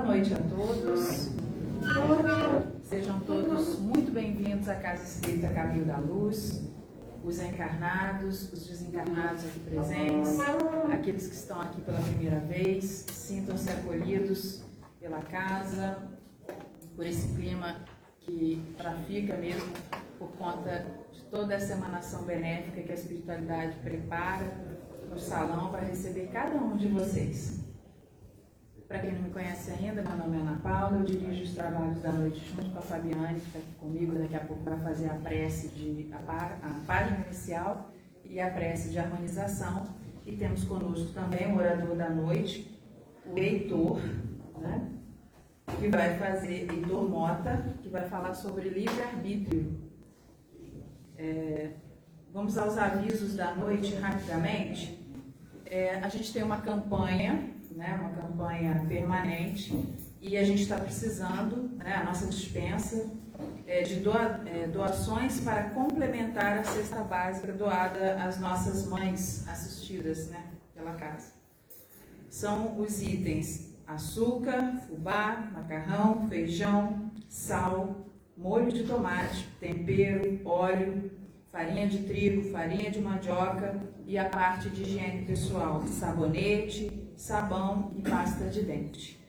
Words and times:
Boa 0.00 0.16
noite 0.16 0.32
a 0.32 0.38
todos. 0.38 1.28
Sejam 2.84 3.20
todos 3.20 3.78
muito 3.80 4.10
bem-vindos 4.10 4.66
à 4.66 4.76
Casa 4.76 5.04
Espírita 5.04 5.48
Caminho 5.48 5.84
da 5.84 5.98
Luz, 5.98 6.64
os 7.22 7.38
encarnados, 7.38 8.50
os 8.50 8.66
desencarnados 8.66 9.44
aqui 9.44 9.60
presentes, 9.60 10.40
aqueles 10.90 11.28
que 11.28 11.34
estão 11.34 11.60
aqui 11.60 11.82
pela 11.82 12.00
primeira 12.00 12.40
vez, 12.40 13.04
sintam-se 13.12 13.68
acolhidos 13.68 14.64
pela 14.98 15.20
casa, 15.20 15.98
por 16.96 17.04
esse 17.04 17.34
clima 17.34 17.76
que 18.20 18.74
trafica 18.78 19.36
mesmo 19.36 19.68
por 20.18 20.28
conta 20.38 20.86
de 21.12 21.22
toda 21.24 21.52
essa 21.52 21.74
emanação 21.74 22.22
benéfica 22.22 22.80
que 22.80 22.90
a 22.90 22.94
espiritualidade 22.94 23.76
prepara 23.82 24.50
no 25.10 25.18
salão 25.18 25.70
para 25.70 25.82
receber 25.82 26.30
cada 26.32 26.56
um 26.56 26.74
de 26.78 26.88
vocês. 26.88 27.69
Para 28.90 28.98
quem 28.98 29.12
não 29.12 29.22
me 29.22 29.30
conhece 29.30 29.70
ainda, 29.70 30.02
meu 30.02 30.16
nome 30.16 30.36
é 30.36 30.40
Ana 30.40 30.58
Paula, 30.64 30.96
eu 30.96 31.04
dirijo 31.04 31.44
os 31.44 31.54
trabalhos 31.54 32.00
da 32.00 32.10
noite 32.10 32.44
junto 32.44 32.70
com 32.70 32.78
a 32.80 32.82
Fabiane, 32.82 33.38
que 33.38 33.46
está 33.46 33.60
aqui 33.60 33.72
comigo 33.78 34.18
daqui 34.18 34.34
a 34.34 34.40
pouco 34.40 34.64
para 34.64 34.76
fazer 34.78 35.08
a 35.08 35.14
prece 35.14 35.68
de 35.68 36.12
a, 36.12 36.56
a 36.60 36.80
página 36.88 37.24
inicial 37.24 37.92
e 38.24 38.40
a 38.40 38.50
prece 38.50 38.90
de 38.90 38.98
harmonização. 38.98 39.86
E 40.26 40.34
temos 40.34 40.64
conosco 40.64 41.12
também 41.12 41.52
o 41.52 41.58
orador 41.58 41.94
da 41.94 42.10
noite, 42.10 42.82
o 43.24 43.38
Heitor, 43.38 44.00
né? 44.58 44.90
que 45.78 45.86
vai 45.86 46.18
fazer, 46.18 46.68
Heitor 46.68 47.08
Mota, 47.08 47.64
que 47.80 47.88
vai 47.88 48.08
falar 48.08 48.34
sobre 48.34 48.70
livre-arbítrio. 48.70 49.72
É, 51.16 51.74
vamos 52.32 52.58
aos 52.58 52.76
avisos 52.76 53.36
da 53.36 53.54
noite 53.54 53.94
rapidamente. 53.94 54.98
É, 55.64 55.94
a 56.00 56.08
gente 56.08 56.32
tem 56.32 56.42
uma 56.42 56.60
campanha 56.60 57.49
né, 57.70 57.98
uma 58.00 58.10
campanha 58.10 58.84
permanente 58.88 59.72
e 60.20 60.36
a 60.36 60.44
gente 60.44 60.62
está 60.62 60.76
precisando, 60.76 61.70
né, 61.76 61.94
a 61.94 62.04
nossa 62.04 62.26
dispensa 62.26 63.10
é, 63.66 63.82
de 63.82 63.96
doa, 63.96 64.42
é, 64.46 64.66
doações 64.66 65.40
para 65.40 65.70
complementar 65.70 66.58
a 66.58 66.64
cesta 66.64 67.02
básica 67.02 67.52
doada 67.52 68.22
às 68.22 68.38
nossas 68.38 68.86
mães 68.86 69.46
assistidas 69.48 70.28
né, 70.28 70.44
pela 70.74 70.92
casa. 70.92 71.32
São 72.28 72.78
os 72.78 73.02
itens 73.02 73.70
açúcar, 73.86 74.76
fubá, 74.86 75.50
macarrão, 75.52 76.28
feijão, 76.28 77.10
sal, 77.28 78.06
molho 78.36 78.70
de 78.70 78.84
tomate, 78.84 79.48
tempero, 79.58 80.40
óleo, 80.44 81.10
farinha 81.50 81.88
de 81.88 82.04
trigo, 82.04 82.52
farinha 82.52 82.90
de 82.90 83.00
mandioca 83.00 83.80
e 84.06 84.16
a 84.16 84.28
parte 84.28 84.70
de 84.70 84.82
higiene 84.82 85.24
pessoal, 85.26 85.82
sabonete, 85.86 86.99
sabão 87.20 87.92
e 87.94 88.00
pasta 88.00 88.48
de 88.48 88.62
dente. 88.62 89.20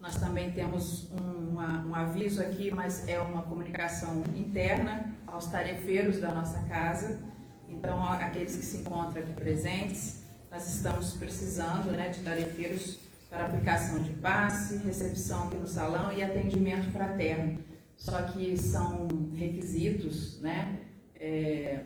Nós 0.00 0.16
também 0.16 0.50
temos 0.50 1.08
um, 1.12 1.50
uma, 1.50 1.86
um 1.86 1.94
aviso 1.94 2.42
aqui, 2.42 2.72
mas 2.72 3.06
é 3.06 3.20
uma 3.20 3.42
comunicação 3.42 4.24
interna 4.34 5.14
aos 5.26 5.46
tarefeiros 5.46 6.18
da 6.18 6.34
nossa 6.34 6.60
casa. 6.64 7.22
Então, 7.68 8.02
aqueles 8.04 8.56
que 8.56 8.64
se 8.64 8.78
encontram 8.78 9.22
aqui 9.22 9.32
presentes, 9.32 10.24
nós 10.50 10.68
estamos 10.68 11.14
precisando 11.14 11.92
né, 11.92 12.08
de 12.08 12.20
tarefeiros 12.20 12.98
para 13.30 13.46
aplicação 13.46 14.02
de 14.02 14.10
passe, 14.14 14.78
recepção 14.78 15.46
aqui 15.46 15.56
no 15.56 15.68
salão 15.68 16.12
e 16.12 16.22
atendimento 16.22 16.90
fraterno. 16.90 17.60
Só 17.96 18.22
que 18.22 18.56
são 18.56 19.06
requisitos, 19.34 20.40
né? 20.40 20.80
É, 21.14 21.84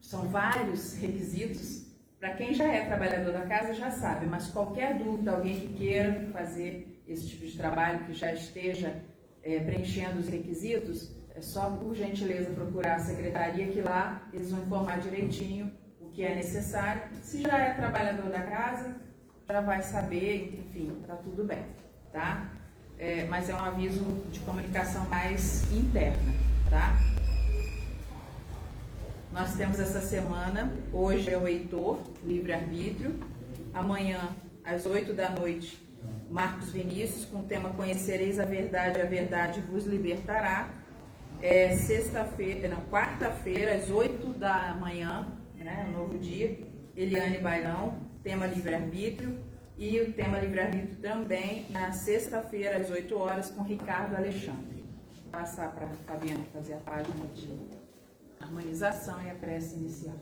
são 0.00 0.28
vários 0.28 0.94
requisitos 0.94 1.89
para 2.20 2.34
quem 2.34 2.52
já 2.52 2.70
é 2.70 2.84
trabalhador 2.84 3.32
da 3.32 3.46
casa 3.46 3.72
já 3.72 3.90
sabe, 3.90 4.26
mas 4.26 4.48
qualquer 4.48 4.98
dúvida, 4.98 5.32
alguém 5.32 5.58
que 5.58 5.68
queira 5.68 6.28
fazer 6.30 7.02
esse 7.08 7.26
tipo 7.26 7.46
de 7.46 7.56
trabalho, 7.56 8.04
que 8.04 8.12
já 8.12 8.32
esteja 8.32 9.02
é, 9.42 9.58
preenchendo 9.60 10.20
os 10.20 10.28
requisitos, 10.28 11.10
é 11.34 11.40
só 11.40 11.70
por 11.70 11.94
gentileza 11.94 12.50
procurar 12.50 12.96
a 12.96 12.98
secretaria 12.98 13.68
que 13.68 13.80
lá 13.80 14.28
eles 14.34 14.50
vão 14.50 14.60
informar 14.60 15.00
direitinho 15.00 15.72
o 15.98 16.10
que 16.10 16.22
é 16.22 16.34
necessário. 16.34 17.02
Se 17.22 17.40
já 17.40 17.58
é 17.58 17.72
trabalhador 17.72 18.30
da 18.30 18.42
casa, 18.42 18.94
já 19.48 19.60
vai 19.62 19.80
saber, 19.80 20.60
enfim, 20.60 21.02
tá 21.06 21.16
tudo 21.16 21.44
bem, 21.44 21.64
tá? 22.12 22.52
É, 22.98 23.24
mas 23.24 23.48
é 23.48 23.54
um 23.54 23.64
aviso 23.64 24.04
de 24.30 24.40
comunicação 24.40 25.08
mais 25.08 25.72
interna, 25.72 26.34
tá? 26.68 26.98
Nós 29.32 29.54
temos 29.54 29.78
essa 29.78 30.00
semana, 30.00 30.72
hoje 30.92 31.30
é 31.30 31.38
o 31.38 31.46
Heitor, 31.46 32.00
livre-arbítrio. 32.24 33.14
Amanhã, 33.72 34.18
às 34.64 34.86
8 34.86 35.14
da 35.14 35.30
noite, 35.30 35.80
Marcos 36.28 36.72
Vinícius, 36.72 37.26
com 37.26 37.38
o 37.38 37.42
tema 37.44 37.70
Conhecereis 37.70 38.40
a 38.40 38.44
Verdade, 38.44 39.00
a 39.00 39.04
Verdade 39.04 39.60
vos 39.60 39.86
libertará. 39.86 40.68
É 41.40 41.76
sexta-feira, 41.76 42.68
não, 42.68 42.80
quarta-feira, 42.90 43.76
às 43.76 43.88
8 43.88 44.32
da 44.36 44.74
manhã, 44.74 45.28
né, 45.54 45.88
novo 45.92 46.18
dia, 46.18 46.58
Eliane 46.96 47.38
Bailão, 47.38 48.00
tema 48.24 48.46
livre-arbítrio. 48.46 49.38
E 49.78 50.00
o 50.00 50.12
tema 50.12 50.40
livre-arbítrio 50.40 50.96
também 50.96 51.66
na 51.70 51.92
sexta-feira, 51.92 52.78
às 52.78 52.90
8 52.90 53.16
horas, 53.16 53.48
com 53.50 53.62
Ricardo 53.62 54.16
Alexandre. 54.16 54.84
Vou 55.22 55.30
passar 55.30 55.70
para 55.70 55.86
a 55.86 55.90
Fabiana 56.04 56.44
fazer 56.52 56.74
a 56.74 56.78
página 56.78 57.26
de 57.32 57.79
harmonização 58.40 59.22
e 59.22 59.30
a 59.30 59.34
prece 59.34 59.76
inicial. 59.76 60.16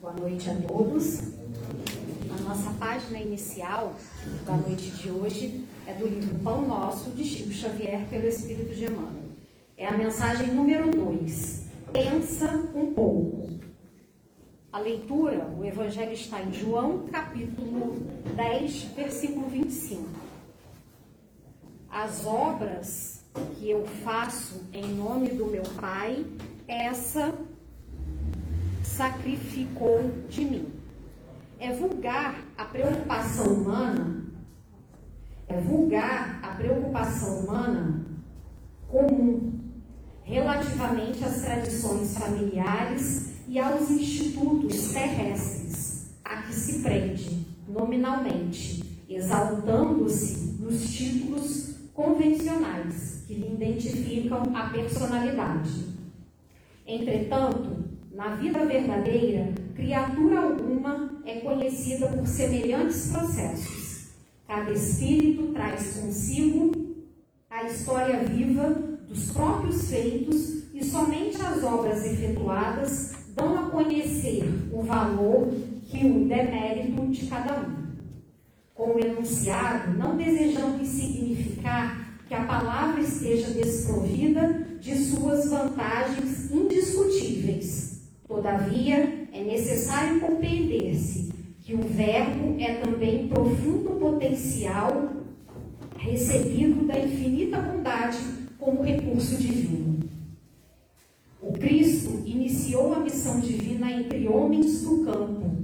Boa 0.00 0.12
noite 0.12 0.48
a 0.48 0.54
todos. 0.54 1.20
A 2.30 2.42
nossa 2.42 2.70
página 2.78 3.18
inicial 3.18 3.94
da 4.46 4.56
noite 4.56 4.90
de 4.90 5.10
hoje 5.10 5.66
é 5.86 5.94
do 5.94 6.06
livro 6.06 6.38
Pão 6.38 6.66
Nosso, 6.66 7.10
de 7.10 7.24
Chico 7.24 7.50
Xavier, 7.50 8.06
pelo 8.08 8.26
Espírito 8.26 8.74
de 8.74 8.84
Emmanuel. 8.84 9.28
É 9.76 9.86
a 9.86 9.96
mensagem 9.96 10.48
número 10.48 10.90
2. 10.90 11.66
Pensa 11.92 12.46
um 12.74 12.92
pouco. 12.94 13.57
A 14.70 14.78
leitura, 14.78 15.48
o 15.58 15.64
Evangelho 15.64 16.12
está 16.12 16.42
em 16.42 16.52
João, 16.52 17.06
capítulo 17.10 17.96
10, 18.36 18.82
versículo 18.94 19.48
25. 19.48 20.06
As 21.90 22.26
obras 22.26 23.24
que 23.54 23.70
eu 23.70 23.86
faço 24.04 24.62
em 24.74 24.84
nome 24.94 25.28
do 25.30 25.46
meu 25.46 25.62
Pai, 25.80 26.26
essa 26.66 27.32
sacrificou 28.82 30.10
de 30.28 30.44
mim. 30.44 30.72
É 31.58 31.72
vulgar 31.72 32.44
a 32.58 32.66
preocupação 32.66 33.46
humana, 33.46 34.26
é 35.48 35.58
vulgar 35.62 36.40
a 36.42 36.48
preocupação 36.48 37.40
humana 37.40 38.04
comum 38.86 39.60
relativamente 40.24 41.24
às 41.24 41.40
tradições 41.40 42.18
familiares 42.18 43.37
e 43.48 43.58
aos 43.58 43.90
institutos 43.90 44.92
terrestres 44.92 46.10
a 46.22 46.42
que 46.42 46.54
se 46.54 46.80
prende 46.80 47.46
nominalmente, 47.66 48.84
exaltando-se 49.08 50.60
nos 50.60 50.90
títulos 50.90 51.74
convencionais 51.94 53.24
que 53.26 53.34
lhe 53.34 53.54
identificam 53.54 54.42
a 54.54 54.68
personalidade. 54.68 55.86
Entretanto, 56.86 57.84
na 58.12 58.36
vida 58.36 58.64
verdadeira, 58.66 59.54
criatura 59.74 60.40
alguma 60.40 61.22
é 61.24 61.40
conhecida 61.40 62.08
por 62.08 62.26
semelhantes 62.26 63.10
processos. 63.10 64.08
Cada 64.46 64.70
espírito 64.72 65.52
traz 65.52 65.96
consigo 65.96 66.72
a 67.48 67.64
história 67.64 68.24
viva 68.24 68.70
dos 69.08 69.30
próprios 69.32 69.90
feitos 69.90 70.74
e 70.74 70.84
somente 70.84 71.40
as 71.40 71.62
obras 71.62 72.04
efetuadas 72.04 73.17
dão 73.38 73.56
a 73.56 73.70
conhecer 73.70 74.44
o 74.72 74.82
valor 74.82 75.48
que 75.86 76.04
o 76.04 76.26
demérito 76.26 77.06
de 77.06 77.26
cada 77.26 77.60
um. 77.60 77.88
Com 78.74 78.96
o 78.96 78.98
enunciado, 78.98 79.96
não 79.96 80.16
desejando 80.16 80.84
significar 80.84 82.18
que 82.26 82.34
a 82.34 82.44
palavra 82.44 83.00
esteja 83.00 83.50
desprovida 83.50 84.66
de 84.80 84.94
suas 84.96 85.48
vantagens 85.48 86.50
indiscutíveis. 86.50 88.02
Todavia, 88.26 89.28
é 89.32 89.42
necessário 89.42 90.20
compreender-se 90.20 91.32
que 91.62 91.74
o 91.74 91.82
Verbo 91.82 92.56
é 92.60 92.74
também 92.74 93.28
profundo 93.28 93.98
potencial 93.98 95.10
recebido 95.96 96.86
da 96.86 96.98
infinita 96.98 97.58
bondade 97.58 98.18
como 98.58 98.82
recurso 98.82 99.36
divino. 99.36 100.00
O 101.40 101.52
Cristo 101.52 102.07
iniciou 102.38 102.94
a 102.94 103.00
missão 103.00 103.40
divina 103.40 103.90
entre 103.90 104.28
homens 104.28 104.82
do 104.82 105.04
campo, 105.04 105.56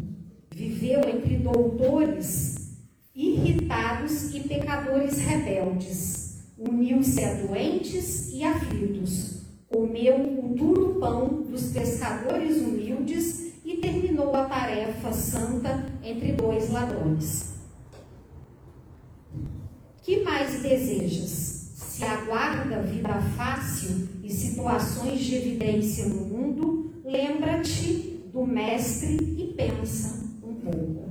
viveu 0.52 1.00
entre 1.08 1.36
doutores 1.36 2.74
irritados 3.14 4.34
e 4.34 4.40
pecadores 4.40 5.18
rebeldes, 5.18 6.42
uniu-se 6.58 7.24
a 7.24 7.34
doentes 7.34 8.32
e 8.32 8.42
aflitos, 8.42 9.42
comeu 9.68 10.16
o 10.16 10.54
duro 10.54 10.98
pão 10.98 11.42
dos 11.42 11.70
pescadores 11.70 12.56
humildes 12.56 13.54
e 13.64 13.76
terminou 13.76 14.34
a 14.34 14.44
tarefa 14.46 15.12
santa 15.12 15.86
entre 16.02 16.32
dois 16.32 16.70
ladrões. 16.70 17.54
Que 20.02 20.22
mais 20.22 20.60
desejas? 20.60 21.63
Se 21.94 22.02
aguarda 22.02 22.82
vida 22.82 23.20
fácil 23.36 24.08
e 24.24 24.28
situações 24.28 25.20
de 25.20 25.36
evidência 25.36 26.06
no 26.06 26.24
mundo, 26.24 26.92
lembra-te 27.04 28.20
do 28.32 28.44
Mestre 28.44 29.14
e 29.14 29.54
pensa 29.56 30.26
um 30.42 30.54
pouco. 30.54 31.10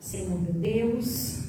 Senhor 0.00 0.36
meu 0.42 0.52
Deus, 0.54 1.44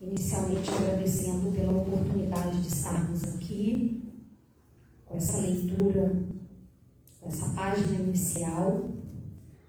inicialmente 0.00 0.68
agradecendo 0.68 1.52
pela 1.52 1.70
oportunidade 1.70 2.60
de 2.62 2.66
estarmos 2.66 3.22
aqui, 3.36 4.02
com 5.06 5.16
essa 5.16 5.38
leitura, 5.38 6.20
com 7.20 7.28
essa 7.28 7.48
página 7.50 8.00
inicial, 8.00 8.90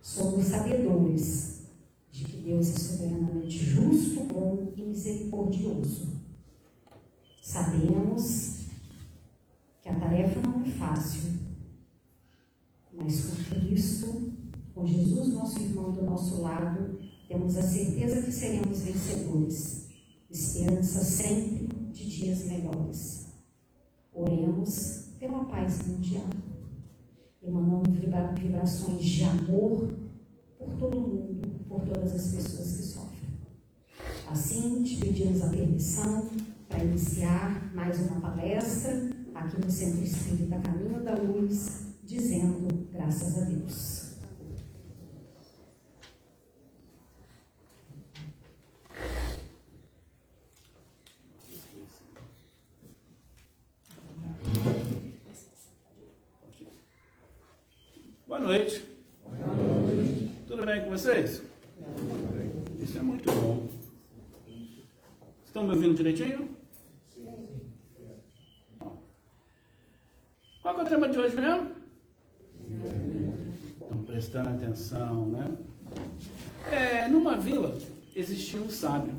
somos 0.01 0.45
sabedores 0.45 1.50
misericordioso. 4.91 6.21
Sabemos 7.41 8.59
que 9.81 9.89
a 9.89 9.99
tarefa 9.99 10.39
não 10.41 10.61
é 10.61 10.69
fácil, 10.69 11.31
mas 12.93 13.25
com 13.25 13.55
Cristo, 13.55 14.33
com 14.75 14.85
Jesus, 14.85 15.33
nosso 15.33 15.59
irmão 15.59 15.91
do 15.91 16.03
nosso 16.03 16.41
lado, 16.41 16.99
temos 17.27 17.57
a 17.57 17.63
certeza 17.63 18.21
que 18.21 18.31
seremos 18.31 18.81
vencedores. 18.81 19.89
Esperança 20.29 21.03
sempre 21.03 21.67
de 21.91 22.09
dias 22.09 22.45
melhores. 22.45 23.27
Oremos 24.13 25.07
pela 25.19 25.45
paz 25.45 25.87
mundial, 25.87 26.27
emanando 27.41 27.91
vibrações 27.91 29.03
de 29.03 29.23
amor 29.23 29.93
por 30.57 30.75
todo 30.77 30.99
mundo 30.99 31.51
por 31.71 31.81
todas 31.85 32.13
as 32.13 32.27
pessoas 32.33 32.75
que 32.75 32.83
sofrem. 32.83 33.10
Assim, 34.31 34.81
te 34.81 34.95
pedimos 34.95 35.41
a 35.43 35.49
permissão 35.49 36.29
para 36.69 36.81
iniciar 36.85 37.69
mais 37.75 37.99
uma 37.99 38.21
palestra 38.21 39.09
aqui 39.35 39.59
no 39.59 39.69
Centro 39.69 40.01
Espírita 40.05 40.57
Caminho 40.57 41.03
da 41.03 41.15
Luz, 41.15 41.87
dizendo 42.05 42.87
graças 42.93 43.37
a 43.37 43.41
Deus. 43.41 44.11
Boa 58.25 58.39
noite. 58.39 58.85
Boa 59.25 59.35
noite. 59.35 60.31
Tudo 60.47 60.65
bem 60.65 60.85
com 60.85 60.91
vocês? 60.91 61.41
Isso 62.79 62.97
é 62.97 63.01
muito 63.01 63.29
bom. 63.29 63.70
Estão 65.51 65.65
me 65.65 65.71
ouvindo 65.71 65.95
direitinho? 65.95 66.55
Qual 70.61 70.79
é 70.79 70.81
o 70.81 70.85
tema 70.85 71.09
de 71.09 71.19
hoje 71.19 71.35
mesmo? 71.35 71.71
Estão 73.81 74.03
prestando 74.03 74.47
atenção, 74.47 75.25
né? 75.25 75.57
É, 76.71 77.09
numa 77.09 77.35
vila 77.35 77.77
existia 78.15 78.61
um 78.61 78.69
sábio, 78.69 79.13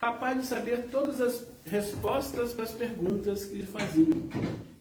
capaz 0.00 0.40
de 0.40 0.46
saber 0.48 0.88
todas 0.90 1.20
as 1.20 1.46
respostas 1.64 2.52
para 2.52 2.64
as 2.64 2.72
perguntas 2.72 3.44
que 3.44 3.54
lhe 3.54 3.66
faziam. 3.66 4.28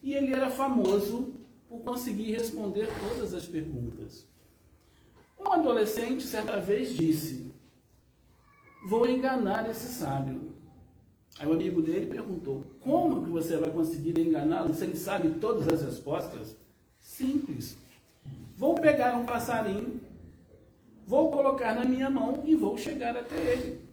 E 0.01 0.15
ele 0.15 0.33
era 0.33 0.49
famoso 0.49 1.31
por 1.69 1.81
conseguir 1.81 2.31
responder 2.31 2.89
todas 3.07 3.35
as 3.35 3.45
perguntas. 3.45 4.27
Um 5.39 5.47
adolescente 5.47 6.23
certa 6.23 6.59
vez 6.59 6.89
disse: 6.97 7.53
Vou 8.87 9.07
enganar 9.07 9.69
esse 9.69 9.93
sábio. 9.93 10.54
Aí 11.37 11.47
o 11.47 11.53
amigo 11.53 11.81
dele 11.81 12.05
perguntou: 12.05 12.63
Como 12.79 13.23
que 13.23 13.29
você 13.29 13.57
vai 13.57 13.69
conseguir 13.69 14.17
enganá-lo 14.19 14.73
se 14.73 14.83
ele 14.85 14.95
sabe 14.95 15.31
todas 15.39 15.67
as 15.67 15.81
respostas? 15.81 16.55
Simples. 16.99 17.77
Vou 18.55 18.75
pegar 18.75 19.17
um 19.17 19.25
passarinho, 19.25 19.99
vou 21.05 21.29
colocar 21.29 21.75
na 21.75 21.83
minha 21.83 22.09
mão 22.09 22.41
e 22.45 22.55
vou 22.55 22.77
chegar 22.77 23.17
até 23.17 23.35
ele. 23.35 23.85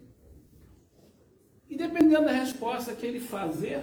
E 1.68 1.76
dependendo 1.76 2.26
da 2.26 2.32
resposta 2.32 2.94
que 2.94 3.04
ele 3.04 3.18
fazer 3.18 3.82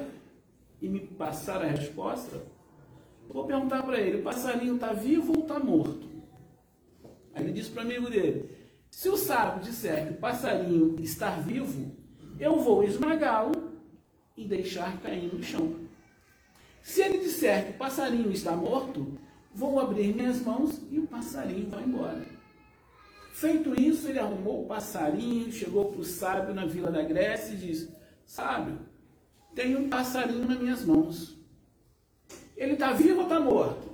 e 0.81 0.87
me 0.87 0.99
passar 1.01 1.61
a 1.61 1.67
resposta, 1.67 2.41
vou 3.27 3.45
perguntar 3.45 3.83
para 3.83 3.99
ele: 3.99 4.21
o 4.21 4.23
passarinho 4.23 4.75
está 4.75 4.93
vivo 4.93 5.33
ou 5.35 5.43
está 5.43 5.59
morto? 5.59 6.07
Aí 7.33 7.43
ele 7.43 7.51
disse 7.51 7.71
para 7.71 7.83
o 7.83 7.85
amigo 7.85 8.09
dele: 8.09 8.49
se 8.89 9.09
o 9.09 9.17
sábio 9.17 9.63
disser 9.63 10.07
que 10.07 10.13
o 10.13 10.17
passarinho 10.17 10.95
está 11.01 11.31
vivo, 11.31 11.98
eu 12.39 12.59
vou 12.59 12.83
esmagá-lo 12.83 13.73
e 14.35 14.45
deixar 14.45 14.99
cair 15.01 15.33
no 15.33 15.43
chão. 15.43 15.75
Se 16.81 17.01
ele 17.01 17.19
disser 17.19 17.65
que 17.65 17.71
o 17.71 17.77
passarinho 17.77 18.31
está 18.31 18.55
morto, 18.55 19.17
vou 19.53 19.79
abrir 19.79 20.15
minhas 20.15 20.41
mãos 20.41 20.81
e 20.89 20.99
o 20.99 21.07
passarinho 21.07 21.69
vai 21.69 21.83
embora. 21.83 22.25
Feito 23.33 23.79
isso, 23.79 24.07
ele 24.07 24.19
arrumou 24.19 24.63
o 24.63 24.67
passarinho, 24.67 25.51
chegou 25.51 25.91
para 25.91 26.01
o 26.01 26.05
sábio 26.05 26.53
na 26.53 26.65
vila 26.65 26.91
da 26.91 27.01
Grécia 27.01 27.53
e 27.53 27.57
disse: 27.57 27.93
Sábio, 28.25 28.79
tem 29.53 29.75
um 29.75 29.89
passarinho 29.89 30.47
nas 30.47 30.59
minhas 30.59 30.85
mãos. 30.85 31.37
Ele 32.55 32.73
está 32.73 32.91
vivo 32.93 33.17
ou 33.17 33.23
está 33.23 33.39
morto? 33.39 33.89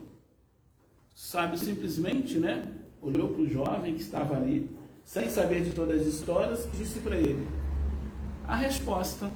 Sábio 1.13 1.57
simplesmente, 1.57 2.37
né? 2.39 2.63
olhou 3.05 3.29
para 3.29 3.41
o 3.41 3.47
jovem 3.47 3.93
que 3.93 4.01
estava 4.01 4.35
ali, 4.35 4.69
sem 5.03 5.29
saber 5.29 5.63
de 5.63 5.71
todas 5.71 6.01
as 6.01 6.07
histórias, 6.07 6.65
e 6.65 6.77
disse 6.77 6.99
para 6.99 7.15
ele: 7.15 7.47
A 8.47 8.55
resposta 8.55 9.31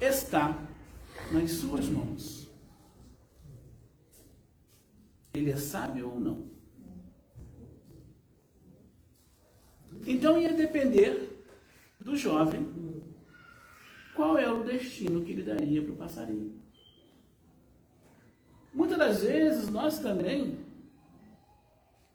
está 0.00 0.54
nas 1.32 1.52
suas 1.52 1.88
mãos. 1.88 2.50
Ele 5.32 5.50
é 5.50 5.56
sábio 5.56 6.10
ou 6.10 6.20
não? 6.20 6.50
Então 10.06 10.40
ia 10.40 10.52
depender 10.52 11.44
do 11.98 12.14
jovem 12.14 12.68
qual 14.14 14.38
é 14.38 14.50
o 14.50 14.62
destino 14.62 15.24
que 15.24 15.32
ele 15.32 15.42
daria 15.42 15.82
para 15.82 15.92
o 15.92 15.96
passarinho. 15.96 16.60
Muitas 18.72 18.98
das 18.98 19.22
vezes 19.22 19.70
nós 19.70 19.98
também 19.98 20.58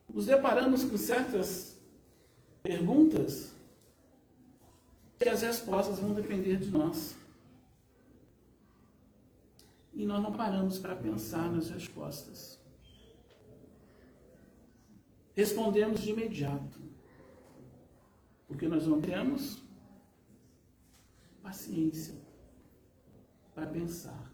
nos 0.08 0.28
deparamos 0.28 0.84
com 0.84 0.98
certas 0.98 1.82
perguntas 2.62 3.51
que 5.22 5.30
as 5.30 5.44
respostas 5.44 6.00
vão 6.00 6.16
depender 6.16 6.58
de 6.58 6.72
nós. 6.72 7.16
E 9.94 10.04
nós 10.04 10.22
não 10.22 10.32
paramos 10.32 10.80
para 10.80 10.96
pensar 10.96 11.52
nas 11.52 11.70
respostas. 11.70 12.60
Respondemos 15.36 16.02
de 16.02 16.10
imediato. 16.10 16.80
Porque 18.48 18.68
nós 18.68 18.88
não 18.88 19.00
temos 19.00 19.62
paciência 21.44 22.16
para 23.54 23.68
pensar. 23.68 24.32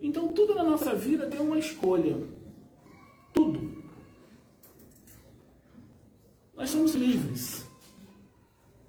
Então, 0.00 0.28
tudo 0.28 0.54
na 0.54 0.62
nossa 0.62 0.94
vida 0.94 1.28
tem 1.30 1.40
uma 1.40 1.58
escolha. 1.58 2.16
Tudo. 3.32 3.82
Nós 6.54 6.68
somos 6.70 6.94
livres 6.94 7.67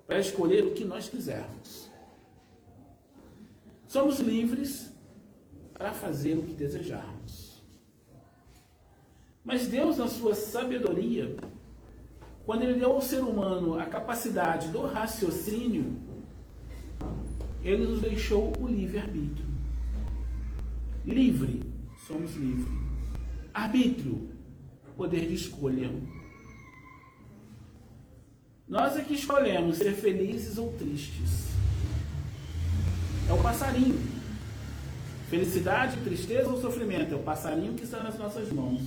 para 0.09 0.17
escolher 0.19 0.65
o 0.65 0.71
que 0.71 0.83
nós 0.83 1.07
quisermos. 1.07 1.87
Somos 3.87 4.19
livres 4.19 4.91
para 5.71 5.93
fazer 5.93 6.35
o 6.35 6.41
que 6.41 6.53
desejarmos. 6.55 7.63
Mas 9.45 9.67
Deus, 9.67 9.97
na 9.97 10.07
sua 10.07 10.33
sabedoria, 10.33 11.37
quando 12.43 12.63
Ele 12.63 12.79
deu 12.79 12.91
ao 12.91 13.01
ser 13.03 13.19
humano 13.19 13.79
a 13.79 13.85
capacidade 13.85 14.69
do 14.69 14.81
raciocínio, 14.81 15.95
Ele 17.63 17.85
nos 17.85 18.01
deixou 18.01 18.51
o 18.59 18.67
livre-arbítrio. 18.67 19.45
Livre, 21.05 21.61
somos 22.07 22.35
livres. 22.35 22.67
Arbítrio, 23.53 24.27
poder 24.97 25.27
de 25.27 25.35
escolha. 25.35 25.91
Nós 28.69 28.95
é 28.95 29.01
que 29.01 29.15
escolhemos 29.15 29.77
ser 29.77 29.93
felizes 29.93 30.59
ou 30.59 30.71
tristes. 30.73 31.49
É 33.27 33.33
o 33.33 33.41
passarinho. 33.41 33.99
Felicidade, 35.27 35.97
tristeza 36.03 36.49
ou 36.49 36.61
sofrimento 36.61 37.13
é 37.13 37.17
o 37.17 37.23
passarinho 37.23 37.73
que 37.73 37.83
está 37.83 38.03
nas 38.03 38.17
nossas 38.17 38.51
mãos. 38.51 38.81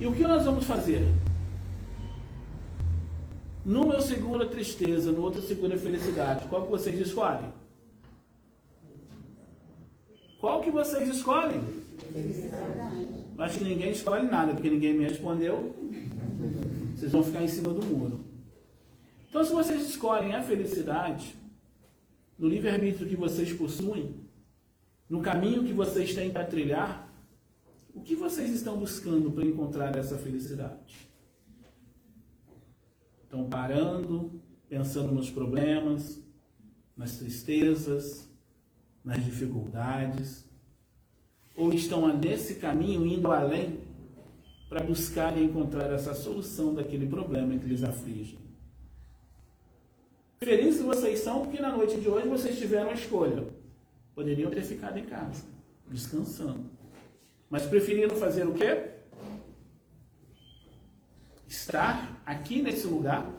E 0.00 0.06
o 0.06 0.12
que 0.12 0.22
nós 0.22 0.44
vamos 0.44 0.64
fazer? 0.64 1.06
Num 3.64 3.92
eu 3.92 4.00
seguro 4.00 4.42
a 4.42 4.46
tristeza, 4.46 5.12
no 5.12 5.22
outro 5.22 5.40
eu 5.40 5.46
seguro 5.46 5.74
a 5.74 5.78
felicidade. 5.78 6.46
Qual 6.48 6.62
que 6.64 6.70
vocês 6.70 7.00
escolhem? 7.00 7.52
Qual 10.40 10.60
que 10.60 10.70
vocês 10.70 11.08
escolhem? 11.08 11.60
Acho 13.38 13.58
que 13.58 13.64
ninguém 13.64 13.90
escolhe 13.90 14.26
nada, 14.28 14.52
porque 14.54 14.70
ninguém 14.70 14.94
me 14.94 15.04
respondeu. 15.04 15.74
Vocês 16.96 17.12
vão 17.12 17.22
ficar 17.22 17.42
em 17.42 17.48
cima 17.48 17.74
do 17.74 17.84
muro. 17.84 18.24
Então, 19.28 19.44
se 19.44 19.52
vocês 19.52 19.86
escolhem 19.86 20.34
a 20.34 20.42
felicidade, 20.42 21.36
no 22.38 22.48
livre-arbítrio 22.48 23.06
que 23.06 23.14
vocês 23.14 23.52
possuem, 23.52 24.14
no 25.06 25.20
caminho 25.20 25.62
que 25.62 25.74
vocês 25.74 26.14
têm 26.14 26.30
para 26.30 26.46
trilhar, 26.46 27.06
o 27.94 28.00
que 28.00 28.16
vocês 28.16 28.50
estão 28.50 28.78
buscando 28.78 29.30
para 29.30 29.44
encontrar 29.44 29.94
essa 29.94 30.16
felicidade? 30.16 31.10
Estão 33.24 33.46
parando, 33.46 34.40
pensando 34.66 35.12
nos 35.12 35.30
problemas, 35.30 36.18
nas 36.96 37.18
tristezas, 37.18 38.26
nas 39.04 39.22
dificuldades? 39.22 40.46
Ou 41.54 41.74
estão 41.74 42.08
nesse 42.16 42.54
caminho 42.54 43.06
indo 43.06 43.30
além 43.30 43.85
para 44.68 44.82
buscar 44.82 45.36
e 45.36 45.44
encontrar 45.44 45.92
essa 45.92 46.14
solução 46.14 46.74
daquele 46.74 47.06
problema 47.06 47.56
que 47.58 47.66
lhes 47.66 47.84
aflige? 47.84 48.38
Felizes 50.38 50.82
vocês 50.82 51.20
são 51.20 51.42
porque 51.42 51.60
na 51.60 51.74
noite 51.74 51.98
de 52.00 52.08
hoje 52.08 52.28
vocês 52.28 52.58
tiveram 52.58 52.90
a 52.90 52.94
escolha. 52.94 53.46
Poderiam 54.14 54.50
ter 54.50 54.62
ficado 54.62 54.98
em 54.98 55.04
casa, 55.04 55.44
descansando. 55.88 56.70
Mas 57.48 57.64
preferiram 57.64 58.16
fazer 58.16 58.46
o 58.46 58.54
quê? 58.54 58.90
Estar 61.46 62.20
aqui 62.26 62.60
nesse 62.60 62.86
lugar 62.86 63.30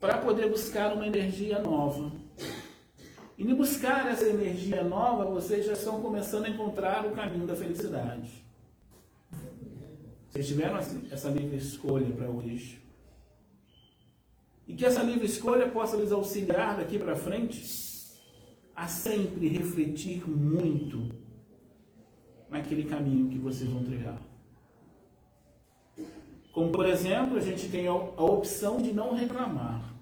para 0.00 0.18
poder 0.18 0.48
buscar 0.48 0.92
uma 0.92 1.06
energia 1.06 1.60
nova. 1.60 2.10
E 3.38 3.44
no 3.44 3.56
buscar 3.56 4.10
essa 4.10 4.26
energia 4.26 4.82
nova, 4.82 5.24
vocês 5.24 5.64
já 5.64 5.72
estão 5.72 6.02
começando 6.02 6.44
a 6.44 6.48
encontrar 6.48 7.06
o 7.06 7.12
caminho 7.12 7.46
da 7.46 7.56
felicidade. 7.56 8.41
Vocês 10.32 10.48
tiveram 10.48 10.78
essa 10.78 11.28
livre 11.28 11.58
escolha 11.58 12.10
para 12.10 12.26
hoje. 12.26 12.80
E 14.66 14.74
que 14.74 14.82
essa 14.82 15.02
livre 15.02 15.26
escolha 15.26 15.68
possa 15.68 15.94
lhes 15.94 16.10
auxiliar 16.10 16.78
daqui 16.78 16.98
para 16.98 17.14
frente 17.14 17.62
a 18.74 18.88
sempre 18.88 19.46
refletir 19.46 20.26
muito 20.26 21.14
naquele 22.48 22.84
caminho 22.84 23.28
que 23.28 23.36
vocês 23.36 23.68
vão 23.68 23.84
trilhar. 23.84 24.18
Como, 26.50 26.72
por 26.72 26.86
exemplo, 26.86 27.36
a 27.36 27.40
gente 27.40 27.68
tem 27.68 27.86
a 27.86 27.94
opção 27.94 28.80
de 28.80 28.90
não 28.90 29.14
reclamar. 29.14 29.94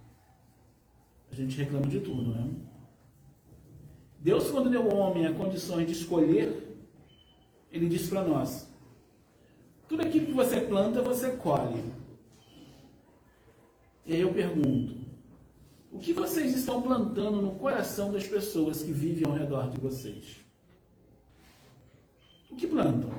A 1.33 1.35
gente 1.35 1.57
reclama 1.57 1.89
de 1.89 1.99
tudo, 1.99 2.31
né? 2.31 2.49
Deus, 4.21 4.49
quando 4.49 4.71
deu 4.71 4.83
ao 4.83 4.97
homem 4.97 5.27
a 5.27 5.33
condições 5.33 5.89
de 5.89 5.93
escolher, 5.93 6.87
ele 7.73 7.89
diz 7.89 8.09
para 8.09 8.23
nós: 8.23 8.70
tudo 9.91 10.03
aquilo 10.03 10.27
que 10.27 10.33
você 10.33 10.61
planta, 10.61 11.03
você 11.03 11.33
colhe. 11.33 11.83
E 14.07 14.15
aí 14.15 14.21
eu 14.21 14.33
pergunto: 14.33 14.95
o 15.91 15.99
que 15.99 16.13
vocês 16.13 16.57
estão 16.57 16.81
plantando 16.81 17.43
no 17.43 17.57
coração 17.57 18.13
das 18.13 18.25
pessoas 18.25 18.85
que 18.85 18.93
vivem 18.93 19.27
ao 19.27 19.37
redor 19.37 19.69
de 19.69 19.81
vocês? 19.81 20.37
O 22.49 22.55
que 22.55 22.69
plantam? 22.69 23.11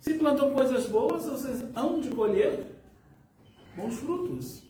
Se 0.00 0.14
plantam 0.14 0.52
coisas 0.52 0.86
boas, 0.86 1.24
vocês 1.24 1.64
hão 1.76 2.00
de 2.00 2.10
colher 2.10 2.66
bons 3.76 3.94
frutos. 3.94 4.64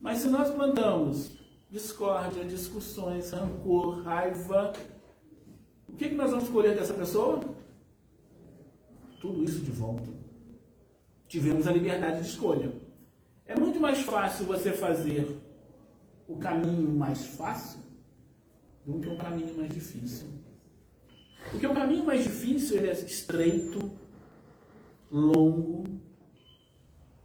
Mas 0.00 0.18
se 0.18 0.28
nós 0.28 0.50
plantamos 0.50 1.32
discórdia, 1.68 2.44
discussões, 2.44 3.32
rancor, 3.32 4.02
raiva, 4.02 4.72
o 5.88 5.94
que, 5.94 6.10
que 6.10 6.14
nós 6.14 6.30
vamos 6.30 6.48
colher 6.48 6.76
dessa 6.76 6.94
pessoa? 6.94 7.40
Tudo 9.22 9.44
isso 9.44 9.60
de 9.60 9.70
volta. 9.70 10.10
Tivemos 11.28 11.68
a 11.68 11.72
liberdade 11.72 12.22
de 12.22 12.26
escolha. 12.26 12.72
É 13.46 13.54
muito 13.54 13.78
mais 13.78 14.00
fácil 14.00 14.46
você 14.46 14.72
fazer 14.72 15.40
o 16.26 16.36
caminho 16.38 16.90
mais 16.90 17.24
fácil 17.24 17.78
do 18.84 18.98
que 18.98 19.08
o 19.08 19.16
caminho 19.16 19.56
mais 19.56 19.72
difícil. 19.72 20.26
Porque 21.52 21.64
o 21.64 21.72
caminho 21.72 22.04
mais 22.04 22.24
difícil 22.24 22.78
ele 22.78 22.88
é 22.88 22.92
estreito, 22.94 23.92
longo. 25.08 25.84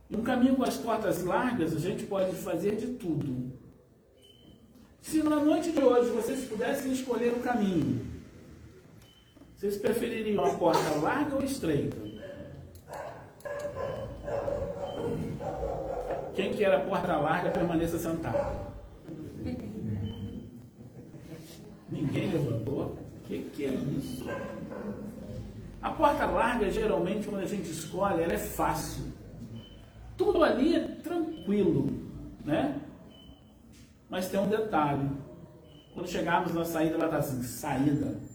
E 0.08 0.16
um 0.16 0.22
caminho 0.22 0.56
com 0.56 0.63
as 0.63 0.77
portas 0.77 1.24
largas, 1.24 1.75
a 1.75 1.80
gente 1.80 2.06
pode 2.06 2.36
fazer 2.36 2.75
de 2.75 2.94
tudo. 2.94 3.51
Se 5.01 5.24
na 5.24 5.44
noite 5.44 5.72
de 5.72 5.82
hoje 5.82 6.12
vocês 6.12 6.48
pudessem 6.48 6.92
escolher 6.92 7.34
o 7.34 7.39
caminho, 7.39 8.06
vocês 9.58 9.76
prefeririam 9.78 10.46
a 10.46 10.54
porta 10.54 11.00
larga 11.02 11.36
ou 11.36 11.44
estreita? 11.44 11.98
Quem 16.36 16.54
quer 16.54 16.76
a 16.76 16.80
porta 16.82 17.18
larga 17.18 17.50
permaneça 17.50 17.98
sentado. 17.98 18.68
Ninguém 21.90 22.30
levantou? 22.30 22.84
O 22.84 23.28
que, 23.28 23.40
que 23.56 23.66
é 23.66 23.70
isso? 23.70 24.26
A 25.82 25.90
porta 25.90 26.28
larga, 26.28 26.70
geralmente, 26.70 27.28
quando 27.28 27.42
a 27.42 27.48
gente 27.48 27.72
escolhe, 27.72 28.22
ela 28.22 28.34
é 28.34 28.38
fácil. 28.38 29.06
Tudo 30.16 30.44
ali 30.44 30.76
é 30.76 30.88
tranquilo, 31.02 31.92
né? 32.46 32.80
Mas 34.08 34.30
tem 34.30 34.40
um 34.40 34.48
detalhe. 34.48 35.10
Quando 35.96 36.08
chegarmos 36.08 36.54
na 36.54 36.64
saída, 36.64 36.94
ela 36.94 37.06
está 37.06 37.18
assim, 37.18 37.42
saída. 37.42 38.27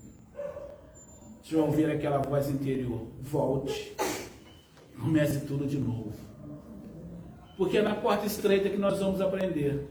Vocês 1.42 1.60
vão 1.60 1.66
ouvir 1.66 1.90
aquela 1.90 2.18
voz 2.18 2.48
interior, 2.48 3.08
volte. 3.20 3.96
Comece 4.98 5.44
tudo 5.44 5.66
de 5.66 5.76
novo. 5.76 6.12
Porque 7.56 7.78
é 7.78 7.82
na 7.82 7.96
porta 7.96 8.24
estreita 8.26 8.70
que 8.70 8.76
nós 8.78 9.00
vamos 9.00 9.20
aprender 9.20 9.88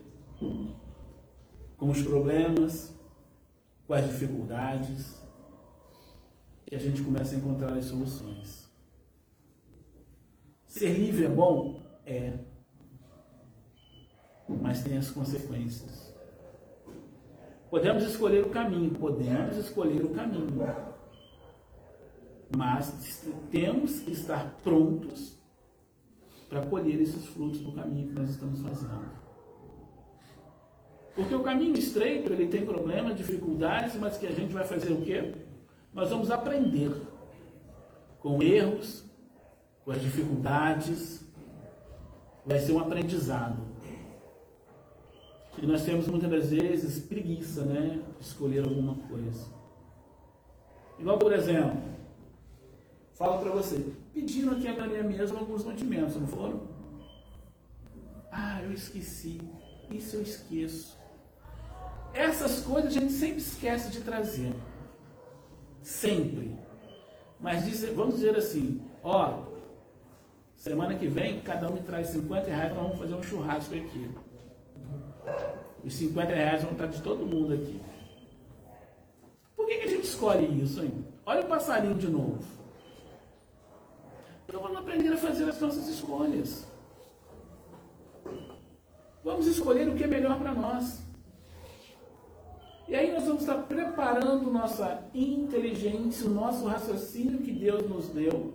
com 1.78 1.90
os 1.90 2.02
problemas, 2.02 2.96
com 3.86 3.94
as 3.94 4.06
dificuldades, 4.08 5.22
e 6.72 6.76
a 6.76 6.80
gente 6.80 7.02
começa 7.02 7.36
a 7.36 7.38
encontrar 7.38 7.74
as 7.74 7.86
soluções. 7.86 8.72
Ser 10.66 10.94
livre 10.94 11.26
é 11.26 11.30
bom? 11.30 11.82
É. 12.06 12.40
Mas 14.48 14.84
tem 14.84 14.98
as 14.98 15.10
consequências. 15.10 16.16
Podemos 17.70 18.04
escolher 18.04 18.46
o 18.46 18.50
caminho, 18.50 18.92
podemos 18.92 19.58
escolher 19.58 20.04
o 20.06 20.10
caminho. 20.12 20.48
Mas 22.56 23.26
temos 23.50 24.00
que 24.00 24.12
estar 24.12 24.58
prontos 24.64 25.38
para 26.50 26.66
colher 26.66 27.02
esses 27.02 27.26
frutos 27.28 27.62
do 27.62 27.72
caminho 27.72 28.10
que 28.10 28.14
nós 28.14 28.30
estamos 28.30 28.62
fazendo. 28.62 29.10
Porque 31.16 31.34
o 31.34 31.44
caminho 31.44 31.78
estreito, 31.78 32.32
ele 32.32 32.48
tem 32.48 32.66
problemas, 32.66 33.18
dificuldades, 33.18 33.96
mas 33.96 34.18
que 34.18 34.28
a 34.28 34.32
gente 34.32 34.54
vai 34.54 34.66
fazer 34.66 34.92
o 34.92 35.02
quê? 35.02 35.34
Nós 35.94 36.10
vamos 36.10 36.32
aprender 36.32 36.92
com 38.20 38.42
erros, 38.42 39.04
com 39.84 39.92
as 39.92 40.02
dificuldades. 40.02 41.26
Vai 42.46 42.60
ser 42.60 42.74
um 42.74 42.80
aprendizado. 42.80 43.60
E 45.62 45.66
nós 45.66 45.84
temos 45.84 46.08
muitas 46.08 46.30
das 46.30 46.50
vezes 46.50 47.00
preguiça, 47.06 47.64
né? 47.66 48.02
De 48.20 48.26
escolher 48.26 48.64
alguma 48.64 48.96
coisa. 49.08 49.48
Igual, 50.98 51.18
por 51.18 51.34
exemplo, 51.34 51.82
falo 53.14 53.40
para 53.40 53.52
você, 53.52 53.94
pediram 54.14 54.54
aqui 54.54 54.68
a 54.68 54.88
minha 54.88 55.04
mesma 55.04 55.40
alguns 55.40 55.64
mantimentos, 55.64 56.16
não 56.16 56.28
foram? 56.28 56.62
Ah, 58.32 58.62
eu 58.64 58.72
esqueci. 58.72 59.42
Isso 59.90 60.16
eu 60.16 60.22
esqueço. 60.22 60.98
Essas 62.14 62.62
coisas 62.62 62.96
a 62.96 63.00
gente 63.00 63.12
sempre 63.12 63.38
esquece 63.38 63.92
de 63.92 64.02
trazer. 64.02 64.54
Sempre. 65.82 66.56
Mas 67.40 67.66
diz, 67.66 67.84
vamos 67.94 68.16
dizer 68.16 68.36
assim, 68.36 68.82
ó, 69.04 69.44
semana 70.56 70.96
que 70.96 71.08
vem 71.08 71.42
cada 71.42 71.70
um 71.70 71.74
me 71.74 71.82
traz 71.82 72.08
50 72.08 72.48
reais, 72.48 72.74
nós 72.74 72.84
vamos 72.84 73.00
fazer 73.00 73.16
um 73.16 73.24
churrasco 73.24 73.76
aqui. 73.76 74.12
Os 75.84 75.94
50 75.94 76.34
reais 76.34 76.64
vão 76.64 76.74
estar 76.74 76.86
de 76.88 77.02
todo 77.02 77.26
mundo 77.26 77.54
aqui. 77.54 77.82
Por 79.56 79.66
que, 79.66 79.78
que 79.78 79.86
a 79.86 79.90
gente 79.90 80.06
escolhe 80.06 80.62
isso, 80.62 80.84
hein? 80.84 81.06
Olha 81.26 81.42
o 81.42 81.48
passarinho 81.48 81.96
de 81.96 82.08
novo. 82.08 82.44
Então 84.52 84.64
vamos 84.64 84.80
aprender 84.80 85.14
a 85.14 85.18
fazer 85.18 85.46
as 85.46 85.62
nossas 85.62 85.88
escolhas. 85.88 86.68
Vamos 89.24 89.48
escolher 89.48 89.88
o 89.88 89.96
que 89.96 90.04
é 90.04 90.08
melhor 90.08 90.38
para 90.38 90.54
nós. 90.54 91.02
E 92.86 92.94
aí 92.94 93.14
nós 93.14 93.24
vamos 93.24 93.44
estar 93.44 93.60
preparando 93.60 94.52
nossa 94.52 95.10
inteligência, 95.14 96.28
o 96.28 96.34
nosso 96.34 96.68
raciocínio 96.68 97.40
que 97.40 97.54
Deus 97.54 97.88
nos 97.88 98.10
deu, 98.10 98.54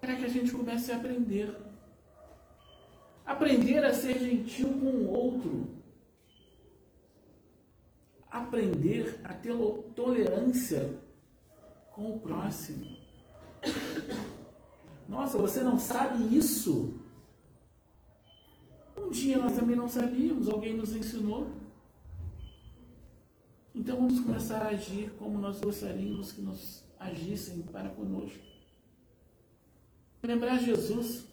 para 0.00 0.16
que 0.16 0.24
a 0.24 0.28
gente 0.28 0.50
comece 0.50 0.90
a 0.90 0.96
aprender 0.96 1.56
Aprender 3.24 3.84
a 3.84 3.94
ser 3.94 4.18
gentil 4.18 4.80
com 4.80 4.86
o 4.86 5.12
outro. 5.12 5.68
Aprender 8.28 9.20
a 9.22 9.32
ter 9.32 9.54
tolerância 9.94 10.98
com 11.92 12.16
o 12.16 12.18
próximo. 12.18 12.97
Nossa, 15.08 15.38
você 15.38 15.62
não 15.62 15.78
sabe 15.78 16.36
isso? 16.36 16.94
Um 18.96 19.10
dia 19.10 19.38
nós 19.38 19.54
também 19.54 19.76
não 19.76 19.88
sabíamos, 19.88 20.48
alguém 20.48 20.76
nos 20.76 20.94
ensinou. 20.94 21.50
Então 23.74 23.96
vamos 23.96 24.20
começar 24.20 24.62
a 24.62 24.68
agir 24.68 25.10
como 25.18 25.38
nós 25.38 25.60
gostaríamos 25.60 26.32
que 26.32 26.42
nos 26.42 26.84
agissem 26.98 27.62
para 27.62 27.88
conosco. 27.90 28.38
Lembrar 30.22 30.58
Jesus, 30.58 31.26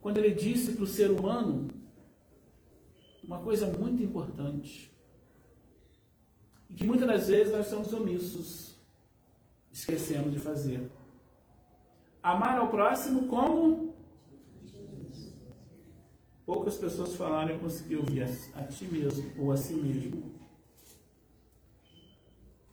quando 0.00 0.18
ele 0.18 0.34
disse 0.34 0.72
para 0.72 0.84
o 0.84 0.88
ser 0.88 1.10
humano 1.10 1.68
uma 3.22 3.40
coisa 3.40 3.66
muito 3.66 4.02
importante, 4.02 4.92
e 6.68 6.74
que 6.74 6.84
muitas 6.84 7.06
das 7.06 7.28
vezes 7.28 7.52
nós 7.52 7.68
somos 7.68 7.92
omissos, 7.92 8.73
esquecemos 9.74 10.32
de 10.32 10.38
fazer. 10.38 10.88
Amar 12.22 12.58
ao 12.58 12.68
próximo 12.68 13.26
como? 13.26 13.92
Poucas 16.46 16.76
pessoas 16.76 17.14
falaram 17.16 17.56
e 17.56 17.58
conseguiu 17.58 18.00
ouvir 18.00 18.22
a 18.22 18.62
ti 18.62 18.84
mesmo 18.84 19.32
ou 19.36 19.50
a 19.50 19.56
si 19.56 19.74
mesmo. 19.74 20.32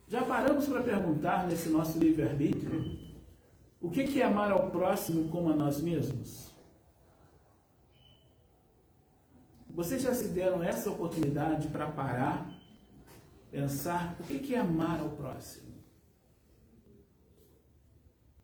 Já 0.06 0.22
paramos 0.22 0.68
para 0.68 0.82
perguntar 0.82 1.48
nesse 1.48 1.70
nosso 1.70 1.98
livre-arbítrio 1.98 2.98
o 3.80 3.90
que 3.90 4.20
é 4.20 4.24
amar 4.24 4.52
ao 4.52 4.70
próximo 4.70 5.28
como 5.28 5.50
a 5.50 5.56
nós 5.56 5.80
mesmos? 5.80 6.52
Vocês 9.68 10.02
já 10.02 10.14
se 10.14 10.28
deram 10.28 10.62
essa 10.62 10.90
oportunidade 10.90 11.66
para 11.68 11.90
parar, 11.90 12.48
pensar 13.50 14.16
o 14.20 14.24
que 14.24 14.54
é 14.54 14.58
amar 14.58 15.00
ao 15.00 15.10
próximo? 15.10 15.71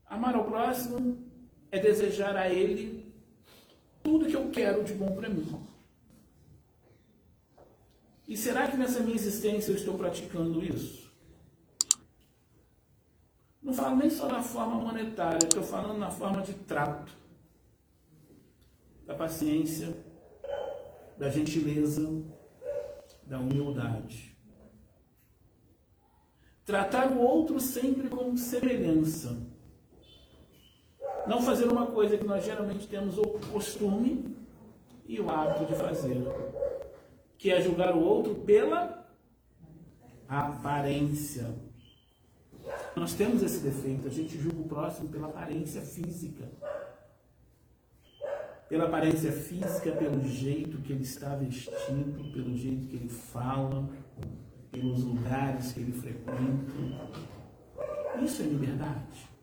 Amar 0.09 0.35
ao 0.35 0.45
próximo 0.45 1.19
é 1.71 1.79
desejar 1.79 2.37
a 2.37 2.49
ele 2.49 3.13
tudo 4.03 4.27
que 4.27 4.37
eu 4.37 4.51
quero 4.51 4.83
de 4.83 4.95
bom 4.95 5.15
para 5.15 5.29
mim. 5.29 5.67
E 8.27 8.37
será 8.37 8.69
que 8.69 8.77
nessa 8.77 9.01
minha 9.01 9.17
existência 9.17 9.71
eu 9.71 9.77
estou 9.77 9.97
praticando 9.97 10.63
isso? 10.63 11.09
Não 13.63 13.73
falo 13.73 13.97
nem 13.97 14.09
só 14.09 14.29
na 14.29 14.43
forma 14.43 14.77
monetária, 14.77 15.47
estou 15.47 15.63
falando 15.63 15.99
na 15.99 16.11
forma 16.11 16.41
de 16.41 16.55
trato, 16.55 17.13
da 19.07 19.15
paciência, 19.15 19.95
da 21.19 21.29
gentileza, 21.29 22.23
da 23.25 23.39
humildade. 23.39 24.35
Tratar 26.65 27.13
o 27.13 27.19
outro 27.19 27.61
sempre 27.61 28.09
com 28.09 28.37
semelhança. 28.37 29.48
Não 31.29 31.43
fazer 31.43 31.67
uma 31.67 31.87
coisa 31.87 32.17
que 32.17 32.25
nós 32.25 32.43
geralmente 32.43 32.87
temos 32.87 33.19
o 33.19 33.23
costume 33.53 34.35
e 35.07 35.21
o 35.21 35.29
hábito 35.29 35.67
de 35.67 35.75
fazer, 35.75 36.17
que 37.37 37.51
é 37.51 37.61
julgar 37.61 37.95
o 37.95 38.03
outro 38.03 38.35
pela 38.35 39.07
aparência. 40.27 41.55
Nós 42.97 43.13
temos 43.13 43.43
esse 43.43 43.61
defeito, 43.61 44.09
a 44.09 44.11
gente 44.11 44.39
julga 44.39 44.61
o 44.61 44.69
próximo 44.69 45.11
pela 45.11 45.29
aparência 45.29 45.83
física. 45.83 46.51
Pela 48.69 48.85
aparência 48.85 49.31
física, 49.31 49.93
pelo 49.93 50.27
jeito 50.27 50.79
que 50.79 50.93
ele 50.93 51.03
está 51.03 51.35
vestido, 51.35 52.33
pelo 52.33 52.57
jeito 52.57 52.87
que 52.87 52.97
ele 52.97 53.09
fala, 53.09 53.87
pelos 54.71 55.05
lugares 55.05 55.73
que 55.73 55.81
ele 55.81 55.93
frequenta. 55.93 56.73
Isso 58.23 58.43
é 58.43 58.47
liberdade. 58.47 59.38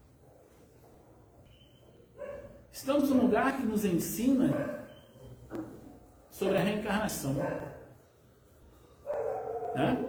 Estamos 2.75 3.09
num 3.09 3.21
lugar 3.21 3.55
que 3.55 3.65
nos 3.65 3.85
ensina 3.85 4.83
sobre 6.29 6.57
a 6.57 6.59
reencarnação. 6.59 7.33
Né? 9.73 10.05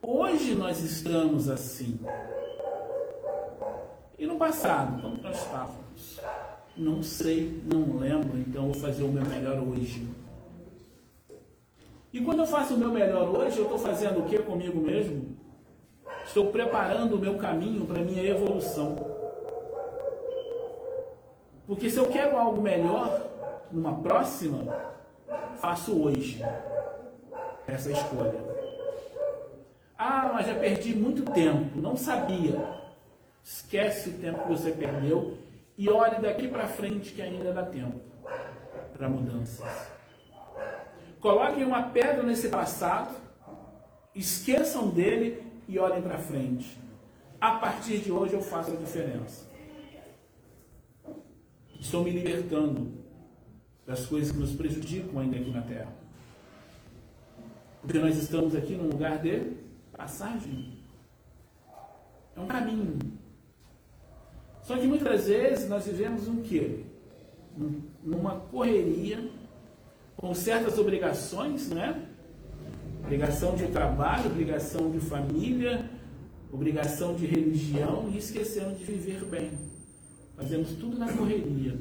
Hoje 0.00 0.54
nós 0.54 0.80
estamos 0.80 1.50
assim. 1.50 2.00
E 4.18 4.26
no 4.26 4.36
passado, 4.36 5.02
como 5.02 5.22
nós 5.22 5.36
estávamos? 5.36 6.20
Não 6.74 7.02
sei, 7.02 7.62
não 7.70 7.98
lembro, 7.98 8.38
então 8.38 8.72
vou 8.72 8.74
fazer 8.80 9.02
o 9.02 9.08
meu 9.08 9.26
melhor 9.26 9.58
hoje. 9.58 10.08
E 12.10 12.22
quando 12.22 12.38
eu 12.38 12.46
faço 12.46 12.72
o 12.72 12.78
meu 12.78 12.90
melhor 12.90 13.28
hoje, 13.28 13.58
eu 13.58 13.64
estou 13.64 13.78
fazendo 13.78 14.20
o 14.20 14.24
que 14.24 14.38
comigo 14.38 14.80
mesmo? 14.80 15.36
Estou 16.24 16.50
preparando 16.50 17.16
o 17.16 17.18
meu 17.18 17.36
caminho 17.36 17.84
para 17.84 18.00
a 18.00 18.04
minha 18.04 18.24
evolução. 18.24 19.09
Porque 21.70 21.88
se 21.88 21.98
eu 21.98 22.08
quero 22.08 22.36
algo 22.36 22.60
melhor, 22.60 23.30
numa 23.70 23.94
próxima, 24.02 24.74
faço 25.60 26.02
hoje 26.02 26.44
essa 27.64 27.92
escolha. 27.92 28.40
Ah, 29.96 30.32
mas 30.34 30.48
já 30.48 30.54
perdi 30.56 30.96
muito 30.96 31.30
tempo, 31.30 31.80
não 31.80 31.96
sabia. 31.96 32.60
Esquece 33.44 34.10
o 34.10 34.12
tempo 34.14 34.42
que 34.42 34.48
você 34.48 34.72
perdeu 34.72 35.38
e 35.78 35.88
olhe 35.88 36.20
daqui 36.20 36.48
para 36.48 36.66
frente 36.66 37.12
que 37.12 37.22
ainda 37.22 37.52
dá 37.52 37.62
tempo 37.62 38.00
para 38.92 39.08
mudanças. 39.08 39.86
Coloquem 41.20 41.62
uma 41.62 41.84
pedra 41.84 42.24
nesse 42.24 42.48
passado, 42.48 43.14
esqueçam 44.12 44.88
dele 44.88 45.40
e 45.68 45.78
olhem 45.78 46.02
para 46.02 46.18
frente. 46.18 46.80
A 47.40 47.52
partir 47.52 47.98
de 47.98 48.10
hoje 48.10 48.34
eu 48.34 48.42
faço 48.42 48.72
a 48.72 48.74
diferença. 48.74 49.49
Estou 51.80 52.04
me 52.04 52.10
libertando 52.10 52.92
das 53.86 54.04
coisas 54.04 54.30
que 54.30 54.38
nos 54.38 54.52
prejudicam 54.52 55.18
ainda 55.18 55.36
aqui 55.36 55.50
na 55.50 55.62
Terra. 55.62 55.92
Porque 57.80 57.98
nós 57.98 58.16
estamos 58.18 58.54
aqui 58.54 58.74
num 58.74 58.88
lugar 58.88 59.18
de 59.18 59.54
passagem. 59.96 60.78
É 62.36 62.40
um 62.40 62.46
caminho. 62.46 62.98
Só 64.62 64.76
que 64.76 64.86
muitas 64.86 65.26
vezes 65.26 65.68
nós 65.68 65.86
vivemos 65.86 66.28
um 66.28 66.42
quê? 66.42 66.84
Numa 68.04 68.36
correria, 68.36 69.28
com 70.16 70.34
certas 70.34 70.78
obrigações, 70.78 71.70
né? 71.70 72.06
Obrigação 73.02 73.56
de 73.56 73.66
trabalho, 73.68 74.26
obrigação 74.26 74.90
de 74.90 75.00
família, 75.00 75.90
obrigação 76.52 77.16
de 77.16 77.24
religião 77.24 78.08
e 78.12 78.18
esquecemos 78.18 78.78
de 78.78 78.84
viver 78.84 79.24
bem. 79.24 79.69
Fazemos 80.40 80.70
tudo 80.72 80.98
na 80.98 81.12
correria. 81.12 81.78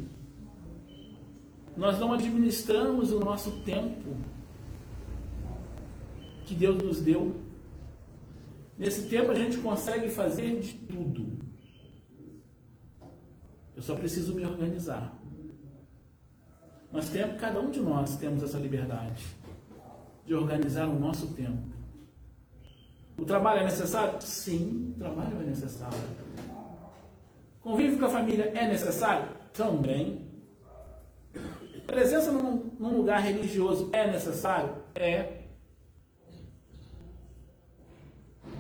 Nós 1.76 1.98
não 2.00 2.14
administramos 2.14 3.12
o 3.12 3.20
nosso 3.20 3.52
tempo 3.64 4.18
que 6.46 6.54
Deus 6.54 6.82
nos 6.84 7.00
deu 7.02 7.50
Nesse 8.80 9.10
tempo 9.10 9.30
a 9.30 9.36
gente 9.36 9.58
consegue 9.58 10.08
fazer 10.08 10.62
de 10.62 10.74
tudo. 10.74 11.38
Eu 13.76 13.82
só 13.82 13.94
preciso 13.94 14.34
me 14.34 14.46
organizar. 14.46 15.14
Nós 16.90 17.10
temos, 17.10 17.40
cada 17.42 17.60
um 17.60 17.70
de 17.70 17.82
nós 17.82 18.16
temos 18.16 18.42
essa 18.42 18.58
liberdade 18.58 19.22
de 20.26 20.34
organizar 20.34 20.88
o 20.88 20.98
nosso 20.98 21.34
tempo. 21.34 21.62
O 23.18 23.26
trabalho 23.26 23.60
é 23.60 23.64
necessário? 23.66 24.22
Sim, 24.22 24.94
o 24.96 25.00
trabalho 25.00 25.42
é 25.42 25.44
necessário. 25.44 26.00
Convívio 27.62 28.00
com 28.00 28.06
a 28.06 28.10
família 28.10 28.52
é 28.56 28.68
necessário? 28.68 29.30
Também. 29.54 30.28
Presença 31.86 32.32
num, 32.32 32.72
num 32.80 32.98
lugar 32.98 33.22
religioso 33.22 33.90
é 33.92 34.10
necessário? 34.10 34.76
É. 34.96 35.44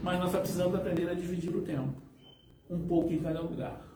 Mas 0.02 0.20
nós 0.20 0.32
só 0.32 0.40
precisamos 0.40 0.76
aprender 0.76 1.10
a 1.10 1.14
dividir 1.14 1.56
o 1.56 1.62
tempo. 1.62 2.02
Um 2.70 2.88
pouco 2.88 3.12
em 3.12 3.20
cada 3.20 3.42
lugar. 3.42 3.90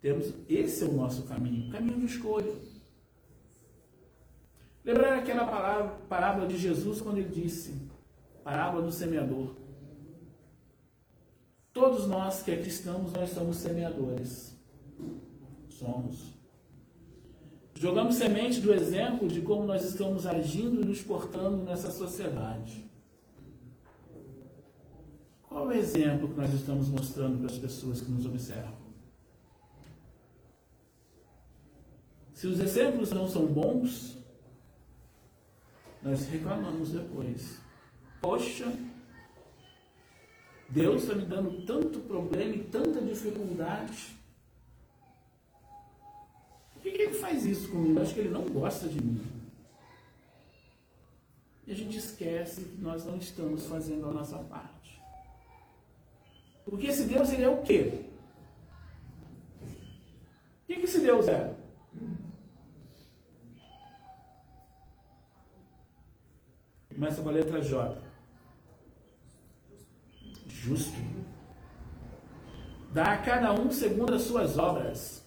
Temos, 0.00 0.34
esse 0.48 0.84
é 0.84 0.86
o 0.86 0.92
nosso 0.92 1.22
caminho, 1.24 1.70
caminho 1.72 1.98
de 2.00 2.06
escolha. 2.06 2.52
Lembrar 4.84 5.18
aquela 5.18 5.46
parábola 6.08 6.46
de 6.46 6.58
Jesus 6.58 7.00
quando 7.00 7.16
ele 7.16 7.30
disse, 7.30 7.88
parábola 8.42 8.82
do 8.82 8.92
semeador. 8.92 9.54
Todos 11.74 12.06
nós 12.06 12.40
que 12.40 12.56
cristãos, 12.56 13.12
nós 13.12 13.30
somos 13.30 13.56
semeadores. 13.56 14.56
Somos. 15.68 16.32
Jogamos 17.74 18.14
semente 18.14 18.60
do 18.60 18.72
exemplo 18.72 19.26
de 19.26 19.40
como 19.40 19.64
nós 19.64 19.84
estamos 19.84 20.24
agindo 20.24 20.80
e 20.80 20.84
nos 20.84 21.02
portando 21.02 21.64
nessa 21.64 21.90
sociedade. 21.90 22.88
Qual 25.42 25.72
é 25.72 25.74
o 25.74 25.78
exemplo 25.78 26.28
que 26.28 26.36
nós 26.36 26.54
estamos 26.54 26.88
mostrando 26.88 27.38
para 27.38 27.52
as 27.52 27.58
pessoas 27.58 28.00
que 28.00 28.10
nos 28.10 28.24
observam? 28.24 28.84
Se 32.32 32.46
os 32.46 32.60
exemplos 32.60 33.10
não 33.10 33.26
são 33.26 33.46
bons, 33.46 34.16
nós 36.00 36.28
reclamamos 36.28 36.92
depois. 36.92 37.58
Poxa, 38.20 38.72
Deus 40.74 41.04
está 41.04 41.14
me 41.14 41.24
dando 41.24 41.64
tanto 41.64 42.00
problema 42.00 42.56
e 42.56 42.64
tanta 42.64 43.00
dificuldade. 43.00 44.16
Por 46.72 46.82
que, 46.82 46.88
ele 46.88 47.14
faz 47.14 47.46
isso 47.46 47.68
comigo? 47.68 48.00
Acho 48.00 48.12
que 48.12 48.20
ele 48.20 48.30
não 48.30 48.42
gosta 48.42 48.88
de 48.88 49.00
mim. 49.00 49.24
E 51.64 51.70
a 51.70 51.74
gente 51.76 51.96
esquece 51.96 52.62
que 52.62 52.82
nós 52.82 53.06
não 53.06 53.16
estamos 53.18 53.64
fazendo 53.66 54.08
a 54.08 54.12
nossa 54.12 54.36
parte. 54.36 55.00
Porque 56.64 56.88
esse 56.88 57.04
Deus, 57.04 57.32
ele 57.32 57.44
é 57.44 57.48
o 57.48 57.62
quê? 57.62 58.06
O 59.62 60.66
que, 60.66 60.74
que 60.74 60.84
esse 60.86 60.98
Deus 60.98 61.28
é? 61.28 61.54
Começa 66.92 67.22
com 67.22 67.28
a 67.28 67.32
letra 67.32 67.62
J. 67.62 68.03
Justo. 70.64 70.96
Dá 72.90 73.12
a 73.12 73.18
cada 73.18 73.52
um 73.52 73.70
segundo 73.70 74.14
as 74.14 74.22
suas 74.22 74.56
obras. 74.56 75.22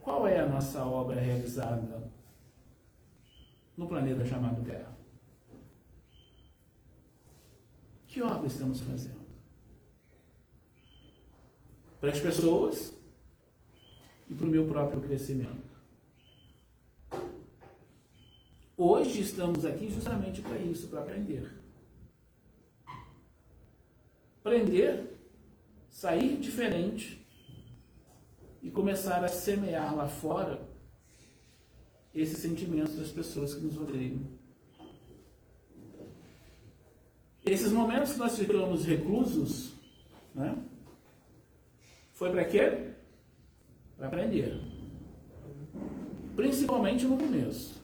Qual 0.00 0.26
é 0.26 0.40
a 0.40 0.46
nossa 0.46 0.82
obra 0.86 1.20
realizada 1.20 2.10
no 3.76 3.86
planeta 3.86 4.24
chamado 4.24 4.64
Terra? 4.64 4.96
Que 8.06 8.22
obra 8.22 8.46
estamos 8.46 8.80
fazendo? 8.80 9.26
Para 12.00 12.10
as 12.10 12.20
pessoas 12.20 12.94
e 14.30 14.34
para 14.34 14.46
o 14.46 14.50
meu 14.50 14.66
próprio 14.66 15.02
crescimento. 15.02 15.76
Hoje 18.78 19.20
estamos 19.20 19.66
aqui 19.66 19.90
justamente 19.90 20.40
para 20.40 20.56
isso, 20.56 20.88
para 20.88 21.00
aprender. 21.00 21.65
Aprender, 24.46 25.18
sair 25.90 26.36
diferente 26.36 27.20
e 28.62 28.70
começar 28.70 29.24
a 29.24 29.28
semear 29.28 29.92
lá 29.92 30.06
fora 30.06 30.60
esses 32.14 32.38
sentimentos 32.38 32.94
das 32.94 33.10
pessoas 33.10 33.54
que 33.54 33.64
nos 33.64 33.74
rodeiam. 33.74 34.20
Esses 37.44 37.72
momentos 37.72 38.12
que 38.12 38.18
nós 38.20 38.38
ficamos 38.38 38.86
reclusos, 38.86 39.72
né? 40.32 40.56
Foi 42.12 42.30
para 42.30 42.44
quê? 42.44 42.92
Para 43.96 44.06
aprender. 44.06 44.60
Principalmente 46.36 47.04
no 47.04 47.18
começo. 47.18 47.82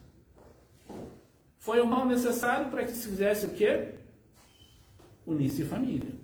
Foi 1.58 1.80
o 1.80 1.86
mal 1.88 2.06
necessário 2.06 2.70
para 2.70 2.84
que 2.84 2.92
se 2.92 3.08
fizesse 3.08 3.46
o 3.46 3.50
quê? 3.50 3.96
Unisse 5.26 5.64
família. 5.64 6.21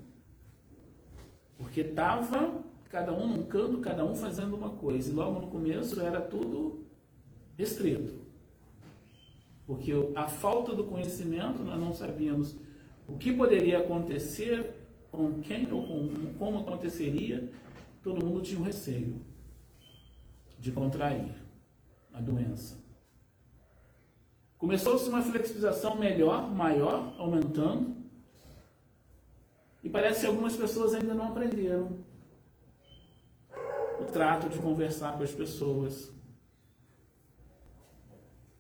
Porque 1.59 1.81
estava 1.83 2.64
cada 2.88 3.12
um 3.12 3.27
num 3.27 3.42
canto, 3.42 3.79
cada 3.79 4.05
um 4.05 4.14
fazendo 4.14 4.57
uma 4.57 4.71
coisa. 4.71 5.11
E 5.11 5.14
logo 5.14 5.40
no 5.40 5.49
começo 5.49 6.01
era 6.01 6.21
tudo 6.21 6.87
restrito. 7.59 8.14
Porque 9.66 9.92
a 10.14 10.27
falta 10.27 10.75
do 10.75 10.85
conhecimento, 10.85 11.62
nós 11.62 11.79
não 11.79 11.92
sabíamos 11.92 12.57
o 13.07 13.18
que 13.18 13.33
poderia 13.33 13.79
acontecer, 13.79 14.75
com 15.11 15.40
quem 15.40 15.71
ou 15.71 15.87
com, 15.87 16.35
como 16.38 16.61
aconteceria, 16.61 17.51
todo 18.03 18.25
mundo 18.25 18.40
tinha 18.40 18.59
um 18.59 18.62
receio 18.62 19.21
de 20.59 20.73
contrair 20.73 21.35
a 22.12 22.21
doença. 22.21 22.79
Começou-se 24.57 25.09
uma 25.09 25.23
flexibilização 25.23 25.97
melhor, 25.97 26.51
maior, 26.51 27.14
aumentando. 27.18 27.98
E 29.83 29.88
parece 29.88 30.21
que 30.21 30.27
algumas 30.27 30.57
pessoas 30.57 30.95
ainda 30.95 31.14
não 31.14 31.29
aprenderam 31.29 32.05
o 34.01 34.05
trato 34.05 34.49
de 34.49 34.59
conversar 34.59 35.17
com 35.17 35.23
as 35.23 35.33
pessoas. 35.33 36.12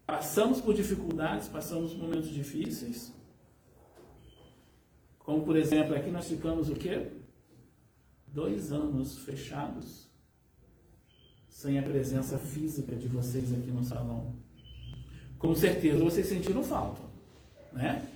Passamos 0.06 0.60
por 0.60 0.74
dificuldades, 0.74 1.48
passamos 1.48 1.92
por 1.92 2.02
momentos 2.02 2.30
difíceis. 2.30 3.12
Como, 5.18 5.44
por 5.44 5.56
exemplo, 5.56 5.94
aqui 5.94 6.10
nós 6.10 6.28
ficamos 6.28 6.70
o 6.70 6.74
quê? 6.74 7.12
Dois 8.26 8.72
anos 8.72 9.18
fechados, 9.18 10.08
sem 11.48 11.78
a 11.78 11.82
presença 11.82 12.38
física 12.38 12.94
de 12.96 13.08
vocês 13.08 13.52
aqui 13.52 13.70
no 13.70 13.84
salão 13.84 14.34
com 15.38 15.54
certeza 15.54 16.02
vocês 16.02 16.26
sentiram 16.26 16.62
falta, 16.62 17.00
né? 17.72 18.06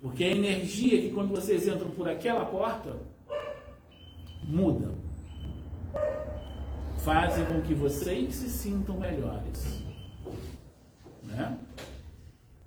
Porque 0.00 0.24
a 0.24 0.30
energia 0.30 1.00
que 1.00 1.10
quando 1.10 1.30
vocês 1.30 1.66
entram 1.66 1.90
por 1.90 2.08
aquela 2.08 2.44
porta 2.44 2.96
muda. 4.48 4.94
Fazem 7.04 7.44
com 7.46 7.60
que 7.62 7.74
vocês 7.74 8.34
se 8.34 8.48
sintam 8.48 8.98
melhores. 8.98 9.82
Né? 11.22 11.58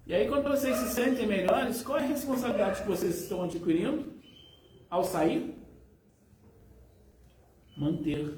E 0.06 0.14
aí 0.14 0.28
quando 0.28 0.48
vocês 0.50 0.76
se 0.78 0.94
sentem 0.94 1.28
melhores, 1.28 1.82
qual 1.82 1.98
é 1.98 2.04
a 2.04 2.08
responsabilidade 2.08 2.82
que 2.82 2.88
vocês 2.88 3.22
estão 3.22 3.44
adquirindo 3.44 4.14
ao 4.90 5.04
sair? 5.04 5.56
Manter 7.76 8.34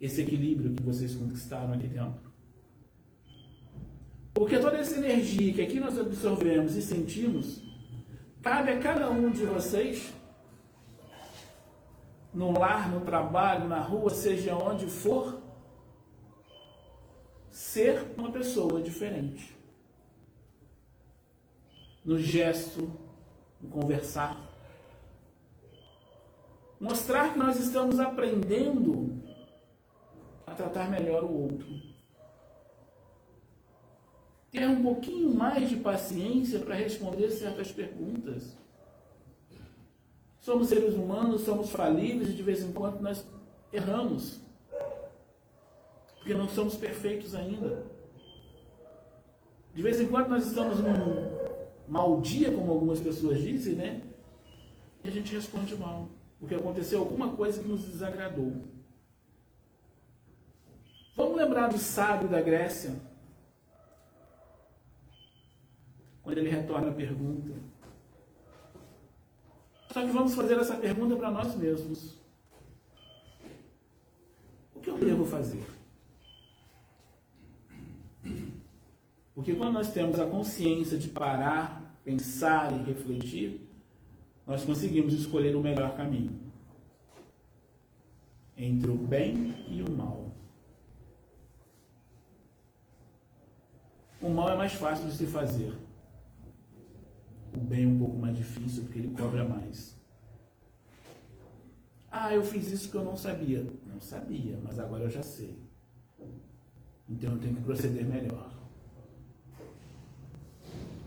esse 0.00 0.22
equilíbrio 0.22 0.74
que 0.74 0.82
vocês 0.82 1.14
conquistaram 1.14 1.74
aqui 1.74 1.86
dentro. 1.86 2.30
Porque 4.32 4.58
toda 4.58 4.78
essa 4.78 4.96
energia 4.96 5.52
que 5.52 5.60
aqui 5.60 5.80
nós 5.80 5.98
absorvemos 5.98 6.76
e 6.76 6.82
sentimos, 6.82 7.62
cabe 8.42 8.72
a 8.72 8.78
cada 8.78 9.10
um 9.10 9.30
de 9.30 9.44
vocês, 9.44 10.12
no 12.32 12.56
lar, 12.58 12.90
no 12.90 13.00
trabalho, 13.00 13.68
na 13.68 13.80
rua, 13.80 14.10
seja 14.10 14.54
onde 14.54 14.86
for, 14.86 15.40
ser 17.50 18.14
uma 18.16 18.30
pessoa 18.30 18.80
diferente. 18.80 19.56
No 22.04 22.18
gesto, 22.18 22.90
no 23.60 23.68
conversar. 23.68 24.40
Mostrar 26.80 27.32
que 27.32 27.38
nós 27.38 27.60
estamos 27.60 28.00
aprendendo 28.00 29.22
a 30.46 30.54
tratar 30.54 30.88
melhor 30.90 31.24
o 31.24 31.42
outro 31.42 31.89
ter 34.50 34.66
um 34.66 34.82
pouquinho 34.82 35.32
mais 35.34 35.68
de 35.68 35.76
paciência 35.76 36.58
para 36.58 36.74
responder 36.74 37.30
certas 37.30 37.70
perguntas. 37.70 38.56
Somos 40.40 40.68
seres 40.68 40.94
humanos, 40.94 41.42
somos 41.42 41.70
falíveis 41.70 42.30
e 42.30 42.32
de 42.32 42.42
vez 42.42 42.62
em 42.62 42.72
quando 42.72 43.00
nós 43.00 43.24
erramos. 43.72 44.40
Porque 46.16 46.34
não 46.34 46.48
somos 46.48 46.76
perfeitos 46.76 47.34
ainda. 47.34 47.84
De 49.74 49.82
vez 49.82 50.00
em 50.00 50.08
quando 50.08 50.28
nós 50.28 50.46
estamos 50.46 50.80
num 50.80 51.30
mau 51.86 52.20
dia, 52.20 52.50
como 52.52 52.72
algumas 52.72 53.00
pessoas 53.00 53.40
dizem, 53.40 53.74
né? 53.74 54.02
E 55.04 55.08
a 55.08 55.10
gente 55.12 55.34
responde 55.34 55.76
mal. 55.76 56.08
Porque 56.38 56.54
aconteceu 56.54 57.00
alguma 57.00 57.36
coisa 57.36 57.62
que 57.62 57.68
nos 57.68 57.84
desagradou. 57.84 58.64
Vamos 61.14 61.36
lembrar 61.36 61.68
do 61.68 61.78
sábio 61.78 62.28
da 62.28 62.40
Grécia, 62.40 62.94
quando 66.22 66.38
ele 66.38 66.50
retorna 66.50 66.90
a 66.90 66.94
pergunta. 66.94 67.52
Só 69.90 70.02
que 70.02 70.12
vamos 70.12 70.34
fazer 70.34 70.58
essa 70.58 70.76
pergunta 70.76 71.16
para 71.16 71.30
nós 71.30 71.54
mesmos. 71.56 72.16
O 74.74 74.80
que 74.80 74.88
eu 74.88 74.98
devo 74.98 75.24
fazer? 75.24 75.64
Porque 79.34 79.54
quando 79.54 79.72
nós 79.72 79.92
temos 79.92 80.20
a 80.20 80.26
consciência 80.26 80.98
de 80.98 81.08
parar, 81.08 81.96
pensar 82.04 82.72
e 82.72 82.82
refletir, 82.84 83.68
nós 84.46 84.64
conseguimos 84.64 85.14
escolher 85.14 85.56
o 85.56 85.62
melhor 85.62 85.96
caminho 85.96 86.38
entre 88.56 88.90
o 88.90 88.94
bem 88.94 89.54
e 89.68 89.82
o 89.82 89.90
mal. 89.90 90.30
O 94.20 94.28
mal 94.28 94.50
é 94.50 94.56
mais 94.56 94.74
fácil 94.74 95.06
de 95.06 95.14
se 95.14 95.26
fazer. 95.26 95.74
O 97.54 97.60
bem 97.60 97.84
é 97.84 97.86
um 97.86 97.98
pouco 97.98 98.16
mais 98.16 98.36
difícil 98.36 98.84
porque 98.84 98.98
ele 98.98 99.14
cobra 99.16 99.44
mais. 99.48 99.96
Ah, 102.10 102.34
eu 102.34 102.42
fiz 102.42 102.70
isso 102.70 102.90
que 102.90 102.96
eu 102.96 103.04
não 103.04 103.16
sabia. 103.16 103.66
Não 103.86 104.00
sabia, 104.00 104.58
mas 104.62 104.78
agora 104.78 105.04
eu 105.04 105.10
já 105.10 105.22
sei. 105.22 105.58
Então 107.08 107.32
eu 107.32 107.38
tenho 107.38 107.56
que 107.56 107.62
proceder 107.62 108.04
melhor. 108.04 108.52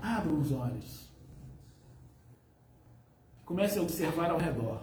Abra 0.02 0.34
os 0.34 0.52
olhos. 0.52 1.10
Comece 3.46 3.80
a 3.80 3.82
observar 3.82 4.32
ao 4.32 4.38
redor. 4.38 4.82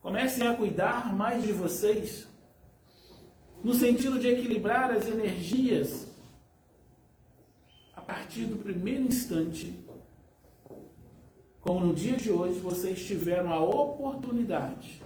Comecem 0.00 0.46
a 0.46 0.54
cuidar 0.54 1.12
mais 1.12 1.42
de 1.42 1.52
vocês, 1.52 2.28
no 3.64 3.74
sentido 3.74 4.20
de 4.20 4.28
equilibrar 4.28 4.92
as 4.92 5.08
energias 5.08 6.05
partir 8.06 8.46
do 8.46 8.56
primeiro 8.56 9.02
instante, 9.02 9.84
como 11.60 11.84
no 11.84 11.94
dia 11.94 12.16
de 12.16 12.30
hoje 12.30 12.60
vocês 12.60 13.04
tiveram 13.04 13.52
a 13.52 13.58
oportunidade 13.58 15.02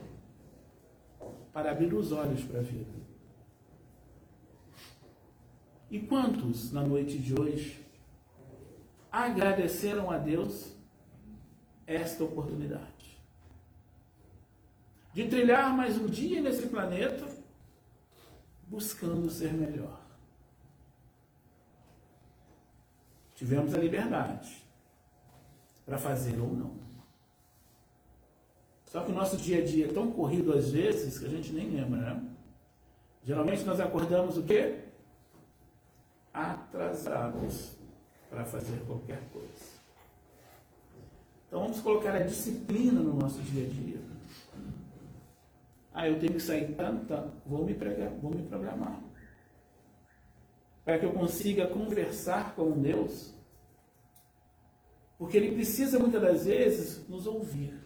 para 1.52 1.70
abrir 1.70 1.94
os 1.94 2.12
olhos 2.12 2.44
para 2.44 2.60
a 2.60 2.62
vida. 2.62 3.00
E 5.90 5.98
quantos 5.98 6.70
na 6.72 6.82
noite 6.82 7.18
de 7.18 7.34
hoje 7.34 7.84
agradeceram 9.10 10.10
a 10.10 10.18
Deus 10.18 10.76
esta 11.86 12.22
oportunidade? 12.22 13.18
De 15.12 15.26
trilhar 15.26 15.74
mais 15.74 15.96
um 15.98 16.06
dia 16.06 16.40
nesse 16.40 16.68
planeta 16.68 17.26
buscando 18.68 19.28
ser 19.28 19.52
melhor. 19.52 19.99
Tivemos 23.40 23.74
a 23.74 23.78
liberdade 23.78 24.54
para 25.86 25.96
fazer 25.96 26.38
ou 26.38 26.52
não. 26.52 26.72
Só 28.84 29.02
que 29.02 29.10
o 29.10 29.14
nosso 29.14 29.38
dia 29.38 29.62
a 29.62 29.64
dia 29.64 29.86
é 29.86 29.92
tão 29.94 30.12
corrido 30.12 30.52
às 30.52 30.70
vezes 30.70 31.18
que 31.18 31.24
a 31.24 31.28
gente 31.30 31.50
nem 31.54 31.70
lembra, 31.70 32.00
né? 32.00 32.22
Geralmente 33.24 33.64
nós 33.64 33.80
acordamos 33.80 34.36
o 34.36 34.42
quê? 34.42 34.80
Atrasados 36.34 37.76
para 38.28 38.44
fazer 38.44 38.78
qualquer 38.86 39.22
coisa. 39.32 39.80
Então 41.48 41.60
vamos 41.60 41.80
colocar 41.80 42.14
a 42.14 42.22
disciplina 42.22 43.00
no 43.00 43.14
nosso 43.14 43.40
dia 43.40 43.64
a 43.64 43.68
dia. 43.70 44.00
Ah, 45.94 46.06
eu 46.06 46.20
tenho 46.20 46.34
que 46.34 46.40
sair 46.40 46.74
tanta, 46.74 47.32
vou 47.46 47.64
me, 47.64 47.72
pregar, 47.72 48.10
vou 48.20 48.34
me 48.34 48.42
programar. 48.42 49.00
Para 50.90 50.98
que 50.98 51.06
eu 51.06 51.12
consiga 51.12 51.68
conversar 51.68 52.52
com 52.56 52.72
Deus. 52.72 53.32
Porque 55.16 55.36
Ele 55.36 55.52
precisa 55.52 56.00
muitas 56.00 56.20
das 56.20 56.46
vezes 56.46 57.08
nos 57.08 57.28
ouvir 57.28 57.78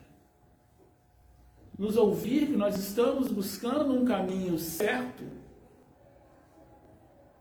nos 1.79 1.97
ouvir 1.97 2.47
que 2.47 2.57
nós 2.57 2.79
estamos 2.79 3.31
buscando 3.31 3.93
um 3.93 4.07
caminho 4.07 4.57
certo 4.59 5.25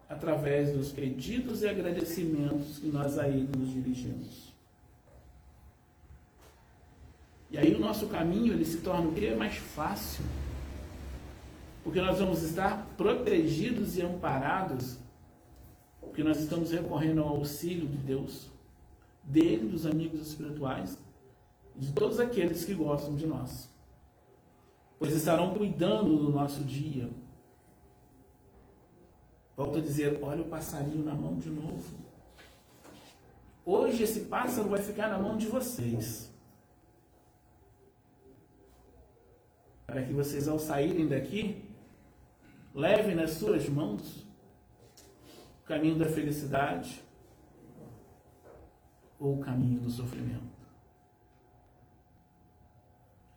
através 0.09 0.73
dos 0.73 0.91
pedidos 0.91 1.61
e 1.61 1.69
agradecimentos 1.69 2.79
que 2.79 2.87
nós 2.87 3.17
aí 3.17 3.47
nos 3.57 3.71
dirigimos. 3.71 4.51
E 7.49 7.57
aí 7.57 7.73
o 7.73 7.79
nosso 7.79 8.07
caminho 8.07 8.51
ele 8.51 8.65
se 8.65 8.79
torna 8.79 9.07
o 9.07 9.13
que? 9.13 9.33
Mais 9.33 9.55
fácil. 9.55 10.25
Porque 11.83 12.01
nós 12.01 12.19
vamos 12.19 12.41
estar 12.41 12.85
protegidos 12.97 13.95
e 13.97 14.01
amparados, 14.01 14.97
porque 16.13 16.23
nós 16.23 16.39
estamos 16.39 16.71
recorrendo 16.71 17.21
ao 17.21 17.29
auxílio 17.29 17.87
de 17.87 17.97
Deus, 17.97 18.47
dele, 19.23 19.67
dos 19.67 19.85
amigos 19.85 20.21
espirituais, 20.21 20.97
de 21.75 21.91
todos 21.91 22.19
aqueles 22.19 22.63
que 22.63 22.73
gostam 22.73 23.15
de 23.15 23.25
nós 23.25 23.73
pois 25.03 25.17
estarão 25.17 25.53
cuidando 25.53 26.15
do 26.15 26.29
nosso 26.31 26.63
dia. 26.63 27.09
Volto 29.57 29.79
a 29.79 29.81
dizer: 29.81 30.17
olha 30.23 30.43
o 30.43 30.47
passarinho 30.47 31.03
na 31.03 31.13
mão 31.13 31.37
de 31.37 31.49
novo. 31.49 31.93
Hoje 33.65 34.03
esse 34.03 34.21
pássaro 34.21 34.69
vai 34.69 34.81
ficar 34.81 35.09
na 35.09 35.19
mão 35.19 35.35
de 35.35 35.47
vocês. 35.47 36.31
Para 39.85 40.03
que 40.03 40.13
vocês, 40.13 40.47
ao 40.47 40.57
saírem 40.57 41.09
daqui, 41.09 41.61
levem 42.73 43.13
nas 43.13 43.31
suas 43.31 43.67
mãos 43.67 44.25
o 45.63 45.65
caminho 45.65 45.95
da 45.95 46.05
felicidade 46.05 47.01
ou 49.17 49.35
o 49.35 49.39
caminho 49.39 49.79
do 49.79 49.89
sofrimento. 49.89 50.53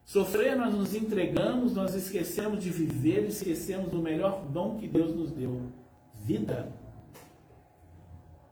Sofrer, 0.04 0.56
nós 0.56 0.74
nos 0.74 0.94
entregamos, 0.94 1.74
nós 1.74 1.94
esquecemos 1.94 2.62
de 2.62 2.70
viver, 2.70 3.26
esquecemos 3.26 3.90
do 3.90 4.00
melhor 4.00 4.44
dom 4.46 4.78
que 4.78 4.88
Deus 4.88 5.14
nos 5.14 5.30
deu: 5.30 5.72
vida. 6.14 6.72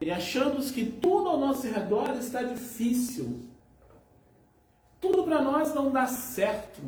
E 0.00 0.10
achamos 0.10 0.70
que 0.70 0.84
tudo 0.84 1.28
ao 1.28 1.38
nosso 1.38 1.66
redor 1.66 2.10
está 2.16 2.42
difícil. 2.42 3.48
Tudo 5.00 5.24
para 5.24 5.42
nós 5.42 5.74
não 5.74 5.90
dá 5.90 6.06
certo. 6.06 6.80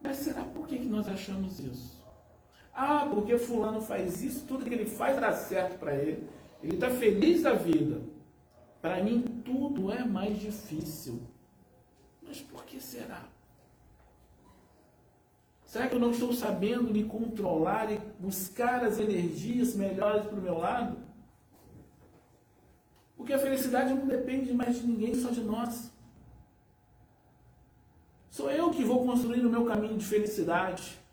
Mas 0.00 0.18
será 0.18 0.44
por 0.44 0.66
que 0.66 0.78
nós 0.80 1.08
achamos 1.08 1.58
isso? 1.58 1.95
Ah, 2.78 3.08
porque 3.10 3.38
fulano 3.38 3.80
faz 3.80 4.22
isso, 4.22 4.44
tudo 4.46 4.66
que 4.66 4.74
ele 4.74 4.84
faz 4.84 5.18
dá 5.18 5.32
certo 5.32 5.78
para 5.78 5.94
ele. 5.94 6.28
Ele 6.62 6.74
está 6.74 6.90
feliz 6.90 7.42
da 7.42 7.54
vida. 7.54 8.02
Para 8.82 9.02
mim, 9.02 9.22
tudo 9.42 9.90
é 9.90 10.04
mais 10.04 10.38
difícil. 10.38 11.22
Mas 12.22 12.42
por 12.42 12.66
que 12.66 12.78
será? 12.78 13.24
Será 15.64 15.88
que 15.88 15.94
eu 15.94 15.98
não 15.98 16.10
estou 16.10 16.34
sabendo 16.34 16.92
me 16.92 17.02
controlar 17.04 17.90
e 17.90 17.98
buscar 18.18 18.84
as 18.84 18.98
energias 18.98 19.74
melhores 19.74 20.26
para 20.26 20.38
o 20.38 20.42
meu 20.42 20.58
lado? 20.58 20.98
Porque 23.16 23.32
a 23.32 23.38
felicidade 23.38 23.94
não 23.94 24.06
depende 24.06 24.52
mais 24.52 24.78
de 24.78 24.86
ninguém, 24.86 25.14
só 25.14 25.30
de 25.30 25.40
nós. 25.40 25.90
Sou 28.28 28.50
eu 28.50 28.70
que 28.70 28.84
vou 28.84 29.06
construir 29.06 29.46
o 29.46 29.50
meu 29.50 29.64
caminho 29.64 29.96
de 29.96 30.04
felicidade. 30.04 31.05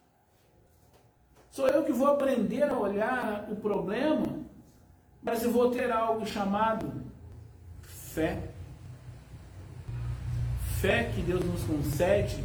Sou 1.54 1.68
eu 1.68 1.86
que 1.86 1.94
vou 1.94 2.08
aprender 2.08 2.64
a 2.64 2.78
olhar 2.78 3.48
o 3.50 3.56
problema, 3.56 4.26
mas 5.22 5.44
eu 5.44 5.52
vou 5.52 5.70
ter 5.72 5.90
algo 5.92 6.26
chamado 6.26 6.92
fé 7.84 8.54
fé 10.84 11.12
que 11.16 11.22
Deus 11.22 11.46
nos 11.46 11.64
concede 11.64 12.44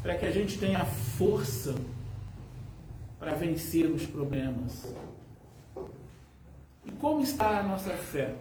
para 0.00 0.16
que 0.16 0.24
a 0.24 0.30
gente 0.30 0.58
tenha 0.58 0.82
força 0.86 1.74
para 3.18 3.34
vencer 3.34 3.84
os 3.90 4.06
problemas. 4.06 4.94
E 6.86 6.92
como 6.92 7.20
está 7.20 7.58
a 7.58 7.62
nossa 7.64 7.90
fé? 7.90 8.34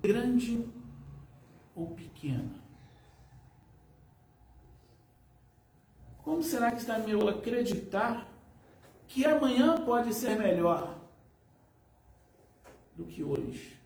Grande 0.00 0.64
ou 1.74 1.88
pequena? 1.88 2.54
Como 6.22 6.42
será 6.42 6.70
que 6.70 6.78
está 6.78 6.98
meu 6.98 7.28
acreditar 7.28 8.27
que 9.08 9.24
amanhã 9.24 9.82
pode 9.84 10.14
ser 10.14 10.38
melhor 10.38 10.94
do 12.94 13.04
que 13.04 13.24
hoje? 13.24 13.76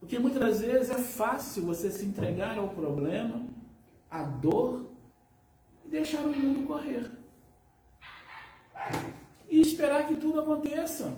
Porque 0.00 0.18
muitas 0.18 0.60
vezes 0.60 0.90
é 0.90 0.98
fácil 0.98 1.64
você 1.64 1.90
se 1.90 2.04
entregar 2.04 2.58
ao 2.58 2.70
problema, 2.70 3.46
à 4.10 4.22
dor, 4.22 4.86
e 5.84 5.88
deixar 5.88 6.22
o 6.22 6.32
mundo 6.32 6.66
correr. 6.66 7.10
E 9.48 9.60
esperar 9.60 10.08
que 10.08 10.16
tudo 10.16 10.40
aconteça. 10.40 11.14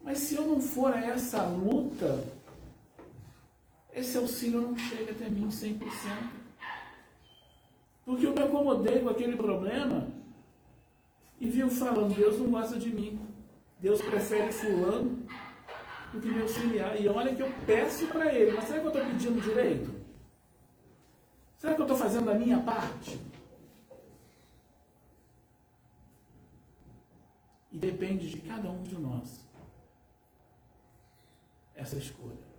Mas 0.00 0.18
se 0.18 0.34
eu 0.34 0.46
não 0.46 0.60
for 0.60 0.92
a 0.92 1.04
essa 1.04 1.42
luta, 1.44 2.24
esse 3.92 4.16
auxílio 4.16 4.60
não 4.62 4.76
chega 4.76 5.12
até 5.12 5.28
mim 5.28 5.48
100%. 5.48 6.41
Porque 8.04 8.26
eu 8.26 8.34
me 8.34 8.42
acomodei 8.42 9.00
com 9.00 9.08
aquele 9.08 9.36
problema 9.36 10.08
e 11.40 11.48
viu 11.48 11.68
falando, 11.68 12.14
Deus 12.14 12.38
não 12.38 12.50
gosta 12.50 12.78
de 12.78 12.90
mim. 12.90 13.20
Deus 13.78 14.00
prefere 14.00 14.52
fulano 14.52 15.26
do 16.12 16.20
que 16.20 16.28
me 16.28 16.42
auxiliar. 16.42 17.00
E 17.00 17.08
olha 17.08 17.34
que 17.34 17.42
eu 17.42 17.52
peço 17.66 18.06
para 18.08 18.32
ele, 18.32 18.52
mas 18.52 18.64
será 18.64 18.80
que 18.80 18.86
eu 18.86 18.92
estou 18.92 19.06
pedindo 19.06 19.40
direito? 19.40 20.02
Será 21.58 21.74
que 21.74 21.80
eu 21.80 21.84
estou 21.84 21.96
fazendo 21.96 22.30
a 22.30 22.34
minha 22.34 22.60
parte? 22.60 23.20
E 27.70 27.78
depende 27.78 28.28
de 28.28 28.40
cada 28.40 28.68
um 28.68 28.82
de 28.82 28.98
nós 28.98 29.46
essa 31.74 31.96
escolha. 31.96 32.52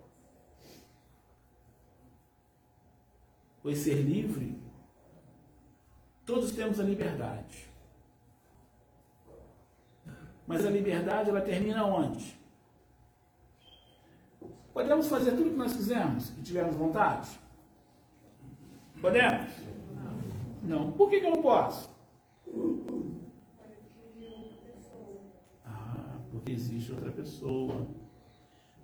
Pois 3.61 3.77
ser 3.77 4.01
livre, 4.01 4.57
todos 6.25 6.51
temos 6.51 6.79
a 6.79 6.83
liberdade. 6.83 7.67
Mas 10.45 10.65
a 10.65 10.69
liberdade 10.69 11.29
ela 11.29 11.41
termina 11.41 11.85
onde? 11.85 12.37
Podemos 14.73 15.07
fazer 15.07 15.31
tudo 15.31 15.47
o 15.47 15.51
que 15.51 15.57
nós 15.57 15.73
quisermos 15.73 16.29
e 16.37 16.41
tivermos 16.41 16.75
vontade? 16.75 17.29
Podemos? 18.99 19.51
Não. 20.63 20.91
Por 20.93 21.09
que, 21.09 21.19
que 21.19 21.25
eu 21.25 21.31
não 21.31 21.41
posso? 21.41 21.89
Ah, 25.65 26.17
porque 26.31 26.53
existe 26.53 26.91
outra 26.91 27.11
pessoa. 27.11 27.87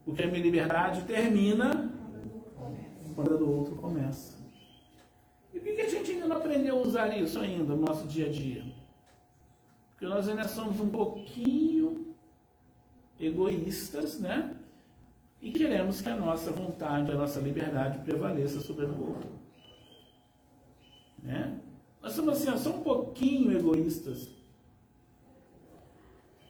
Porque 0.06 0.24
a 0.24 0.28
minha 0.28 0.42
liberdade 0.42 1.04
termina 1.04 1.92
quando 3.16 3.34
a 3.34 3.38
do 3.38 3.52
outro 3.52 3.76
começa. 3.76 4.39
E 5.60 5.62
por 5.62 5.76
que 5.76 5.82
a 5.82 5.90
gente 5.90 6.12
ainda 6.12 6.28
não 6.28 6.38
aprendeu 6.38 6.78
a 6.78 6.82
usar 6.82 7.18
isso 7.18 7.38
ainda 7.38 7.76
no 7.76 7.82
nosso 7.82 8.08
dia 8.08 8.28
a 8.28 8.30
dia? 8.30 8.64
Porque 9.92 10.06
nós 10.06 10.30
ainda 10.30 10.48
somos 10.48 10.80
um 10.80 10.90
pouquinho 10.90 12.16
egoístas, 13.20 14.18
né? 14.20 14.56
E 15.42 15.52
queremos 15.52 16.00
que 16.00 16.08
a 16.08 16.16
nossa 16.16 16.52
vontade, 16.52 17.12
a 17.12 17.16
nossa 17.16 17.42
liberdade 17.42 18.00
prevaleça 18.00 18.62
sobre 18.62 18.86
do 18.86 19.10
outro. 19.10 19.30
Né? 21.22 21.60
Nós 22.02 22.14
somos 22.14 22.48
assim, 22.48 22.58
só 22.58 22.70
um 22.70 22.82
pouquinho 22.82 23.52
egoístas. 23.52 24.30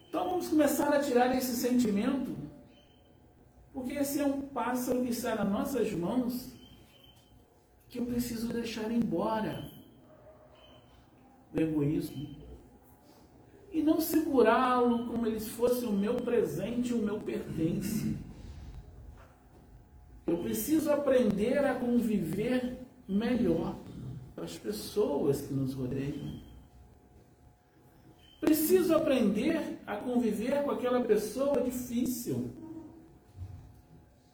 Então 0.08 0.30
vamos 0.30 0.48
começar 0.48 0.94
a 0.94 1.00
tirar 1.00 1.36
esse 1.36 1.56
sentimento, 1.56 2.36
porque 3.74 3.94
esse 3.94 4.20
é 4.20 4.26
um 4.26 4.42
pássaro 4.42 5.02
que 5.02 5.10
está 5.10 5.34
nas 5.34 5.50
nossas 5.50 5.92
mãos 5.94 6.59
que 7.90 7.98
eu 7.98 8.06
preciso 8.06 8.54
deixar 8.54 8.92
embora 8.92 9.68
o 11.54 11.60
egoísmo 11.60 12.38
e 13.72 13.82
não 13.82 14.00
segurá-lo 14.00 15.08
como 15.08 15.26
ele 15.26 15.40
fosse 15.40 15.86
o 15.86 15.92
meu 15.92 16.16
presente, 16.16 16.94
o 16.94 17.00
meu 17.00 17.20
pertence. 17.20 18.16
Eu 20.26 20.38
preciso 20.38 20.92
aprender 20.92 21.58
a 21.66 21.76
conviver 21.76 22.78
melhor 23.08 23.76
com 24.36 24.42
as 24.42 24.58
pessoas 24.58 25.42
que 25.42 25.54
nos 25.54 25.74
rodeiam. 25.74 26.40
Preciso 28.40 28.96
aprender 28.96 29.80
a 29.86 29.98
conviver 29.98 30.64
com 30.64 30.72
aquela 30.72 31.02
pessoa 31.02 31.62
difícil. 31.62 32.52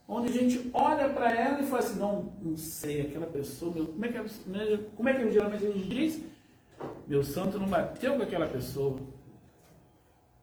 Onde 0.07 0.29
a 0.29 0.31
gente 0.31 0.69
olha 0.71 1.09
para 1.09 1.31
ela 1.33 1.61
e 1.61 1.65
fala 1.65 1.79
assim, 1.79 1.99
não, 1.99 2.33
não 2.41 2.55
sei, 2.55 3.01
aquela 3.01 3.25
pessoa, 3.25 3.73
meu, 3.73 3.87
como, 3.87 4.05
é 4.05 4.09
que, 4.09 4.19
né, 4.47 4.79
como 4.95 5.09
é 5.09 5.13
que 5.13 5.31
geralmente 5.31 5.65
a 5.65 5.71
gente 5.71 5.87
diz? 5.87 6.21
Meu 7.07 7.23
santo 7.23 7.57
não 7.57 7.67
bateu 7.67 8.15
com 8.15 8.21
aquela 8.21 8.47
pessoa. 8.47 8.99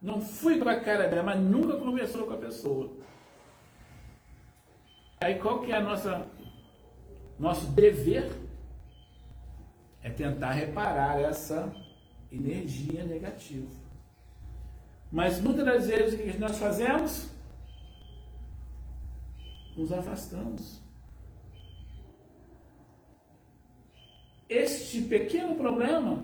Não 0.01 0.19
fui 0.19 0.59
com 0.59 0.67
a 0.67 0.79
cara 0.79 1.07
dela, 1.07 1.23
mas 1.23 1.39
nunca 1.39 1.77
conversou 1.77 2.27
com 2.27 2.33
a 2.33 2.37
pessoa. 2.37 2.91
Aí 5.21 5.35
qual 5.35 5.61
que 5.61 5.71
é 5.71 5.75
a 5.75 5.81
nossa 5.81 6.27
nosso 7.39 7.67
dever? 7.67 8.29
É 10.01 10.09
tentar 10.09 10.51
reparar 10.51 11.21
essa 11.21 11.73
energia 12.29 13.05
negativa. 13.05 13.67
Mas 15.09 15.39
muitas 15.39 15.63
das 15.63 15.87
vezes 15.87 16.19
o 16.19 16.23
que 16.23 16.37
nós 16.37 16.57
fazemos? 16.57 17.32
Nos 19.75 19.91
afastamos. 19.91 20.81
Este 24.47 25.01
pequeno 25.01 25.55
problema 25.55 26.23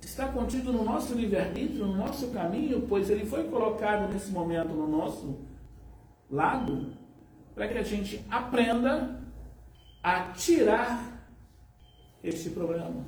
está 0.00 0.28
contido 0.28 0.72
no 0.72 0.84
nosso 0.84 1.14
livre-arbítrio, 1.14 1.86
no 1.86 1.96
nosso 1.96 2.28
caminho, 2.30 2.82
pois 2.88 3.08
ele 3.08 3.24
foi 3.24 3.44
colocado 3.44 4.12
nesse 4.12 4.30
momento 4.30 4.68
no 4.68 4.86
nosso 4.86 5.40
lado, 6.30 6.92
para 7.54 7.68
que 7.68 7.78
a 7.78 7.82
gente 7.82 8.22
aprenda 8.30 9.20
a 10.02 10.32
tirar 10.32 11.26
este 12.22 12.50
problema, 12.50 13.04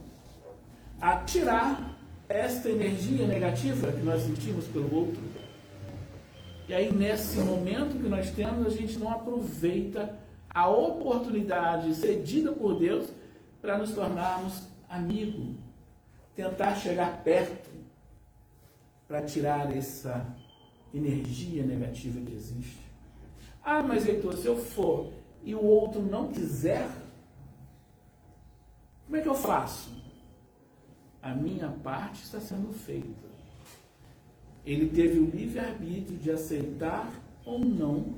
a 1.00 1.16
tirar 1.18 1.98
esta 2.28 2.70
energia 2.70 3.26
negativa 3.26 3.92
que 3.92 4.02
nós 4.02 4.22
sentimos 4.22 4.66
pelo 4.68 4.94
outro. 4.94 5.33
E 6.66 6.72
aí, 6.72 6.92
nesse 6.92 7.38
momento 7.38 8.00
que 8.00 8.08
nós 8.08 8.30
temos, 8.30 8.66
a 8.66 8.70
gente 8.70 8.98
não 8.98 9.10
aproveita 9.10 10.18
a 10.48 10.68
oportunidade 10.68 11.94
cedida 11.94 12.52
por 12.52 12.78
Deus 12.78 13.10
para 13.60 13.76
nos 13.76 13.92
tornarmos 13.92 14.62
amigos, 14.88 15.56
tentar 16.34 16.76
chegar 16.76 17.22
perto 17.22 17.70
para 19.06 19.22
tirar 19.22 19.76
essa 19.76 20.26
energia 20.92 21.64
negativa 21.64 22.20
que 22.20 22.32
existe. 22.32 22.78
Ah, 23.62 23.82
mas 23.82 24.06
Heitor, 24.06 24.34
se 24.36 24.46
eu 24.46 24.56
for 24.56 25.12
e 25.42 25.54
o 25.54 25.62
outro 25.62 26.00
não 26.00 26.32
quiser, 26.32 26.88
como 29.04 29.16
é 29.16 29.20
que 29.20 29.28
eu 29.28 29.34
faço? 29.34 29.90
A 31.20 31.34
minha 31.34 31.68
parte 31.68 32.22
está 32.22 32.40
sendo 32.40 32.72
feita. 32.72 33.33
Ele 34.66 34.88
teve 34.88 35.18
o 35.18 35.30
livre-arbítrio 35.30 36.16
de 36.18 36.30
aceitar 36.30 37.12
ou 37.44 37.58
não 37.58 38.14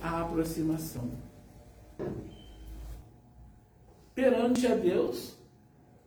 a 0.00 0.22
aproximação. 0.22 1.10
Perante 4.14 4.66
a 4.66 4.74
Deus, 4.74 5.36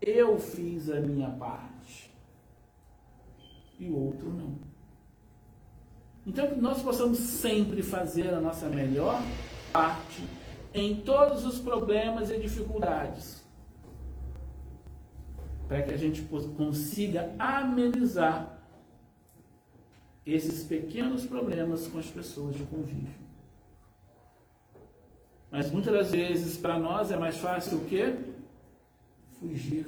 eu 0.01 0.39
fiz 0.39 0.89
a 0.89 0.99
minha 0.99 1.29
parte 1.31 2.11
e 3.79 3.89
o 3.89 3.97
outro 3.97 4.29
não. 4.29 4.55
Então, 6.25 6.47
que 6.47 6.59
nós 6.59 6.81
possamos 6.81 7.19
sempre 7.19 7.83
fazer 7.83 8.33
a 8.33 8.39
nossa 8.39 8.67
melhor 8.67 9.21
parte 9.71 10.23
em 10.73 11.01
todos 11.01 11.45
os 11.45 11.59
problemas 11.59 12.29
e 12.29 12.37
dificuldades, 12.39 13.43
para 15.67 15.83
que 15.83 15.93
a 15.93 15.97
gente 15.97 16.21
consiga 16.23 17.33
amenizar 17.37 18.54
esses 20.25 20.63
pequenos 20.63 21.25
problemas 21.25 21.88
com 21.88 21.99
as 21.99 22.07
pessoas 22.07 22.55
de 22.55 22.63
convívio. 22.63 23.25
Mas 25.51 25.71
muitas 25.71 25.93
das 25.93 26.11
vezes 26.11 26.57
para 26.57 26.79
nós 26.79 27.11
é 27.11 27.17
mais 27.17 27.38
fácil 27.38 27.77
o 27.77 27.85
quê? 27.85 28.15
Fugir, 29.39 29.88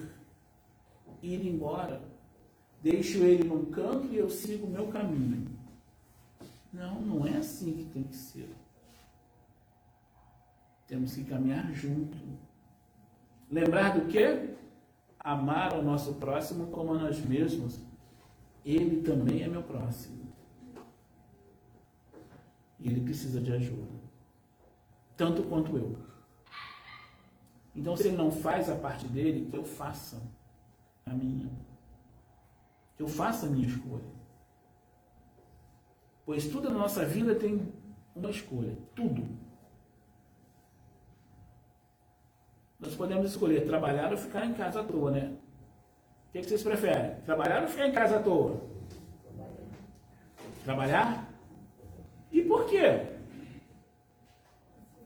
ir 1.21 1.45
embora. 1.47 2.01
Deixo 2.81 3.17
ele 3.23 3.43
num 3.43 3.65
canto 3.65 4.07
e 4.13 4.17
eu 4.17 4.29
sigo 4.29 4.67
o 4.67 4.69
meu 4.69 4.87
caminho. 4.87 5.47
Não, 6.71 7.01
não 7.01 7.27
é 7.27 7.37
assim 7.37 7.73
que 7.73 7.85
tem 7.85 8.03
que 8.03 8.15
ser. 8.15 8.49
Temos 10.87 11.15
que 11.15 11.23
caminhar 11.23 11.73
junto. 11.73 12.17
Lembrar 13.51 13.99
do 13.99 14.07
quê? 14.07 14.51
Amar 15.19 15.77
o 15.77 15.81
nosso 15.81 16.13
próximo 16.13 16.67
como 16.67 16.93
a 16.93 16.99
nós 16.99 17.19
mesmos. 17.19 17.79
Ele 18.63 19.01
também 19.01 19.41
é 19.41 19.47
meu 19.47 19.63
próximo. 19.63 20.26
E 22.79 22.87
ele 22.89 23.01
precisa 23.01 23.41
de 23.41 23.51
ajuda. 23.51 23.87
Tanto 25.15 25.43
quanto 25.43 25.75
eu. 25.77 25.97
Então, 27.75 27.95
se 27.95 28.07
ele 28.07 28.17
não 28.17 28.31
faz 28.31 28.69
a 28.69 28.75
parte 28.75 29.07
dele, 29.07 29.49
eu 29.53 29.63
faça 29.63 30.21
a 31.05 31.13
minha. 31.13 31.49
Eu 32.97 33.07
faça 33.07 33.45
a 33.45 33.49
minha 33.49 33.67
escolha. 33.67 34.17
Pois 36.25 36.47
tudo 36.47 36.69
na 36.69 36.79
nossa 36.79 37.05
vida 37.05 37.35
tem 37.35 37.71
uma 38.15 38.29
escolha. 38.29 38.75
Tudo. 38.95 39.25
Nós 42.79 42.95
podemos 42.95 43.31
escolher 43.31 43.65
trabalhar 43.65 44.11
ou 44.11 44.17
ficar 44.17 44.45
em 44.45 44.53
casa 44.53 44.81
à 44.81 44.83
toa, 44.83 45.11
né? 45.11 45.35
O 46.29 46.31
que, 46.31 46.43
vocês 46.43 46.61
preferem? 46.61 47.15
Trabalhar 47.21 47.63
ou 47.63 47.67
ficar 47.67 47.87
em 47.87 47.91
casa 47.91 48.17
à 48.17 48.21
toa? 48.21 48.61
Trabalhar? 50.63 51.26
Quê? 52.67 53.07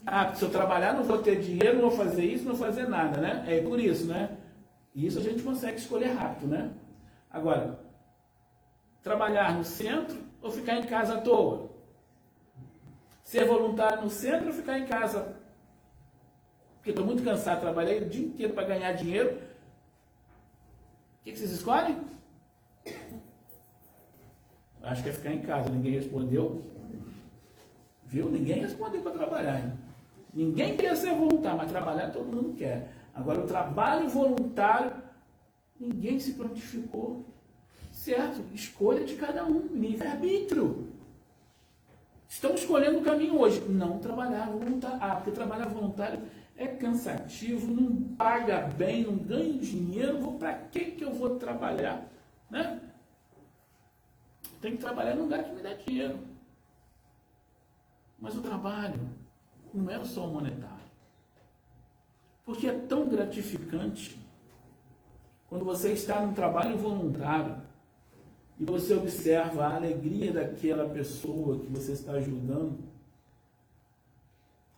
Ah, 0.05 0.33
se 0.33 0.43
eu 0.43 0.49
trabalhar 0.49 0.93
não 0.93 1.03
vou 1.03 1.19
ter 1.19 1.39
dinheiro, 1.39 1.79
não 1.79 1.89
vou 1.89 1.97
fazer 1.97 2.25
isso, 2.25 2.43
não 2.43 2.55
vou 2.55 2.65
fazer 2.65 2.87
nada, 2.87 3.21
né? 3.21 3.45
É 3.47 3.61
por 3.61 3.79
isso, 3.79 4.07
né? 4.07 4.37
Isso 4.95 5.19
a 5.19 5.21
gente 5.21 5.43
consegue 5.43 5.77
escolher 5.77 6.07
rápido, 6.07 6.47
né? 6.47 6.71
Agora, 7.29 7.79
trabalhar 9.01 9.55
no 9.55 9.63
centro 9.63 10.17
ou 10.41 10.51
ficar 10.51 10.75
em 10.77 10.83
casa 10.83 11.15
à 11.15 11.21
toa? 11.21 11.69
Ser 13.23 13.45
voluntário 13.45 14.01
no 14.01 14.09
centro 14.09 14.47
ou 14.47 14.53
ficar 14.53 14.79
em 14.79 14.85
casa? 14.85 15.37
Porque 16.75 16.89
estou 16.89 17.05
muito 17.05 17.23
cansado, 17.23 17.61
trabalhei 17.61 18.01
o 18.01 18.09
dia 18.09 18.25
inteiro 18.25 18.53
para 18.53 18.67
ganhar 18.67 18.91
dinheiro. 18.93 19.37
O 21.19 21.23
que, 21.23 21.31
que 21.31 21.37
vocês 21.37 21.51
escolhem? 21.51 22.01
Acho 24.81 25.03
que 25.03 25.09
é 25.09 25.13
ficar 25.13 25.31
em 25.31 25.41
casa, 25.41 25.69
ninguém 25.69 25.93
respondeu. 25.93 26.59
Viu? 28.11 28.29
Ninguém 28.29 28.59
respondeu 28.59 29.01
para 29.01 29.13
trabalhar. 29.13 29.61
Hein? 29.61 29.71
Ninguém 30.33 30.75
quer 30.75 30.95
ser 30.97 31.15
voluntário, 31.15 31.57
mas 31.57 31.71
trabalhar 31.71 32.11
todo 32.11 32.25
mundo 32.25 32.53
quer. 32.57 32.91
Agora, 33.15 33.39
o 33.39 33.47
trabalho 33.47 34.09
voluntário, 34.09 34.91
ninguém 35.79 36.19
se 36.19 36.33
prontificou. 36.33 37.25
Certo? 37.93 38.43
Escolha 38.53 39.05
de 39.05 39.15
cada 39.15 39.45
um, 39.45 39.67
livre-arbítrio. 39.67 40.89
Estamos 42.27 42.61
escolhendo 42.61 42.99
o 42.99 43.03
caminho 43.03 43.39
hoje. 43.39 43.61
Não 43.61 43.97
trabalhar 43.99 44.49
voluntário. 44.49 44.97
Ah, 44.99 45.15
porque 45.15 45.31
trabalhar 45.31 45.69
voluntário 45.69 46.19
é 46.57 46.67
cansativo, 46.67 47.73
não 47.73 48.15
paga 48.15 48.61
bem, 48.77 49.03
não 49.03 49.15
ganho 49.15 49.57
dinheiro. 49.57 50.33
Para 50.33 50.53
que 50.53 50.91
que 50.91 51.03
eu 51.03 51.13
vou 51.13 51.37
trabalhar, 51.37 52.09
né? 52.49 52.81
Tem 54.59 54.73
que 54.73 54.81
trabalhar 54.81 55.15
num 55.15 55.23
lugar 55.23 55.43
que 55.45 55.55
me 55.55 55.61
dá 55.61 55.73
dinheiro. 55.73 56.30
Mas 58.21 58.37
o 58.37 58.41
trabalho 58.41 59.09
não 59.73 59.89
é 59.89 60.01
só 60.05 60.27
monetário. 60.27 60.79
Porque 62.45 62.67
é 62.67 62.77
tão 62.77 63.09
gratificante 63.09 64.17
quando 65.49 65.65
você 65.65 65.91
está 65.91 66.25
num 66.25 66.33
trabalho 66.33 66.77
voluntário 66.77 67.61
e 68.59 68.63
você 68.63 68.93
observa 68.93 69.65
a 69.65 69.75
alegria 69.75 70.31
daquela 70.31 70.87
pessoa 70.87 71.59
que 71.59 71.67
você 71.67 71.93
está 71.93 72.13
ajudando, 72.13 72.77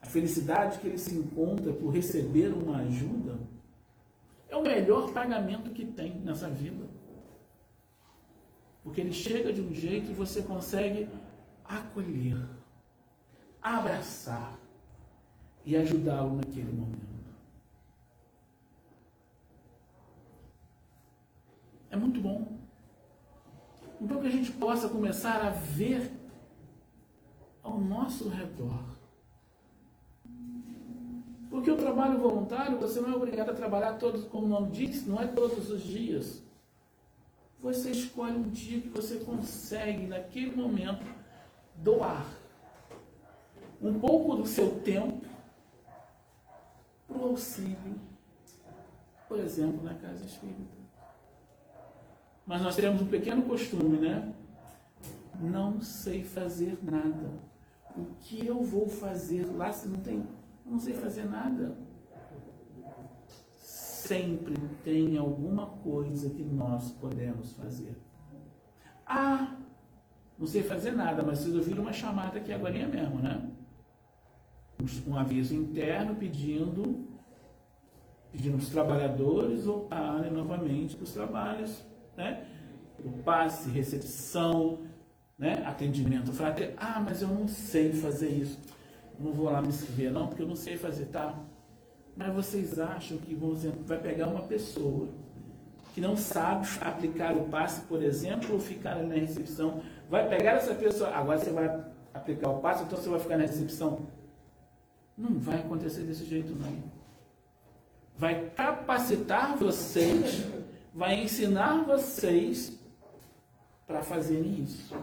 a 0.02 0.06
felicidade 0.06 0.80
que 0.80 0.88
ele 0.88 0.98
se 0.98 1.14
encontra 1.16 1.74
por 1.74 1.90
receber 1.90 2.48
uma 2.54 2.78
ajuda, 2.78 3.38
é 4.50 4.56
o 4.56 4.64
melhor 4.64 5.12
pagamento 5.12 5.72
que 5.72 5.86
tem 5.86 6.16
nessa 6.20 6.50
vida. 6.50 6.86
Porque 8.84 9.02
ele 9.02 9.14
chega 9.14 9.52
de 9.52 9.62
um 9.62 9.74
jeito 9.74 10.12
e 10.12 10.14
você 10.14 10.42
consegue 10.42 11.08
acolher, 11.64 12.38
abraçar 13.64 14.60
e 15.66 15.78
ajudá-lo 15.78 16.36
naquele 16.36 16.72
momento. 16.74 17.14
É 21.90 21.96
muito 21.96 22.20
bom. 22.20 22.58
Então 24.02 24.20
que 24.20 24.28
a 24.28 24.32
gente 24.32 24.52
possa 24.52 24.90
começar 24.90 25.42
a 25.46 25.50
ver 25.50 26.12
ao 27.62 27.80
nosso 27.80 28.28
redor. 28.28 28.84
Porque 31.50 31.72
o 31.72 31.78
trabalho 31.78 32.20
voluntário, 32.20 32.80
você 32.80 33.00
não 33.00 33.14
é 33.14 33.16
obrigado 33.16 33.52
a 33.52 33.54
trabalhar 33.54 33.94
todos, 33.94 34.26
como 34.26 34.48
o 34.48 34.50
nome 34.50 34.72
diz, 34.72 35.06
não 35.06 35.22
é 35.22 35.28
todos 35.28 35.70
os 35.70 35.84
dias. 35.84 36.44
Você 37.62 37.92
escolhe 37.92 38.36
um 38.36 38.50
dia 38.50 38.82
que 38.82 38.90
você 38.90 39.20
consegue, 39.20 40.08
naquele 40.08 40.54
momento, 40.54 41.06
doar 41.76 42.43
um 43.84 44.00
pouco 44.00 44.36
do 44.38 44.48
seu 44.48 44.80
tempo 44.80 45.22
para 47.08 47.18
o 47.18 47.26
auxílio, 47.26 48.00
por 49.28 49.40
exemplo, 49.40 49.84
na 49.84 49.94
casa 49.96 50.24
espírita. 50.24 50.84
Mas 52.46 52.62
nós 52.62 52.76
temos 52.76 53.02
um 53.02 53.08
pequeno 53.08 53.42
costume, 53.44 53.98
né? 53.98 54.34
Não 55.40 55.82
sei 55.82 56.24
fazer 56.24 56.78
nada. 56.82 57.32
O 57.96 58.06
que 58.22 58.46
eu 58.46 58.64
vou 58.64 58.88
fazer 58.88 59.46
lá 59.56 59.72
se 59.72 59.88
não 59.88 60.00
tem? 60.00 60.24
Não 60.66 60.80
sei 60.80 60.94
fazer 60.94 61.26
nada. 61.26 61.76
Sempre 63.58 64.56
tem 64.84 65.18
alguma 65.18 65.68
coisa 65.68 66.30
que 66.30 66.44
nós 66.44 66.92
podemos 66.92 67.54
fazer. 67.54 67.98
Ah, 69.06 69.56
não 70.38 70.48
sei 70.48 70.64
fazer 70.64 70.92
nada, 70.92 71.24
mas 71.24 71.40
vocês 71.40 71.56
ouviram 71.56 71.84
uma 71.84 71.94
chamada 71.94 72.38
aqui 72.38 72.52
agora 72.52 72.88
mesmo, 72.88 73.20
né? 73.20 73.50
Um 75.08 75.16
aviso 75.16 75.56
interno 75.56 76.16
pedindo 76.16 77.08
pedindo 78.32 78.58
os 78.58 78.70
trabalhadores 78.70 79.66
voltarem 79.66 80.32
novamente 80.32 80.96
para 80.96 81.04
os 81.04 81.14
trabalhos 81.14 81.84
né? 82.16 82.46
O 83.04 83.12
passe, 83.24 83.70
recepção, 83.70 84.80
né? 85.38 85.64
atendimento 85.66 86.32
fraterno. 86.32 86.76
Ah, 86.78 87.02
mas 87.04 87.22
eu 87.22 87.28
não 87.28 87.48
sei 87.48 87.92
fazer 87.94 88.30
isso. 88.30 88.60
Não 89.20 89.32
vou 89.32 89.50
lá 89.50 89.62
me 89.62 89.68
inscrever, 89.68 90.12
não, 90.12 90.28
porque 90.28 90.42
eu 90.42 90.48
não 90.48 90.56
sei 90.56 90.78
fazer, 90.78 91.06
tá? 91.06 91.38
Mas 92.16 92.34
vocês 92.34 92.80
acham 92.80 93.18
que 93.18 93.34
vão, 93.34 93.56
vai 93.86 94.00
pegar 94.00 94.28
uma 94.28 94.44
pessoa 94.44 95.10
que 95.94 96.02
não 96.02 96.16
sabe 96.16 96.68
aplicar 96.82 97.36
o 97.36 97.46
passe, 97.46 97.82
por 97.82 98.02
exemplo, 98.02 98.54
ou 98.54 98.60
ficar 98.60 98.96
na 98.96 99.16
recepção? 99.16 99.82
Vai 100.10 100.28
pegar 100.28 100.54
essa 100.54 100.74
pessoa, 100.74 101.10
agora 101.10 101.40
você 101.40 101.52
vai 101.52 101.84
aplicar 102.14 102.50
o 102.50 102.60
passe, 102.60 102.84
então 102.84 102.98
você 102.98 103.10
vai 103.10 103.20
ficar 103.20 103.38
na 103.38 103.44
recepção? 103.44 104.08
Não 105.18 105.38
vai 105.40 105.60
acontecer 105.60 106.04
desse 106.04 106.26
jeito, 106.26 106.56
não. 106.56 106.84
Vai 108.18 108.50
capacitar 108.52 109.58
vocês 109.58 110.44
vai 110.94 111.24
ensinar 111.24 111.84
vocês 111.84 112.80
para 113.88 114.04
fazerem 114.04 114.62
isso. 114.62 114.96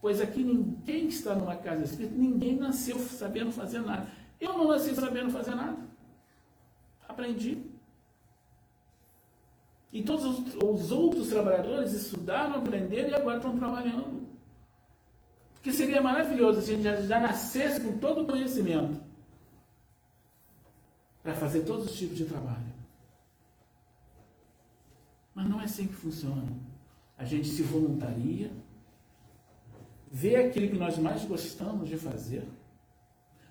Pois 0.00 0.20
aqui 0.20 0.42
ninguém 0.42 1.06
está 1.06 1.34
numa 1.34 1.56
casa 1.56 1.84
espírita, 1.84 2.14
ninguém 2.16 2.56
nasceu 2.56 2.98
sabendo 2.98 3.52
fazer 3.52 3.80
nada. 3.80 4.06
Eu 4.40 4.58
não 4.58 4.68
nasci 4.68 4.94
sabendo 4.94 5.30
fazer 5.30 5.54
nada. 5.54 5.78
Aprendi. 7.08 7.62
E 9.92 10.02
todos 10.02 10.54
os 10.56 10.90
outros 10.90 11.28
trabalhadores 11.28 11.92
estudaram, 11.92 12.56
aprenderam 12.56 13.10
e 13.10 13.14
agora 13.14 13.36
estão 13.36 13.56
trabalhando. 13.56 14.21
Porque 15.62 15.72
seria 15.72 16.02
maravilhoso 16.02 16.60
se 16.60 16.72
a 16.72 16.74
gente 16.74 16.82
já, 16.82 17.00
já 17.02 17.20
nascesse 17.20 17.80
com 17.80 17.96
todo 17.96 18.22
o 18.22 18.26
conhecimento 18.26 19.00
para 21.22 21.36
fazer 21.36 21.60
todos 21.60 21.86
os 21.86 21.96
tipos 21.96 22.18
de 22.18 22.24
trabalho. 22.24 22.74
Mas 25.32 25.48
não 25.48 25.60
é 25.60 25.64
assim 25.64 25.86
que 25.86 25.94
funciona. 25.94 26.48
A 27.16 27.24
gente 27.24 27.46
se 27.46 27.62
voluntaria, 27.62 28.50
vê 30.10 30.34
aquilo 30.34 30.68
que 30.68 30.76
nós 30.76 30.98
mais 30.98 31.24
gostamos 31.24 31.88
de 31.88 31.96
fazer. 31.96 32.44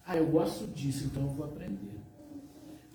Ah, 0.06 0.18
eu 0.18 0.28
gosto 0.28 0.68
disso, 0.68 1.06
então 1.06 1.24
eu 1.24 1.30
vou 1.30 1.46
aprender. 1.46 1.96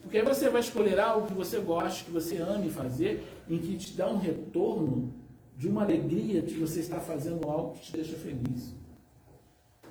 Porque 0.03 0.19
aí 0.19 0.25
você 0.27 0.51
vai 0.51 0.61
escolher 0.61 1.01
algo 1.01 1.27
que 1.27 1.33
você 1.33 1.59
goste, 1.59 2.05
que 2.05 2.11
você 2.11 2.37
ame 2.37 2.69
fazer, 2.69 3.27
em 3.49 3.57
que 3.57 3.79
te 3.79 3.97
dá 3.97 4.11
um 4.11 4.19
retorno 4.19 5.15
de 5.57 5.69
uma 5.69 5.85
alegria 5.85 6.43
de 6.43 6.53
você 6.53 6.81
estar 6.81 7.01
fazendo 7.01 7.49
algo 7.49 7.73
que 7.73 7.81
te 7.81 7.93
deixa 7.93 8.15
feliz. 8.19 8.77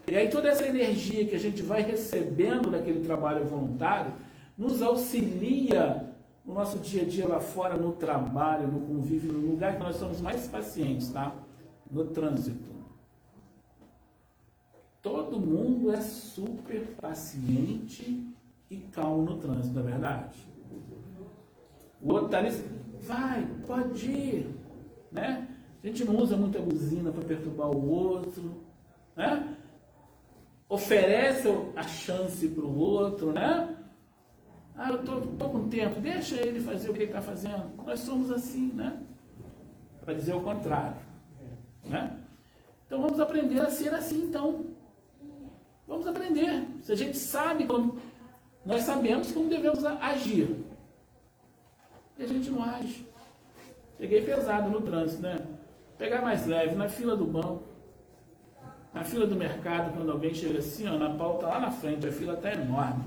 E 0.08 0.16
aí 0.16 0.30
toda 0.30 0.50
essa 0.50 0.68
energia 0.68 1.26
que 1.26 1.36
a 1.36 1.40
gente 1.40 1.62
vai 1.64 1.82
recebendo 1.82 2.70
daquele 2.70 3.04
trabalho 3.04 3.46
voluntário 3.46 4.14
nos 4.58 4.82
auxilia 4.82 6.14
no 6.46 6.54
nosso 6.54 6.78
dia 6.78 7.02
a 7.02 7.06
dia 7.06 7.28
lá 7.28 7.40
fora, 7.40 7.76
no 7.76 7.94
trabalho, 7.94 8.68
no 8.68 8.82
convívio, 8.82 9.34
no 9.34 9.52
lugar 9.52 9.78
que 9.78 9.84
nós 9.84 9.96
somos 9.96 10.22
mais 10.22 10.48
pacientes, 10.48 11.10
tá? 11.10 11.34
No 11.90 12.06
trânsito. 12.06 12.70
Todo 15.02 15.40
mundo 15.40 15.92
é 15.92 16.02
super 16.02 16.82
paciente 17.02 18.28
e 18.70 18.78
calmo 18.78 19.24
no 19.24 19.38
trânsito, 19.38 19.74
não 19.74 19.88
é 19.88 19.92
verdade? 19.92 20.38
O 22.02 22.12
outro 22.12 22.26
está 22.26 22.38
ali, 22.40 22.52
vai, 23.02 23.48
pode 23.66 24.12
ir, 24.12 24.56
né? 25.12 25.48
A 25.84 25.88
gente 25.88 26.06
não 26.06 26.18
usa 26.18 26.38
muita 26.38 26.60
buzina 26.60 27.12
para 27.12 27.24
perturbar 27.24 27.70
o 27.70 27.90
outro, 27.90 28.64
né? 29.16 29.55
Oferece 30.68 31.48
a 31.76 31.84
chance 31.84 32.48
para 32.48 32.66
o 32.66 32.78
outro, 32.78 33.32
né? 33.32 33.76
Ah, 34.76 34.90
eu 34.90 35.04
estou 35.04 35.50
com 35.50 35.70
tempo, 35.70 36.02
deixa 36.02 36.36
ele 36.36 36.60
fazer 36.60 36.90
o 36.90 36.94
que 36.94 37.00
ele 37.00 37.06
está 37.06 37.22
fazendo. 37.22 37.72
Nós 37.86 38.00
somos 38.02 38.30
assim, 38.32 38.72
né? 38.74 39.00
Para 40.04 40.14
dizer 40.14 40.34
o 40.34 40.42
contrário. 40.42 40.98
Né? 41.84 42.20
Então 42.86 43.02
vamos 43.02 43.20
aprender 43.20 43.62
a 43.62 43.70
ser 43.70 43.94
assim, 43.94 44.24
então. 44.24 44.66
Vamos 45.88 46.08
aprender. 46.08 46.68
Se 46.82 46.92
a 46.92 46.96
gente 46.96 47.18
sabe 47.18 47.66
como. 47.66 48.00
Nós 48.66 48.82
sabemos 48.82 49.32
como 49.32 49.48
devemos 49.48 49.86
agir. 49.86 50.66
E 52.18 52.24
a 52.24 52.28
gente 52.28 52.50
não 52.50 52.64
age. 52.64 53.08
Peguei 53.98 54.24
pesado 54.24 54.70
no 54.70 54.82
trânsito, 54.82 55.22
né? 55.22 55.38
Pegar 55.98 56.22
mais 56.22 56.46
leve, 56.46 56.76
na 56.76 56.90
fila 56.90 57.16
do 57.16 57.26
banco, 57.26 57.64
na 58.96 59.04
fila 59.04 59.28
do 59.28 59.36
mercado, 59.36 59.94
quando 59.94 60.10
alguém 60.10 60.34
chega 60.34 60.60
assim, 60.60 60.88
ó, 60.88 60.98
na 60.98 61.10
pauta 61.10 61.48
lá 61.48 61.60
na 61.60 61.70
frente, 61.70 62.08
a 62.08 62.12
fila 62.14 62.36
está 62.36 62.54
enorme. 62.54 63.04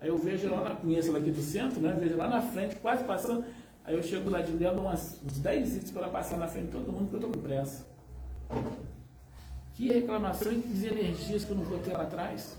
Aí 0.00 0.08
eu 0.08 0.16
vejo 0.16 0.50
lá, 0.50 0.62
na, 0.62 0.74
conheço 0.74 1.10
ela 1.10 1.18
aqui 1.18 1.30
do 1.30 1.42
centro, 1.42 1.78
né? 1.78 1.94
Vejo 2.00 2.16
lá 2.16 2.26
na 2.26 2.40
frente, 2.40 2.76
quase 2.76 3.04
passando. 3.04 3.44
Aí 3.84 3.94
eu 3.94 4.02
chego 4.02 4.30
lá 4.30 4.40
de 4.40 4.52
dentro, 4.52 4.80
umas, 4.80 5.20
uns 5.22 5.38
10 5.38 5.76
itens 5.76 5.90
para 5.90 6.08
passar 6.08 6.38
na 6.38 6.48
frente 6.48 6.66
de 6.66 6.72
todo 6.72 6.90
mundo, 6.90 7.10
porque 7.10 7.16
eu 7.16 7.28
estou 7.28 7.32
com 7.32 7.46
pressa. 7.46 7.86
Que 9.74 9.88
reclamação 9.88 10.50
e 10.50 10.62
que 10.62 10.86
energias 10.86 11.44
que 11.44 11.50
eu 11.50 11.56
não 11.56 11.64
vou 11.64 11.78
ter 11.80 11.92
lá 11.92 12.04
atrás. 12.04 12.58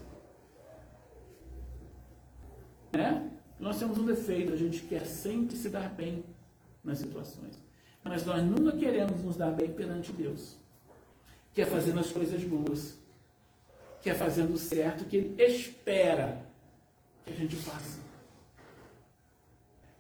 Né? 2.94 3.28
Nós 3.60 3.80
temos 3.80 3.98
um 3.98 4.06
defeito, 4.06 4.54
a 4.54 4.56
gente 4.56 4.82
quer 4.82 5.04
sempre 5.08 5.58
se 5.58 5.70
dar 5.70 5.90
bem 5.90 6.24
nas 6.84 7.00
situações. 7.00 7.60
Mas 8.04 8.24
nós 8.24 8.44
nunca 8.44 8.78
queremos 8.78 9.24
nos 9.24 9.36
dar 9.36 9.50
bem 9.50 9.72
perante 9.72 10.14
Deus. 10.14 10.64
Que 11.56 11.62
é 11.62 11.66
fazendo 11.66 12.00
as 12.02 12.12
coisas 12.12 12.44
boas. 12.44 13.00
Que 14.02 14.10
é 14.10 14.14
fazendo 14.14 14.54
o 14.54 14.58
certo 14.58 15.06
que 15.06 15.18
Ele 15.18 15.44
espera 15.46 16.46
que 17.26 17.32
a 17.32 17.36
gente 17.36 17.56
faça. 17.56 18.00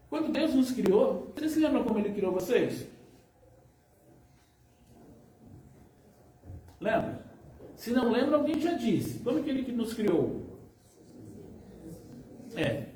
Quando 0.10 0.32
Deus 0.32 0.53
nos 0.53 0.72
criou, 0.72 1.32
vocês 1.34 1.53
se 1.53 1.60
lembram 1.60 1.84
como 1.84 1.97
Ele 1.97 2.14
criou 2.14 2.34
vocês? 2.34 2.88
Lembra? 6.80 7.26
Se 7.76 7.91
não 7.91 8.12
lembra, 8.12 8.36
alguém 8.36 8.60
já 8.60 8.74
disse. 8.74 9.20
Como 9.20 9.41
que 9.41 9.49
Ele 9.49 9.72
nos 9.72 9.93
criou? 9.93 10.45
É, 12.56 12.88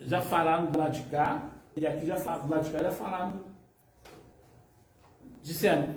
já 0.00 0.20
falaram 0.20 0.70
do 0.70 0.78
lado 0.78 0.92
de 0.92 1.02
cá, 1.10 1.50
e 1.74 1.86
aqui 1.86 2.06
já 2.06 2.16
do 2.16 2.50
lado 2.50 2.64
de 2.64 2.70
cá 2.70 2.82
já 2.82 2.92
falaram. 2.92 3.44
Disseram 5.42 5.96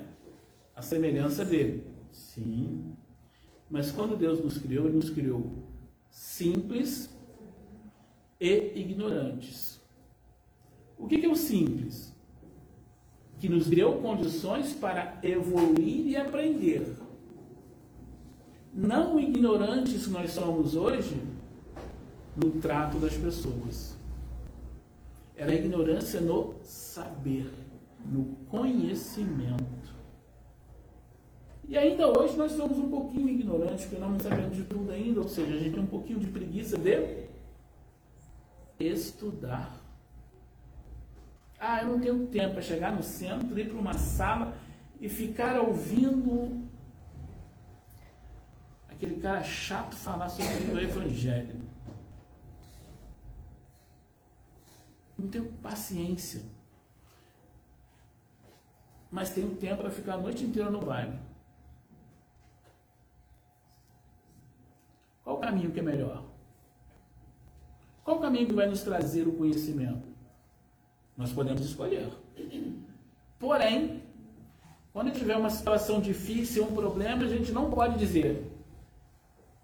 a 0.75 0.81
semelhança 0.81 1.45
dele. 1.45 1.94
Sim. 2.35 2.93
Mas 3.69 3.91
quando 3.91 4.17
Deus 4.17 4.43
nos 4.43 4.57
criou, 4.57 4.85
Ele 4.85 4.97
nos 4.97 5.09
criou 5.09 5.63
simples, 6.09 7.09
e 8.39 8.73
ignorantes. 8.75 9.81
O 10.97 11.07
que 11.07 11.25
é 11.25 11.29
o 11.29 11.35
simples? 11.35 12.13
Que 13.39 13.47
nos 13.47 13.67
deu 13.67 13.93
condições 13.99 14.73
para 14.73 15.17
evoluir 15.23 16.07
e 16.07 16.17
aprender. 16.17 16.97
Não 18.73 19.17
ignorantes 19.17 20.07
nós 20.09 20.31
somos 20.31 20.75
hoje 20.75 21.17
no 22.35 22.51
trato 22.59 22.99
das 22.99 23.15
pessoas. 23.15 23.97
Era 25.35 25.51
a 25.51 25.55
ignorância 25.55 26.19
no 26.19 26.55
saber, 26.61 27.49
no 28.05 28.25
conhecimento. 28.49 29.95
E 31.67 31.77
ainda 31.77 32.07
hoje 32.07 32.37
nós 32.37 32.51
somos 32.51 32.77
um 32.77 32.89
pouquinho 32.89 33.27
ignorantes, 33.27 33.85
porque 33.85 33.99
não 33.99 34.19
sabemos 34.19 34.55
de 34.55 34.63
tudo 34.63 34.91
ainda, 34.91 35.21
ou 35.21 35.27
seja, 35.27 35.55
a 35.55 35.57
gente 35.57 35.73
tem 35.73 35.83
um 35.83 35.87
pouquinho 35.87 36.19
de 36.19 36.27
preguiça 36.27 36.77
de 36.77 37.27
estudar. 38.79 39.75
Ah, 41.59 41.81
eu 41.81 41.89
não 41.89 41.99
tenho 41.99 42.27
tempo 42.27 42.53
para 42.53 42.61
chegar 42.61 42.95
no 42.95 43.01
centro, 43.01 43.57
ir 43.57 43.69
para 43.69 43.79
uma 43.79 43.93
sala 43.93 44.55
e 45.01 45.09
ficar 45.09 45.59
ouvindo 45.59 46.63
aquele 48.87 49.19
cara 49.19 49.43
chato 49.43 49.95
falar 49.95 50.29
sobre 50.29 50.71
o 50.71 50.79
evangelho. 50.79 51.59
Não 55.17 55.27
tenho 55.27 55.45
paciência. 55.63 56.41
Mas 59.09 59.31
tenho 59.31 59.55
tempo 59.55 59.81
para 59.81 59.89
ficar 59.89 60.15
a 60.15 60.17
noite 60.17 60.43
inteira 60.43 60.69
no 60.69 60.81
baile. 60.81 61.17
Qual 65.25 65.37
o 65.37 65.39
caminho 65.39 65.71
que 65.71 65.79
é 65.79 65.83
melhor? 65.83 66.23
Qual 68.03 68.17
o 68.17 68.21
caminho 68.21 68.45
que 68.47 68.53
vai 68.53 68.67
nos 68.67 68.83
trazer 68.83 69.27
o 69.27 69.33
conhecimento? 69.33 70.07
Nós 71.17 71.33
podemos 71.33 71.65
escolher. 71.65 72.07
Porém, 73.39 74.03
quando 74.93 75.11
tiver 75.11 75.35
uma 75.35 75.49
situação 75.49 75.99
difícil, 75.99 76.65
um 76.65 76.75
problema, 76.75 77.23
a 77.23 77.27
gente 77.27 77.51
não 77.51 77.71
pode 77.71 77.97
dizer: 77.97 78.51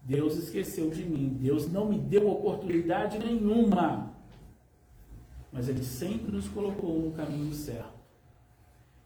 Deus 0.02 0.36
esqueceu 0.36 0.90
de 0.90 1.04
mim, 1.04 1.38
Deus 1.40 1.70
não 1.70 1.86
me 1.86 1.98
deu 1.98 2.28
oportunidade 2.28 3.20
nenhuma. 3.20 4.12
Mas 5.52 5.68
Ele 5.68 5.84
sempre 5.84 6.32
nos 6.32 6.48
colocou 6.48 6.98
no 6.98 7.12
caminho 7.12 7.54
certo. 7.54 8.02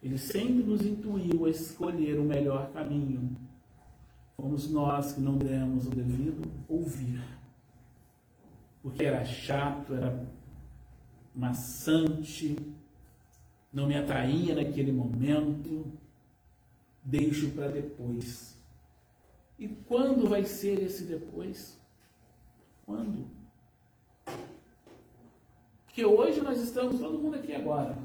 Ele 0.03 0.17
sempre 0.17 0.63
nos 0.63 0.81
intuiu 0.87 1.45
a 1.45 1.51
escolher 1.51 2.19
o 2.19 2.25
melhor 2.25 2.71
caminho. 2.71 3.37
Fomos 4.37 4.71
nós 4.71 5.15
que 5.15 5.21
não 5.21 5.39
demos 5.39 5.87
o 5.87 5.91
devido 5.91 6.43
ouvir. 6.69 7.23
Porque 8.83 9.05
era 9.05 9.25
chato, 9.25 9.95
era 9.95 10.27
maçante, 11.35 12.57
não 13.73 13.87
me 13.87 13.97
atraía 13.97 14.55
naquele 14.55 14.93
momento. 14.93 15.91
Deixo 17.03 17.51
para 17.51 17.69
depois. 17.69 18.57
E 19.59 19.69
quando 19.69 20.29
vai 20.29 20.45
ser 20.45 20.83
esse 20.83 21.05
depois? 21.05 21.81
Quando? 22.85 23.27
Porque 25.87 26.05
hoje 26.05 26.43
nós 26.43 26.61
estamos, 26.61 27.01
todo 27.01 27.19
mundo 27.19 27.37
aqui 27.37 27.55
agora. 27.55 27.97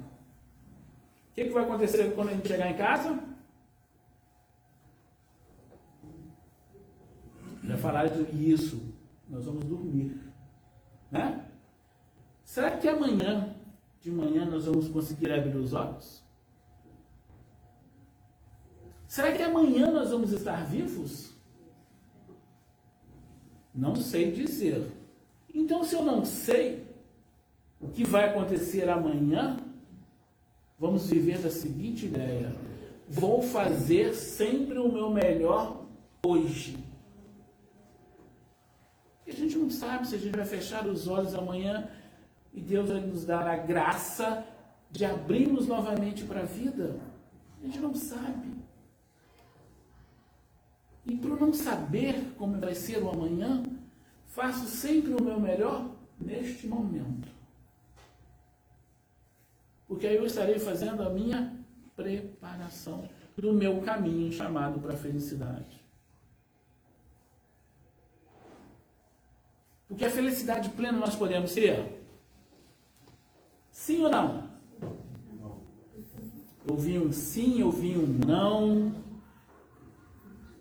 O 1.32 1.34
que, 1.34 1.44
que 1.46 1.50
vai 1.50 1.66
acontecer 1.66 2.14
quando 2.16 2.30
a 2.30 2.34
gente 2.34 2.48
chegar 2.48 2.72
em 2.72 2.78
casa? 2.78 3.31
Já 7.72 7.78
falaram 7.78 8.28
isso. 8.34 8.82
Nós 9.30 9.46
vamos 9.46 9.64
dormir. 9.64 10.20
Né? 11.10 11.46
Será 12.44 12.72
que 12.72 12.86
amanhã, 12.86 13.56
de 14.02 14.12
manhã, 14.12 14.44
nós 14.44 14.66
vamos 14.66 14.90
conseguir 14.90 15.32
abrir 15.32 15.56
os 15.56 15.72
olhos? 15.72 16.22
Será 19.08 19.32
que 19.32 19.42
amanhã 19.42 19.90
nós 19.90 20.12
vamos 20.12 20.34
estar 20.34 20.66
vivos? 20.66 21.34
Não 23.74 23.96
sei 23.96 24.32
dizer. 24.32 24.92
Então, 25.54 25.82
se 25.86 25.96
eu 25.96 26.04
não 26.04 26.26
sei, 26.26 26.86
o 27.80 27.88
que 27.88 28.04
vai 28.04 28.30
acontecer 28.30 28.90
amanhã, 28.90 29.58
vamos 30.78 31.10
viver 31.10 31.40
da 31.40 31.50
seguinte 31.50 32.06
ideia: 32.06 32.54
vou 33.08 33.42
fazer 33.42 34.14
sempre 34.14 34.78
o 34.78 34.92
meu 34.92 35.10
melhor 35.10 35.86
hoje. 36.26 36.91
Sabe 39.72 40.08
se 40.08 40.16
a 40.16 40.18
gente 40.18 40.36
vai 40.36 40.46
fechar 40.46 40.86
os 40.86 41.08
olhos 41.08 41.34
amanhã 41.34 41.90
e 42.54 42.62
Deus 42.62 42.90
vai 42.90 43.00
nos 43.00 43.26
dar 43.26 43.48
a 43.48 43.56
graça 43.56 44.46
de 44.90 45.06
abrirmos 45.06 45.68
novamente 45.68 46.24
para 46.26 46.42
a 46.42 46.46
vida. 46.46 47.00
A 47.62 47.66
gente 47.66 47.80
não 47.80 47.96
sabe. 47.96 48.52
E 51.06 51.16
por 51.16 51.40
não 51.40 51.54
saber 51.54 52.34
como 52.38 52.60
vai 52.60 52.76
ser 52.76 53.02
o 53.02 53.10
amanhã, 53.10 53.64
faço 54.28 54.68
sempre 54.68 55.14
o 55.14 55.24
meu 55.24 55.40
melhor 55.40 55.90
neste 56.20 56.68
momento. 56.68 57.30
Porque 59.88 60.08
aí 60.08 60.16
eu 60.16 60.26
estarei 60.26 60.60
fazendo 60.60 61.04
a 61.04 61.10
minha 61.10 61.58
preparação 61.96 63.10
do 63.36 63.54
meu 63.54 63.82
caminho 63.82 64.32
chamado 64.32 64.80
para 64.80 64.94
a 64.94 64.98
felicidade. 64.98 65.81
Porque 69.92 70.06
a 70.06 70.10
felicidade 70.10 70.70
plena 70.70 70.98
nós 70.98 71.18
podemos 71.18 71.54
ter? 71.54 72.02
Sim 73.70 74.06
ou 74.06 74.10
não? 74.10 74.50
Eu 76.66 76.78
vi 76.78 76.98
um 76.98 77.12
sim, 77.12 77.60
eu 77.60 77.70
vi 77.70 77.98
um 77.98 78.08
não. 78.26 78.96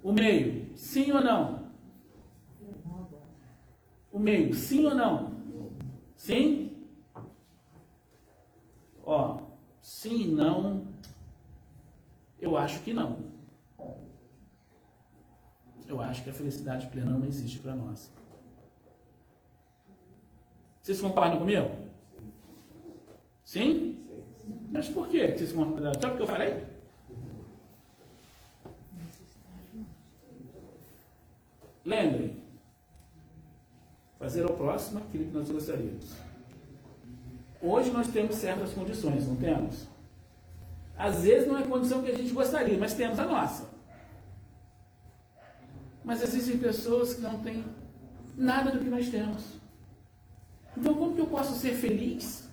O 0.03 0.12
meio, 0.12 0.76
sim 0.76 1.12
ou 1.12 1.20
não? 1.20 1.70
O 4.11 4.18
meio, 4.18 4.53
sim 4.53 4.85
ou 4.85 4.97
não? 4.97 5.33
Sim? 6.16 6.89
Ó, 9.05 9.43
sim 9.81 10.22
e 10.22 10.26
não, 10.26 10.89
eu 12.41 12.57
acho 12.57 12.81
que 12.81 12.93
não. 12.93 13.31
Eu 15.87 16.01
acho 16.01 16.24
que 16.24 16.31
a 16.31 16.33
felicidade 16.33 16.89
plena 16.89 17.12
não 17.16 17.24
existe 17.24 17.61
para 17.61 17.76
nós. 17.76 18.11
Vocês 20.83 21.01
concordam 21.01 21.39
comigo? 21.39 21.70
Sim? 23.45 23.99
Mas 24.70 24.89
por 24.89 25.09
quê 25.09 25.28
vocês 25.28 25.53
concordam? 25.53 25.93
Sabe 25.95 26.14
o 26.14 26.16
que 26.16 26.22
eu 26.22 26.26
falei? 26.26 26.64
Lembrem, 31.85 32.37
fazer 34.18 34.45
ao 34.45 34.55
próximo 34.55 35.01
aquilo 35.01 35.24
que 35.24 35.37
nós 35.37 35.51
gostaríamos. 35.51 36.14
Hoje 37.62 37.91
nós 37.91 38.09
temos 38.09 38.37
certas 38.37 38.72
condições, 38.72 39.26
não 39.26 39.37
temos? 39.37 39.87
Às 40.97 41.22
vezes 41.22 41.49
não 41.49 41.59
é 41.59 41.62
a 41.62 41.66
condição 41.66 42.03
que 42.03 42.11
a 42.11 42.16
gente 42.16 42.33
gostaria, 42.33 42.78
mas 42.78 42.95
temos 42.95 43.18
a 43.18 43.24
nossa. 43.24 43.68
Mas 46.05 46.22
existem 46.22 46.59
pessoas 46.59 47.14
que 47.14 47.20
não 47.20 47.41
têm 47.41 47.64
nada 48.37 48.70
do 48.70 48.78
que 48.78 48.89
nós 48.91 49.09
temos. 49.09 49.59
Então, 50.81 50.95
como 50.95 51.14
que 51.14 51.20
eu 51.20 51.26
posso 51.26 51.55
ser 51.61 51.74
feliz 51.74 52.49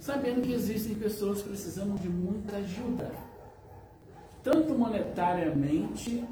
sabendo 0.00 0.42
que 0.42 0.52
existem 0.52 0.96
pessoas 0.96 1.40
precisando 1.40 1.96
de 2.00 2.08
muita 2.08 2.56
ajuda? 2.56 3.12
Tanto 4.42 4.74
monetariamente, 4.74 6.24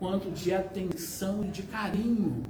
quanto 0.00 0.28
de 0.32 0.52
atenção 0.52 1.44
e 1.44 1.48
de 1.48 1.62
carinho. 1.62 2.42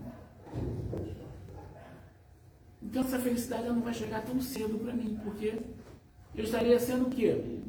Então 2.82 3.02
essa 3.02 3.18
felicidade 3.18 3.68
não 3.68 3.82
vai 3.82 3.92
chegar 3.92 4.22
tão 4.22 4.40
cedo 4.40 4.78
para 4.78 4.94
mim, 4.94 5.20
porque 5.22 5.58
eu 6.34 6.44
estaria 6.44 6.80
sendo 6.80 7.08
o 7.08 7.10
quê? 7.10 7.60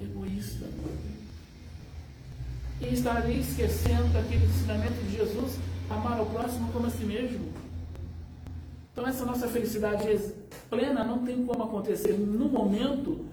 Egoísta. 0.00 0.66
E 2.80 2.92
estaria 2.92 3.36
esquecendo 3.36 4.12
daquele 4.12 4.46
ensinamento 4.46 5.00
de 5.04 5.16
Jesus, 5.16 5.58
amar 5.88 6.18
ao 6.18 6.26
próximo 6.26 6.72
como 6.72 6.86
a 6.86 6.90
si 6.90 7.04
mesmo. 7.04 7.51
Então 8.92 9.06
essa 9.06 9.24
nossa 9.24 9.48
felicidade 9.48 10.06
plena 10.68 11.02
não 11.02 11.24
tem 11.24 11.44
como 11.46 11.64
acontecer 11.64 12.12
no 12.12 12.48
momento, 12.48 13.26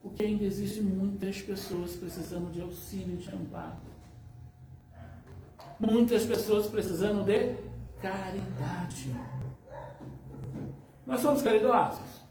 porque 0.00 0.24
ainda 0.24 0.44
existem 0.44 0.82
muitas 0.82 1.42
pessoas 1.42 1.96
precisando 1.96 2.52
de 2.52 2.60
auxílio, 2.60 3.16
de 3.16 3.28
amparo. 3.30 3.76
Muitas 5.78 6.24
pessoas 6.24 6.68
precisando 6.68 7.24
de 7.24 7.56
caridade. 8.00 9.12
Nós 11.04 11.20
somos 11.20 11.42
caridosos? 11.42 12.22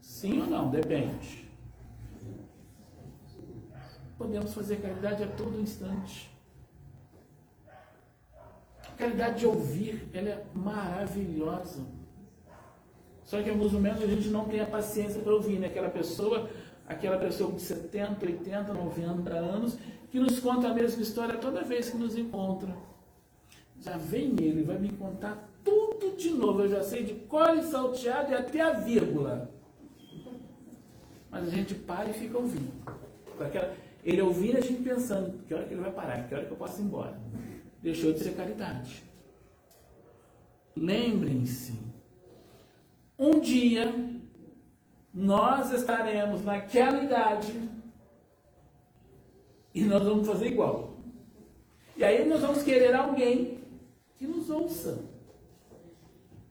Sim 0.00 0.40
ou 0.40 0.46
não? 0.48 0.68
Depende. 0.70 1.48
Podemos 4.16 4.52
fazer 4.52 4.82
caridade 4.82 5.22
a 5.22 5.28
todo 5.28 5.60
instante. 5.60 6.36
Caridade 8.98 9.38
de 9.38 9.46
ouvir, 9.46 10.08
ela 10.12 10.28
é 10.28 10.44
maravilhosa. 10.52 11.86
Só 13.24 13.40
que 13.40 13.48
em 13.48 13.52
alguns 13.52 13.72
momentos 13.72 14.02
a 14.02 14.06
gente 14.06 14.28
não 14.28 14.46
tem 14.46 14.60
a 14.60 14.66
paciência 14.66 15.20
para 15.20 15.32
ouvir, 15.32 15.58
né? 15.58 15.68
Aquela 15.68 15.88
pessoa, 15.88 16.50
aquela 16.86 17.18
pessoa 17.18 17.52
de 17.52 17.60
70, 17.60 18.26
80, 18.26 18.72
90 18.72 19.30
anos, 19.30 19.78
que 20.10 20.18
nos 20.18 20.40
conta 20.40 20.68
a 20.68 20.74
mesma 20.74 21.02
história 21.02 21.36
toda 21.36 21.62
vez 21.62 21.90
que 21.90 21.96
nos 21.96 22.16
encontra. 22.16 22.74
Já 23.80 23.96
vem 23.96 24.34
ele, 24.40 24.64
vai 24.64 24.78
me 24.78 24.88
contar 24.90 25.48
tudo 25.62 26.16
de 26.16 26.30
novo. 26.30 26.62
Eu 26.62 26.68
já 26.68 26.82
sei 26.82 27.04
de 27.04 27.14
cor 27.14 27.56
e 27.56 27.62
salteado 27.62 28.32
e 28.32 28.34
até 28.34 28.60
a 28.60 28.72
vírgula. 28.72 29.50
Mas 31.30 31.46
a 31.46 31.50
gente 31.50 31.74
para 31.74 32.10
e 32.10 32.14
fica 32.14 32.38
ouvindo. 32.38 32.72
Aquela, 33.38 33.72
ele 34.02 34.22
ouvindo 34.22 34.56
a 34.56 34.60
gente 34.60 34.82
pensando, 34.82 35.38
que 35.46 35.54
hora 35.54 35.64
que 35.64 35.74
ele 35.74 35.82
vai 35.82 35.92
parar, 35.92 36.26
que 36.26 36.34
hora 36.34 36.46
que 36.46 36.50
eu 36.50 36.56
posso 36.56 36.80
ir 36.80 36.84
embora. 36.84 37.16
Deixou 37.82 38.12
de 38.12 38.20
ser 38.20 38.34
caridade. 38.34 39.02
Lembrem-se, 40.76 41.74
um 43.18 43.40
dia 43.40 43.92
nós 45.12 45.72
estaremos 45.72 46.44
naquela 46.44 47.02
idade 47.02 47.52
e 49.74 49.82
nós 49.82 50.04
vamos 50.04 50.26
fazer 50.26 50.46
igual. 50.46 50.96
E 51.96 52.04
aí 52.04 52.28
nós 52.28 52.40
vamos 52.40 52.62
querer 52.62 52.94
alguém 52.94 53.58
que 54.16 54.26
nos 54.26 54.48
ouça. 54.50 55.04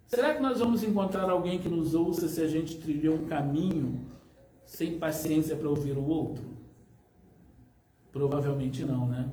Será 0.07 0.33
que 0.33 0.41
nós 0.41 0.59
vamos 0.59 0.83
encontrar 0.83 1.29
alguém 1.29 1.59
que 1.59 1.69
nos 1.69 1.93
ouça 1.93 2.27
se 2.27 2.41
a 2.41 2.47
gente 2.47 2.77
trilhou 2.77 3.15
um 3.15 3.25
caminho 3.25 4.05
sem 4.65 4.97
paciência 4.97 5.55
para 5.55 5.69
ouvir 5.69 5.97
o 5.97 6.05
outro? 6.05 6.45
Provavelmente 8.11 8.83
não, 8.83 9.07
né? 9.07 9.29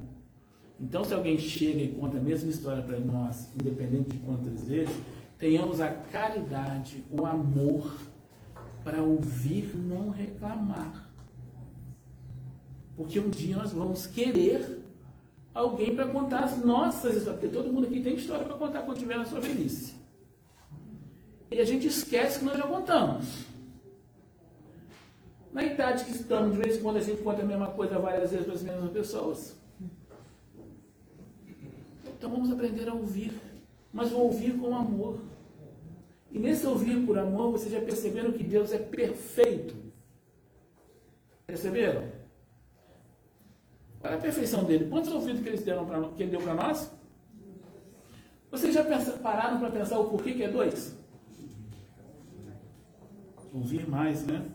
Então, 0.80 1.04
se 1.04 1.14
alguém 1.14 1.38
chega 1.38 1.80
e 1.80 1.88
conta 1.88 2.18
a 2.18 2.20
mesma 2.20 2.50
história 2.50 2.82
para 2.82 2.98
nós, 2.98 3.48
independente 3.54 4.10
de 4.10 4.18
quantas 4.18 4.66
vezes, 4.66 4.94
tenhamos 5.38 5.80
a 5.80 5.88
caridade, 5.88 7.04
o 7.10 7.24
amor 7.24 7.96
para 8.82 9.02
ouvir, 9.02 9.74
não 9.76 10.10
reclamar. 10.10 11.08
Porque 12.96 13.18
um 13.18 13.30
dia 13.30 13.56
nós 13.56 13.72
vamos 13.72 14.06
querer 14.06 14.84
alguém 15.52 15.94
para 15.94 16.06
contar 16.06 16.44
as 16.44 16.64
nossas 16.64 17.16
histórias. 17.16 17.40
Porque 17.40 17.56
todo 17.56 17.72
mundo 17.72 17.86
aqui 17.86 18.00
tem 18.00 18.14
história 18.14 18.44
para 18.44 18.56
contar 18.56 18.82
quando 18.82 18.96
estiver 18.96 19.16
na 19.16 19.24
sua 19.24 19.40
velhice. 19.40 19.94
E 21.50 21.58
a 21.58 21.64
gente 21.64 21.86
esquece 21.86 22.40
que 22.40 22.44
nós 22.44 22.58
já 22.58 22.66
contamos. 22.66 23.44
Na 25.52 25.62
idade 25.62 26.04
que 26.04 26.10
estamos, 26.10 26.52
de 26.52 26.60
vez 26.60 26.76
em 26.76 26.82
quando 26.82 26.96
a 26.96 27.00
gente 27.00 27.22
conta 27.22 27.42
a 27.42 27.44
mesma 27.44 27.68
coisa 27.68 27.98
várias 27.98 28.32
vezes 28.32 28.44
para 28.44 28.54
as 28.54 28.62
mesmas 28.62 28.90
pessoas. 28.90 29.63
Então 32.24 32.36
vamos 32.36 32.50
aprender 32.50 32.88
a 32.88 32.94
ouvir, 32.94 33.38
mas 33.92 34.10
o 34.10 34.18
ouvir 34.18 34.58
com 34.58 34.74
amor. 34.74 35.20
E 36.32 36.38
nesse 36.38 36.66
ouvir 36.66 37.04
por 37.04 37.18
amor, 37.18 37.52
vocês 37.52 37.70
já 37.70 37.82
perceberam 37.82 38.32
que 38.32 38.42
Deus 38.42 38.72
é 38.72 38.78
perfeito. 38.78 39.76
Perceberam? 41.46 42.10
Olha 44.02 44.14
a 44.14 44.18
perfeição 44.18 44.64
dele. 44.64 44.88
Quantos 44.88 45.12
ouvidos 45.12 45.42
que, 45.42 45.48
eles 45.50 45.62
deram 45.64 45.84
pra, 45.84 46.00
que 46.16 46.22
ele 46.22 46.30
deu 46.30 46.40
para 46.40 46.54
nós? 46.54 46.90
Vocês 48.50 48.72
já 48.72 48.82
pararam 49.18 49.58
para 49.58 49.70
pensar 49.70 49.98
o 49.98 50.08
porquê 50.08 50.32
que 50.32 50.44
é 50.44 50.48
dois? 50.48 50.96
Ouvir 53.52 53.86
mais, 53.86 54.24
né? 54.24 54.50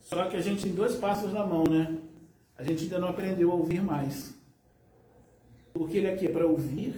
Só 0.00 0.26
que 0.26 0.36
a 0.36 0.40
gente 0.40 0.62
tem 0.62 0.72
dois 0.72 0.94
passos 0.94 1.32
na 1.32 1.44
mão, 1.44 1.64
né? 1.64 1.98
A 2.56 2.62
gente 2.62 2.84
ainda 2.84 3.00
não 3.00 3.08
aprendeu 3.08 3.50
a 3.50 3.54
ouvir 3.54 3.82
mais. 3.82 4.43
Porque 5.74 5.98
ele 5.98 6.08
aqui 6.08 6.26
é 6.26 6.30
para 6.30 6.46
ouvir. 6.46 6.94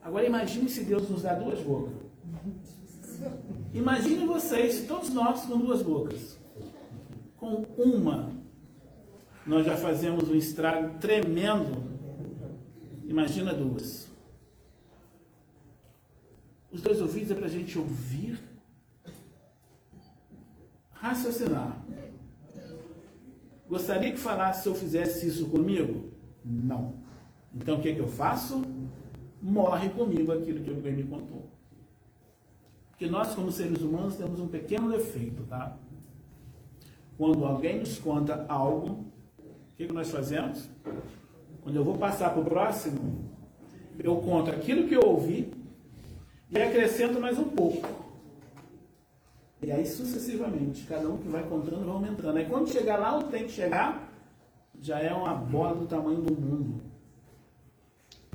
Agora 0.00 0.24
imagine 0.24 0.70
se 0.70 0.84
Deus 0.84 1.10
nos 1.10 1.22
dá 1.22 1.34
duas 1.34 1.60
bocas. 1.60 1.92
Imagine 3.74 4.26
vocês, 4.26 4.86
todos 4.86 5.10
nós 5.10 5.44
com 5.44 5.58
duas 5.58 5.82
bocas. 5.82 6.38
Com 7.36 7.66
uma, 7.76 8.32
nós 9.46 9.66
já 9.66 9.76
fazemos 9.76 10.28
um 10.28 10.34
estrago 10.34 10.98
tremendo. 10.98 11.82
Imagina 13.04 13.52
duas. 13.52 14.08
Os 16.70 16.80
dois 16.80 17.00
ouvidos 17.00 17.32
é 17.32 17.34
para 17.34 17.46
a 17.46 17.50
gente 17.50 17.76
ouvir, 17.76 18.38
raciocinar. 20.92 21.84
Gostaria 23.68 24.12
que 24.12 24.18
falasse 24.18 24.62
se 24.62 24.68
eu 24.68 24.74
fizesse 24.74 25.26
isso 25.26 25.48
comigo? 25.48 26.12
Não. 26.44 26.99
Então 27.54 27.78
o 27.78 27.80
que, 27.80 27.88
é 27.88 27.94
que 27.94 28.00
eu 28.00 28.08
faço? 28.08 28.62
Morre 29.42 29.88
comigo 29.90 30.32
aquilo 30.32 30.62
que 30.62 30.70
alguém 30.70 30.94
me 30.94 31.04
contou. 31.04 31.48
Porque 32.90 33.06
nós, 33.06 33.34
como 33.34 33.50
seres 33.50 33.80
humanos, 33.80 34.16
temos 34.16 34.38
um 34.38 34.48
pequeno 34.48 34.90
defeito, 34.90 35.42
tá? 35.44 35.76
Quando 37.16 37.44
alguém 37.44 37.80
nos 37.80 37.98
conta 37.98 38.44
algo, 38.48 39.06
o 39.38 39.76
que, 39.76 39.86
que 39.86 39.92
nós 39.92 40.10
fazemos? 40.10 40.68
Quando 41.62 41.76
eu 41.76 41.84
vou 41.84 41.96
passar 41.96 42.30
para 42.30 42.40
o 42.40 42.44
próximo, 42.44 43.30
eu 43.98 44.16
conto 44.16 44.50
aquilo 44.50 44.86
que 44.86 44.94
eu 44.94 45.02
ouvi 45.02 45.52
e 46.50 46.58
acrescento 46.58 47.20
mais 47.20 47.38
um 47.38 47.44
pouco. 47.44 47.88
E 49.62 49.70
aí 49.70 49.86
sucessivamente, 49.86 50.86
cada 50.86 51.08
um 51.08 51.18
que 51.18 51.28
vai 51.28 51.42
contando 51.42 51.84
vai 51.84 51.94
aumentando. 51.94 52.38
Aí 52.38 52.46
quando 52.46 52.68
chegar 52.68 52.98
lá 52.98 53.16
onde 53.16 53.30
tem 53.30 53.44
que 53.44 53.52
chegar, 53.52 54.10
já 54.80 54.98
é 54.98 55.12
uma 55.12 55.34
bola 55.34 55.74
do 55.74 55.86
tamanho 55.86 56.22
do 56.22 56.34
mundo. 56.34 56.89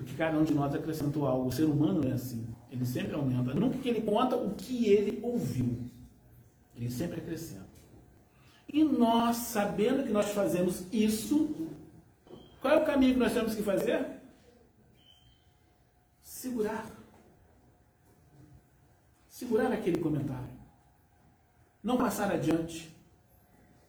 Porque 0.05 0.17
cada 0.17 0.37
um 0.37 0.43
de 0.43 0.53
nós 0.53 0.73
acrescentou 0.75 1.25
algo. 1.25 1.47
O 1.47 1.51
ser 1.51 1.63
humano 1.63 2.07
é 2.07 2.11
assim. 2.11 2.47
Ele 2.71 2.85
sempre 2.85 3.15
aumenta. 3.15 3.55
Nunca 3.55 3.79
que 3.79 3.89
ele 3.89 4.01
conta 4.01 4.35
o 4.35 4.53
que 4.53 4.85
ele 4.85 5.19
ouviu. 5.23 5.79
Ele 6.75 6.91
sempre 6.91 7.19
acrescenta. 7.19 7.65
E 8.71 8.83
nós, 8.83 9.37
sabendo 9.37 10.03
que 10.03 10.11
nós 10.11 10.29
fazemos 10.29 10.85
isso, 10.93 11.55
qual 12.61 12.75
é 12.75 12.77
o 12.77 12.85
caminho 12.85 13.13
que 13.13 13.19
nós 13.19 13.33
temos 13.33 13.55
que 13.55 13.63
fazer? 13.63 14.05
Segurar. 16.21 16.85
Segurar 19.27 19.71
aquele 19.71 19.97
comentário. 19.97 20.53
Não 21.83 21.97
passar 21.97 22.31
adiante. 22.31 22.93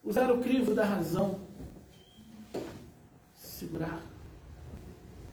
Usar 0.03 0.31
o 0.31 0.39
crivo 0.39 0.73
da 0.73 0.83
razão. 0.83 1.41
Segurar. 3.35 4.16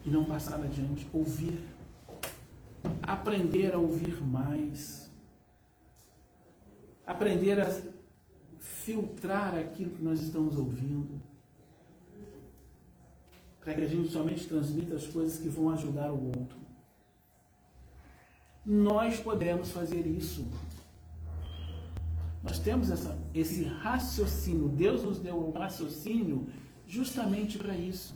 E 0.04 0.10
não 0.10 0.24
passar 0.24 0.56
adiante. 0.56 1.06
Ouvir 1.12 1.74
aprender 3.02 3.74
a 3.74 3.78
ouvir 3.78 4.22
mais, 4.22 5.10
aprender 7.06 7.60
a 7.60 7.82
filtrar 8.58 9.54
aquilo 9.54 9.90
que 9.90 10.02
nós 10.02 10.20
estamos 10.20 10.56
ouvindo, 10.58 11.20
para 13.60 13.74
que 13.74 13.80
a 13.80 13.88
gente 13.88 14.10
somente 14.10 14.46
transmita 14.46 14.94
as 14.94 15.06
coisas 15.06 15.38
que 15.38 15.48
vão 15.48 15.70
ajudar 15.70 16.12
o 16.12 16.26
outro. 16.26 16.58
Nós 18.64 19.20
podemos 19.20 19.70
fazer 19.70 20.06
isso. 20.06 20.46
Nós 22.42 22.58
temos 22.58 22.90
essa, 22.90 23.18
esse 23.34 23.64
raciocínio. 23.64 24.68
Deus 24.68 25.02
nos 25.02 25.18
deu 25.18 25.48
um 25.48 25.50
raciocínio 25.50 26.46
justamente 26.86 27.58
para 27.58 27.74
isso. 27.74 28.14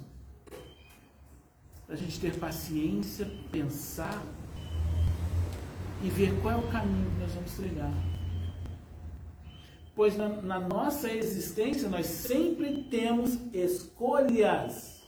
A 1.89 1.97
gente 1.97 2.21
ter 2.21 2.39
paciência, 2.39 3.27
pensar 3.51 4.23
e 6.03 6.11
ver 6.11 6.39
qual 6.41 6.55
é 6.55 6.57
o 6.57 6.71
caminho 6.71 7.11
que 7.11 7.21
nós 7.21 7.33
vamos 7.33 7.53
trilhar. 7.55 7.93
Pois 9.95 10.17
na, 10.17 10.29
na 10.29 10.61
nossa 10.61 11.11
existência 11.11 11.89
nós 11.89 12.07
sempre 12.07 12.85
temos 12.85 13.37
escolhas. 13.53 15.03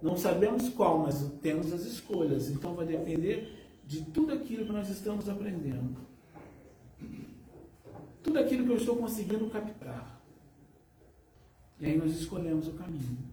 Não 0.00 0.16
sabemos 0.16 0.68
qual, 0.70 1.00
mas 1.00 1.30
temos 1.42 1.72
as 1.72 1.82
escolhas. 1.82 2.48
Então 2.48 2.74
vai 2.74 2.86
depender 2.86 3.68
de 3.84 4.02
tudo 4.02 4.32
aquilo 4.32 4.64
que 4.64 4.72
nós 4.72 4.88
estamos 4.88 5.28
aprendendo. 5.28 5.96
Tudo 8.22 8.38
aquilo 8.38 8.64
que 8.64 8.72
eu 8.72 8.76
estou 8.76 8.96
conseguindo 8.96 9.50
captar. 9.50 10.22
E 11.80 11.86
aí 11.86 11.98
nós 11.98 12.12
escolhemos 12.12 12.68
o 12.68 12.72
caminho. 12.72 13.27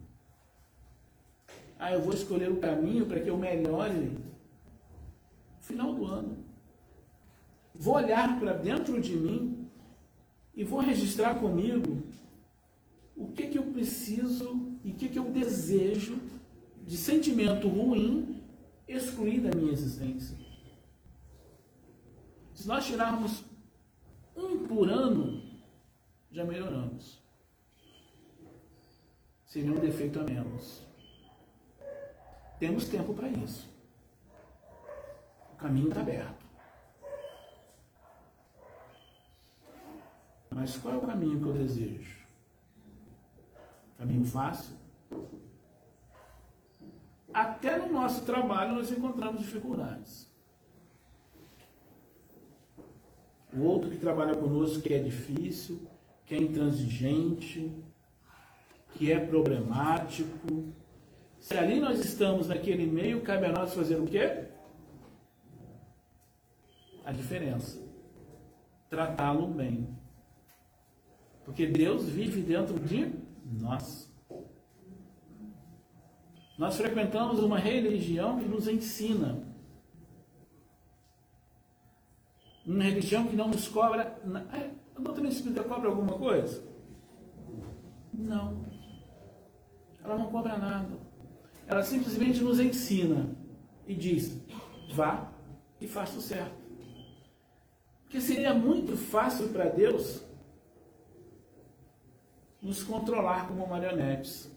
Ah, 1.77 1.91
eu 1.93 2.01
vou 2.01 2.13
escolher 2.13 2.49
o 2.51 2.59
caminho 2.59 3.05
para 3.05 3.19
que 3.19 3.29
eu 3.29 3.37
melhore 3.37 4.17
final 5.59 5.93
do 5.93 6.05
ano. 6.05 6.37
Vou 7.73 7.95
olhar 7.95 8.39
para 8.39 8.53
dentro 8.53 9.01
de 9.01 9.15
mim 9.15 9.69
e 10.55 10.63
vou 10.63 10.79
registrar 10.79 11.35
comigo 11.35 12.03
o 13.15 13.27
que, 13.31 13.47
que 13.47 13.57
eu 13.57 13.63
preciso 13.63 14.77
e 14.83 14.91
o 14.91 14.95
que, 14.95 15.09
que 15.09 15.19
eu 15.19 15.25
desejo 15.31 16.19
de 16.85 16.95
sentimento 16.95 17.67
ruim 17.67 18.41
excluir 18.87 19.41
da 19.41 19.55
minha 19.57 19.71
existência. 19.71 20.37
Se 22.53 22.67
nós 22.67 22.85
tirarmos 22.85 23.43
um 24.35 24.65
por 24.67 24.89
ano, 24.89 25.43
já 26.31 26.45
melhoramos. 26.45 27.21
Seria 29.45 29.71
um 29.71 29.79
defeito 29.79 30.19
a 30.19 30.23
menos. 30.23 30.85
Temos 32.59 32.87
tempo 32.87 33.13
para 33.13 33.29
isso. 33.29 33.69
O 35.53 35.55
caminho 35.57 35.89
está 35.89 36.01
aberto. 36.01 36.45
Mas 40.49 40.77
qual 40.77 40.93
é 40.93 40.97
o 40.97 41.01
caminho 41.01 41.39
que 41.39 41.47
eu 41.47 41.53
desejo? 41.53 42.25
Caminho 43.97 44.25
fácil? 44.25 44.75
Até 47.33 47.77
no 47.77 47.91
nosso 47.91 48.23
trabalho 48.23 48.75
nós 48.75 48.89
encontramos 48.89 49.41
dificuldades. 49.41 50.33
O 53.53 53.61
outro 53.63 53.89
que 53.89 53.97
trabalha 53.97 54.35
conosco 54.35 54.81
que 54.81 54.93
é 54.93 54.99
difícil, 54.99 55.85
que 56.25 56.35
é 56.35 56.37
intransigente, 56.37 57.71
que 58.93 59.11
é 59.11 59.19
problemático. 59.19 60.73
Se 61.45 61.55
ali 61.55 61.79
nós 61.79 62.03
estamos 62.03 62.47
naquele 62.47 62.87
meio, 62.87 63.21
cabe 63.21 63.45
a 63.45 63.51
nós 63.51 63.71
fazer 63.71 63.97
o 63.97 64.07
quê? 64.07 64.47
A 67.05 67.11
diferença. 67.11 67.79
Tratá-lo 68.89 69.45
bem. 69.45 69.95
Porque 71.43 71.67
Deus 71.67 72.09
vive 72.09 72.41
dentro 72.41 72.79
de 72.79 73.13
nós. 73.45 74.11
Nós 76.57 76.77
frequentamos 76.77 77.37
uma 77.43 77.59
religião 77.59 78.39
que 78.39 78.49
nos 78.49 78.67
ensina. 78.67 79.43
Uma 82.65 82.85
religião 82.85 83.27
que 83.27 83.35
não 83.35 83.49
nos 83.49 83.67
cobra. 83.67 84.19
A 84.95 84.99
doutrina 84.99 85.29
espírita 85.29 85.63
cobra 85.63 85.89
alguma 85.89 86.17
coisa? 86.17 86.67
Não. 88.11 88.65
Ela 90.03 90.17
não 90.17 90.31
cobra 90.31 90.57
nada. 90.57 91.05
Ela 91.67 91.83
simplesmente 91.83 92.41
nos 92.41 92.59
ensina 92.59 93.35
e 93.87 93.93
diz: 93.93 94.39
vá 94.93 95.31
e 95.79 95.87
faça 95.87 96.17
o 96.17 96.21
certo. 96.21 96.55
Porque 98.03 98.21
seria 98.21 98.53
muito 98.53 98.95
fácil 98.95 99.49
para 99.49 99.65
Deus 99.65 100.23
nos 102.61 102.83
controlar 102.83 103.47
como 103.47 103.67
marionetes. 103.67 104.51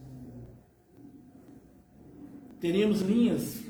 Teríamos 2.60 3.00
linhas 3.00 3.62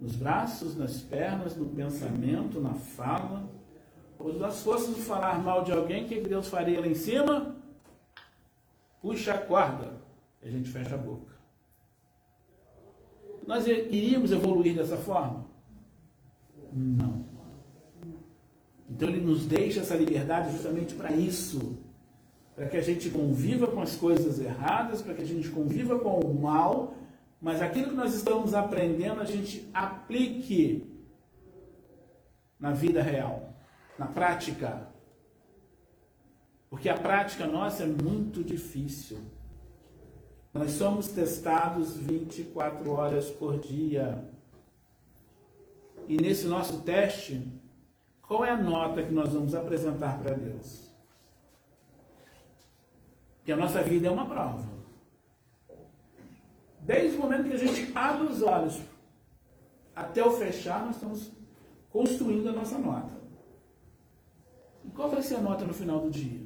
nos 0.00 0.16
braços, 0.16 0.76
nas 0.76 1.00
pernas, 1.00 1.56
no 1.56 1.66
pensamento, 1.66 2.60
na 2.60 2.74
fala. 2.74 3.48
Ou 4.18 4.32
nós 4.34 4.62
fôssemos 4.62 4.98
falar 5.06 5.42
mal 5.42 5.62
de 5.62 5.72
alguém, 5.72 6.04
o 6.04 6.08
que 6.08 6.20
Deus 6.20 6.48
faria 6.48 6.80
lá 6.80 6.86
em 6.86 6.94
cima? 6.94 7.56
Puxa 9.00 9.34
a 9.34 9.38
corda. 9.38 10.00
E 10.42 10.48
a 10.48 10.50
gente 10.50 10.70
fecha 10.70 10.94
a 10.94 10.98
boca. 10.98 11.31
Nós 13.46 13.66
iríamos 13.66 14.32
evoluir 14.32 14.74
dessa 14.74 14.96
forma? 14.96 15.46
Não. 16.72 17.24
Então 18.88 19.08
ele 19.08 19.20
nos 19.20 19.46
deixa 19.46 19.80
essa 19.80 19.96
liberdade 19.96 20.52
justamente 20.52 20.94
para 20.94 21.12
isso 21.12 21.78
para 22.54 22.66
que 22.66 22.76
a 22.76 22.82
gente 22.82 23.10
conviva 23.10 23.66
com 23.66 23.80
as 23.80 23.96
coisas 23.96 24.38
erradas, 24.38 25.02
para 25.02 25.14
que 25.14 25.22
a 25.22 25.26
gente 25.26 25.48
conviva 25.48 25.98
com 25.98 26.20
o 26.20 26.40
mal, 26.40 26.94
mas 27.40 27.62
aquilo 27.62 27.88
que 27.90 27.96
nós 27.96 28.14
estamos 28.14 28.54
aprendendo 28.54 29.20
a 29.20 29.24
gente 29.24 29.68
aplique 29.72 30.88
na 32.60 32.70
vida 32.70 33.02
real, 33.02 33.54
na 33.98 34.06
prática. 34.06 34.86
Porque 36.68 36.88
a 36.88 36.96
prática 36.96 37.46
nossa 37.46 37.82
é 37.82 37.86
muito 37.86 38.44
difícil. 38.44 39.18
Nós 40.52 40.72
somos 40.72 41.08
testados 41.08 41.96
24 41.96 42.90
horas 42.90 43.30
por 43.30 43.58
dia. 43.58 44.22
E 46.06 46.16
nesse 46.16 46.46
nosso 46.46 46.82
teste, 46.82 47.46
qual 48.20 48.44
é 48.44 48.50
a 48.50 48.56
nota 48.56 49.02
que 49.02 49.12
nós 49.12 49.32
vamos 49.32 49.54
apresentar 49.54 50.18
para 50.22 50.34
Deus? 50.34 50.92
que 53.44 53.52
a 53.52 53.56
nossa 53.56 53.82
vida 53.82 54.08
é 54.08 54.10
uma 54.10 54.26
prova. 54.26 54.66
Desde 56.80 57.16
o 57.16 57.20
momento 57.20 57.48
que 57.48 57.54
a 57.54 57.58
gente 57.58 57.92
abre 57.94 58.26
os 58.26 58.42
olhos 58.42 58.80
até 59.94 60.24
o 60.24 60.32
fechar, 60.32 60.84
nós 60.84 60.96
estamos 60.96 61.30
construindo 61.90 62.48
a 62.48 62.52
nossa 62.52 62.78
nota. 62.78 63.12
E 64.84 64.90
qual 64.90 65.10
vai 65.10 65.22
ser 65.22 65.36
a 65.36 65.40
nota 65.40 65.64
no 65.64 65.74
final 65.74 66.00
do 66.00 66.10
dia? 66.10 66.41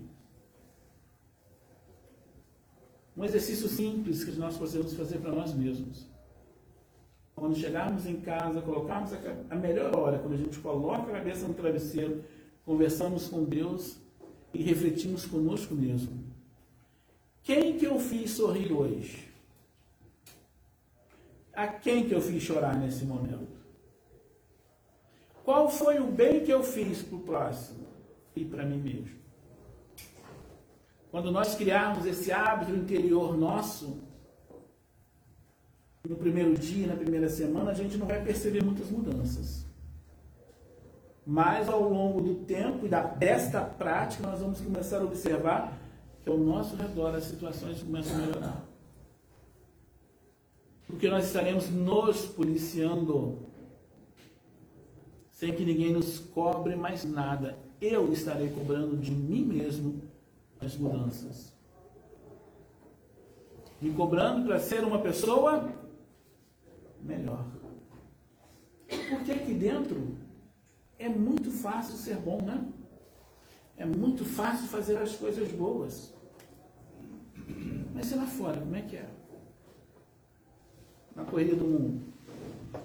Um 3.16 3.24
exercício 3.24 3.68
simples 3.68 4.22
que 4.22 4.32
nós 4.32 4.58
podemos 4.58 4.92
fazer 4.92 5.18
para 5.18 5.32
nós 5.32 5.54
mesmos. 5.54 6.06
Quando 7.34 7.56
chegarmos 7.56 8.06
em 8.06 8.20
casa, 8.20 8.60
colocarmos 8.60 9.12
a 9.50 9.54
melhor 9.54 9.96
hora, 9.96 10.18
quando 10.18 10.34
a 10.34 10.38
gente 10.38 10.58
coloca 10.58 11.10
a 11.10 11.16
cabeça 11.16 11.48
no 11.48 11.54
travesseiro, 11.54 12.24
conversamos 12.64 13.28
com 13.28 13.44
Deus 13.44 13.96
e 14.52 14.62
refletimos 14.62 15.24
conosco 15.24 15.74
mesmo. 15.74 16.24
Quem 17.42 17.78
que 17.78 17.86
eu 17.86 17.98
fiz 17.98 18.32
sorrir 18.32 18.72
hoje? 18.72 19.28
A 21.52 21.68
quem 21.68 22.06
que 22.06 22.14
eu 22.14 22.20
fiz 22.20 22.42
chorar 22.42 22.76
nesse 22.78 23.04
momento? 23.04 23.56
Qual 25.42 25.70
foi 25.70 26.00
o 26.00 26.06
bem 26.06 26.44
que 26.44 26.52
eu 26.52 26.62
fiz 26.62 27.02
para 27.02 27.16
o 27.16 27.20
próximo 27.20 27.86
e 28.34 28.44
para 28.44 28.66
mim 28.66 28.78
mesmo? 28.78 29.25
Quando 31.16 31.32
nós 31.32 31.54
criarmos 31.54 32.04
esse 32.04 32.30
hábito 32.30 32.72
interior 32.72 33.38
nosso, 33.38 34.02
no 36.06 36.14
primeiro 36.14 36.54
dia, 36.54 36.88
na 36.88 36.94
primeira 36.94 37.26
semana, 37.30 37.70
a 37.70 37.74
gente 37.74 37.96
não 37.96 38.06
vai 38.06 38.22
perceber 38.22 38.62
muitas 38.62 38.90
mudanças. 38.90 39.64
Mas 41.26 41.70
ao 41.70 41.88
longo 41.88 42.20
do 42.20 42.34
tempo 42.44 42.84
e 42.84 42.88
da, 42.90 43.00
desta 43.02 43.62
prática, 43.62 44.28
nós 44.28 44.40
vamos 44.40 44.60
começar 44.60 44.98
a 44.98 45.04
observar 45.04 45.72
que 46.22 46.28
ao 46.28 46.36
nosso 46.36 46.76
redor 46.76 47.14
as 47.14 47.24
situações 47.24 47.82
começam 47.82 48.14
a 48.14 48.18
melhorar. 48.18 48.64
Porque 50.86 51.08
nós 51.08 51.24
estaremos 51.24 51.70
nos 51.70 52.26
policiando 52.26 53.38
sem 55.30 55.54
que 55.54 55.64
ninguém 55.64 55.94
nos 55.94 56.18
cobre 56.18 56.76
mais 56.76 57.06
nada. 57.06 57.56
Eu 57.80 58.12
estarei 58.12 58.50
cobrando 58.50 58.98
de 58.98 59.12
mim 59.12 59.46
mesmo 59.46 60.05
as 60.66 60.76
mudanças. 60.76 61.52
Me 63.80 63.92
cobrando 63.92 64.46
para 64.46 64.58
ser 64.58 64.84
uma 64.84 64.98
pessoa 64.98 65.72
melhor. 67.00 67.46
Porque 69.08 69.32
aqui 69.32 69.54
dentro 69.54 70.16
é 70.98 71.08
muito 71.08 71.50
fácil 71.50 71.94
ser 71.94 72.16
bom, 72.16 72.42
né? 72.42 72.66
É 73.76 73.84
muito 73.84 74.24
fácil 74.24 74.66
fazer 74.66 74.96
as 74.98 75.14
coisas 75.16 75.50
boas. 75.52 76.14
Mas 77.94 78.10
e 78.10 78.14
lá 78.16 78.26
fora, 78.26 78.58
como 78.58 78.74
é 78.74 78.82
que 78.82 78.96
é? 78.96 79.08
Na 81.14 81.24
corrida 81.24 81.54
do 81.54 81.64
mundo. 81.64 82.02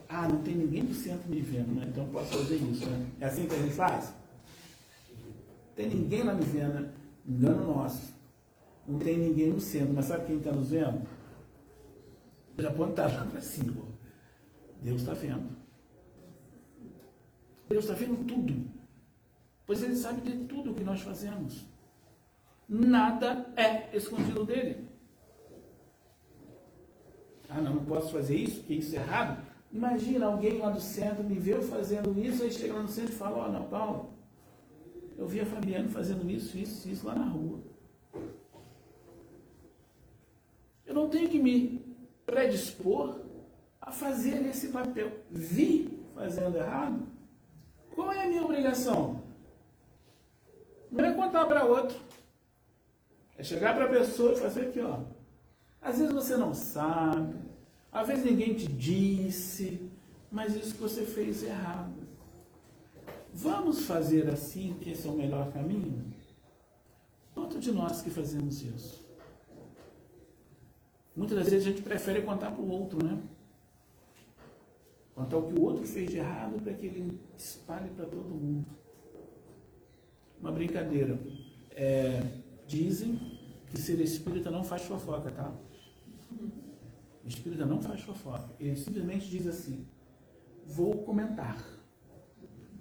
Ah, 0.07 0.27
não 0.27 0.41
tem 0.41 0.55
ninguém 0.55 0.85
do 0.85 0.93
centro 0.93 1.29
me 1.29 1.41
vendo, 1.41 1.73
né? 1.73 1.87
Então 1.89 2.07
posso 2.09 2.37
fazer 2.37 2.55
isso, 2.57 2.85
né? 2.85 3.07
É 3.19 3.25
assim 3.25 3.47
que 3.47 3.55
a 3.55 3.57
gente 3.57 3.73
faz? 3.73 4.13
Tem 5.75 5.89
ninguém 5.89 6.23
lá 6.23 6.33
me 6.33 6.43
vendo, 6.43 6.73
né? 6.73 6.93
Engano 7.27 7.75
nosso. 7.75 8.13
Não 8.87 8.99
tem 8.99 9.17
ninguém 9.17 9.51
no 9.51 9.59
centro, 9.59 9.93
mas 9.93 10.05
sabe 10.05 10.25
quem 10.25 10.37
está 10.37 10.51
nos 10.51 10.69
vendo? 10.71 11.07
Já 12.57 12.69
apontar 12.69 13.13
lá 13.13 13.25
para 13.25 13.41
cima. 13.41 13.83
Deus 14.81 15.01
está 15.01 15.13
vendo. 15.13 15.55
Deus 17.69 17.85
está 17.85 17.93
vendo 17.95 18.25
tudo. 18.25 18.69
Pois 19.65 19.81
Ele 19.81 19.95
sabe 19.95 20.21
de 20.21 20.45
tudo 20.45 20.71
o 20.71 20.73
que 20.75 20.83
nós 20.83 21.01
fazemos. 21.01 21.65
Nada 22.67 23.51
é 23.55 23.95
escondido 23.95 24.45
dele. 24.45 24.89
Ah, 27.49 27.61
não, 27.61 27.75
não 27.75 27.85
posso 27.85 28.11
fazer 28.13 28.35
isso, 28.35 28.59
porque 28.59 28.75
isso 28.75 28.95
é 28.95 28.99
errado. 28.99 29.45
Imagina 29.71 30.25
alguém 30.25 30.57
lá 30.57 30.69
do 30.69 30.79
centro 30.79 31.23
me 31.23 31.35
ver 31.35 31.61
fazendo 31.61 32.17
isso, 32.17 32.43
aí 32.43 32.51
chega 32.51 32.73
lá 32.73 32.81
no 32.81 32.87
centro 32.87 33.11
e 33.11 33.15
fala, 33.15 33.37
ó, 33.37 33.47
oh, 33.47 33.51
não, 33.51 33.63
Paulo, 33.67 34.09
eu 35.21 35.27
vi 35.27 35.39
a 35.39 35.45
Fabiana 35.45 35.87
fazendo 35.87 36.27
isso, 36.31 36.57
isso, 36.57 36.89
isso 36.89 37.05
lá 37.05 37.13
na 37.13 37.25
rua. 37.25 37.59
Eu 40.83 40.95
não 40.95 41.09
tenho 41.09 41.29
que 41.29 41.37
me 41.37 41.79
predispor 42.25 43.19
a 43.79 43.91
fazer 43.91 44.43
esse 44.47 44.69
papel. 44.69 45.11
Vi 45.29 46.03
fazendo 46.15 46.57
errado. 46.57 47.07
Qual 47.93 48.11
é 48.11 48.25
a 48.25 48.27
minha 48.27 48.43
obrigação? 48.43 49.21
Não 50.91 51.05
é 51.05 51.13
contar 51.13 51.45
para 51.45 51.65
outro. 51.65 51.99
É 53.37 53.43
chegar 53.43 53.75
para 53.75 53.85
a 53.85 53.89
pessoa 53.89 54.33
e 54.33 54.37
fazer 54.37 54.69
aqui, 54.69 54.79
ó. 54.79 55.01
Às 55.79 55.99
vezes 55.99 56.11
você 56.11 56.35
não 56.35 56.55
sabe, 56.55 57.35
às 57.91 58.07
vezes 58.07 58.25
ninguém 58.25 58.55
te 58.55 58.67
disse, 58.67 59.87
mas 60.31 60.55
isso 60.55 60.73
que 60.73 60.81
você 60.81 61.05
fez 61.05 61.43
errado. 61.43 62.00
Vamos 63.33 63.85
fazer 63.85 64.29
assim, 64.29 64.73
que 64.81 64.91
esse 64.91 65.07
é 65.07 65.09
o 65.09 65.15
melhor 65.15 65.51
caminho? 65.51 66.13
Quanto 67.33 67.59
de 67.59 67.71
nós 67.71 68.01
que 68.01 68.09
fazemos 68.09 68.61
isso? 68.61 69.01
Muitas 71.15 71.37
das 71.37 71.49
vezes 71.49 71.67
a 71.67 71.69
gente 71.71 71.81
prefere 71.81 72.21
contar 72.21 72.51
para 72.51 72.61
o 72.61 72.69
outro, 72.69 73.03
né? 73.03 73.21
Contar 75.15 75.37
o 75.37 75.47
que 75.47 75.59
o 75.59 75.61
outro 75.61 75.85
fez 75.85 76.09
de 76.09 76.17
errado 76.17 76.61
para 76.61 76.73
que 76.73 76.85
ele 76.85 77.19
espalhe 77.37 77.89
para 77.91 78.05
todo 78.05 78.23
mundo. 78.29 78.65
Uma 80.39 80.51
brincadeira. 80.51 81.19
É, 81.71 82.21
dizem 82.67 83.19
que 83.69 83.79
ser 83.79 83.99
espírita 84.01 84.49
não 84.51 84.63
faz 84.63 84.83
fofoca, 84.83 85.31
tá? 85.31 85.53
Espírita 87.25 87.65
não 87.65 87.81
faz 87.81 88.01
fofoca. 88.01 88.49
Ele 88.59 88.75
simplesmente 88.75 89.29
diz 89.29 89.47
assim: 89.47 89.85
vou 90.65 91.03
comentar 91.03 91.80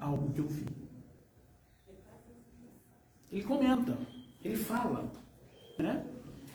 algo 0.00 0.32
que 0.32 0.40
eu 0.40 0.46
vi. 0.46 0.66
Ele 3.30 3.44
comenta, 3.44 3.96
ele 4.42 4.56
fala. 4.56 5.10
Né? 5.78 6.04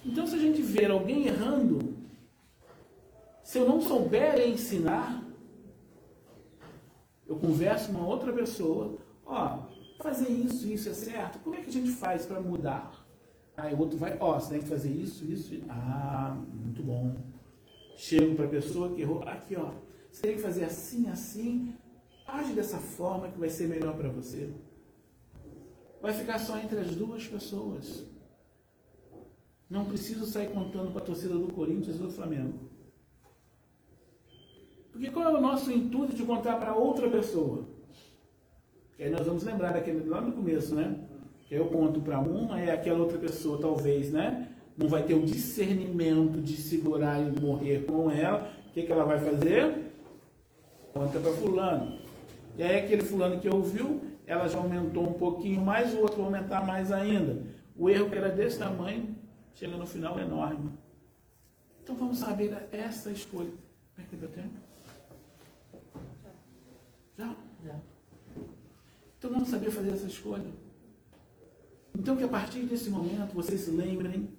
Então, 0.03 0.27
se 0.27 0.35
a 0.35 0.39
gente 0.39 0.61
ver 0.61 0.91
alguém 0.91 1.27
errando, 1.27 1.95
se 3.43 3.57
eu 3.57 3.67
não 3.67 3.79
souber 3.79 4.47
ensinar, 4.47 5.23
eu 7.27 7.35
converso 7.37 7.91
com 7.91 7.99
uma 7.99 8.07
outra 8.07 8.33
pessoa, 8.33 8.97
ó, 9.25 9.63
fazer 10.01 10.29
isso, 10.29 10.67
isso 10.67 10.89
é 10.89 10.93
certo, 10.93 11.39
como 11.39 11.55
é 11.55 11.61
que 11.61 11.69
a 11.69 11.73
gente 11.73 11.91
faz 11.91 12.25
para 12.25 12.41
mudar? 12.41 13.05
Aí 13.57 13.73
o 13.73 13.79
outro 13.79 13.97
vai, 13.97 14.17
ó, 14.19 14.39
você 14.39 14.55
tem 14.55 14.59
que 14.61 14.67
fazer 14.67 14.91
isso, 14.91 15.25
isso, 15.25 15.59
ah, 15.69 16.37
muito 16.53 16.83
bom. 16.83 17.15
Chego 17.95 18.35
para 18.35 18.45
a 18.45 18.49
pessoa 18.49 18.93
que 18.93 19.01
errou, 19.01 19.23
aqui 19.23 19.55
ó, 19.55 19.71
você 20.11 20.21
tem 20.23 20.35
que 20.35 20.41
fazer 20.41 20.65
assim, 20.65 21.07
assim, 21.07 21.73
age 22.27 22.53
dessa 22.53 22.77
forma 22.77 23.29
que 23.29 23.39
vai 23.39 23.49
ser 23.49 23.67
melhor 23.67 23.95
para 23.95 24.09
você. 24.09 24.49
Vai 26.01 26.13
ficar 26.13 26.39
só 26.39 26.57
entre 26.57 26.79
as 26.79 26.95
duas 26.95 27.27
pessoas. 27.27 28.05
Não 29.69 29.85
preciso 29.85 30.25
sair 30.25 30.49
contando 30.51 30.91
para 30.91 31.01
a 31.01 31.05
torcida 31.05 31.33
do 31.33 31.51
Corinthians 31.51 31.95
e 31.95 31.99
do 31.99 32.11
Flamengo. 32.11 32.69
Porque 34.91 35.09
qual 35.09 35.25
é 35.25 35.37
o 35.37 35.41
nosso 35.41 35.71
intuito 35.71 36.15
de 36.15 36.23
contar 36.23 36.57
para 36.57 36.75
outra 36.75 37.09
pessoa? 37.09 37.65
Aí 38.99 39.09
nós 39.09 39.25
vamos 39.25 39.43
lembrar 39.43 39.73
daquele 39.73 40.07
lá 40.07 40.21
no 40.21 40.31
começo, 40.31 40.73
né? 40.73 40.95
Que 41.47 41.55
eu 41.55 41.65
conto 41.67 41.99
para 41.99 42.19
uma 42.19 42.61
e 42.61 42.69
aquela 42.69 42.99
outra 42.99 43.17
pessoa 43.17 43.59
talvez, 43.59 44.11
né? 44.11 44.49
Não 44.77 44.87
vai 44.87 45.03
ter 45.03 45.13
o 45.13 45.25
discernimento 45.25 46.41
de 46.41 46.55
segurar 46.55 47.19
e 47.19 47.39
morrer 47.39 47.85
com 47.85 48.09
ela. 48.09 48.51
O 48.69 48.71
que, 48.71 48.83
que 48.83 48.91
ela 48.91 49.03
vai 49.03 49.19
fazer? 49.19 49.91
Conta 50.93 51.19
para 51.19 51.31
fulano. 51.33 52.04
E 52.57 52.63
aí 52.63 52.79
aquele 52.79 53.03
fulano 53.03 53.39
que 53.39 53.49
ouviu, 53.49 54.01
ela 54.25 54.47
já 54.47 54.57
aumentou 54.57 55.09
um 55.09 55.13
pouquinho 55.13 55.61
mais, 55.61 55.93
o 55.93 55.99
outro 55.99 56.17
vai 56.17 56.25
aumentar 56.25 56.65
mais 56.65 56.91
ainda. 56.91 57.43
O 57.75 57.89
erro 57.89 58.09
que 58.09 58.15
era 58.15 58.29
desse 58.29 58.59
tamanho, 58.59 59.15
chega 59.53 59.75
no 59.75 59.85
final 59.85 60.19
enorme. 60.19 60.71
Então 61.83 61.95
vamos 61.95 62.17
saber 62.17 62.67
essa 62.71 63.11
escolha. 63.11 63.51
Como 63.95 64.07
é 64.07 64.09
que 64.09 64.15
deu 64.15 64.29
tempo? 64.29 64.55
Já? 67.17 67.35
Já. 67.63 67.79
Então 69.17 69.31
vamos 69.31 69.49
saber 69.49 69.71
fazer 69.71 69.91
essa 69.91 70.07
escolha. 70.07 70.51
Então 71.97 72.15
que 72.15 72.23
a 72.23 72.27
partir 72.27 72.61
desse 72.63 72.89
momento 72.89 73.33
vocês 73.33 73.61
se 73.61 73.71
lembrem 73.71 74.29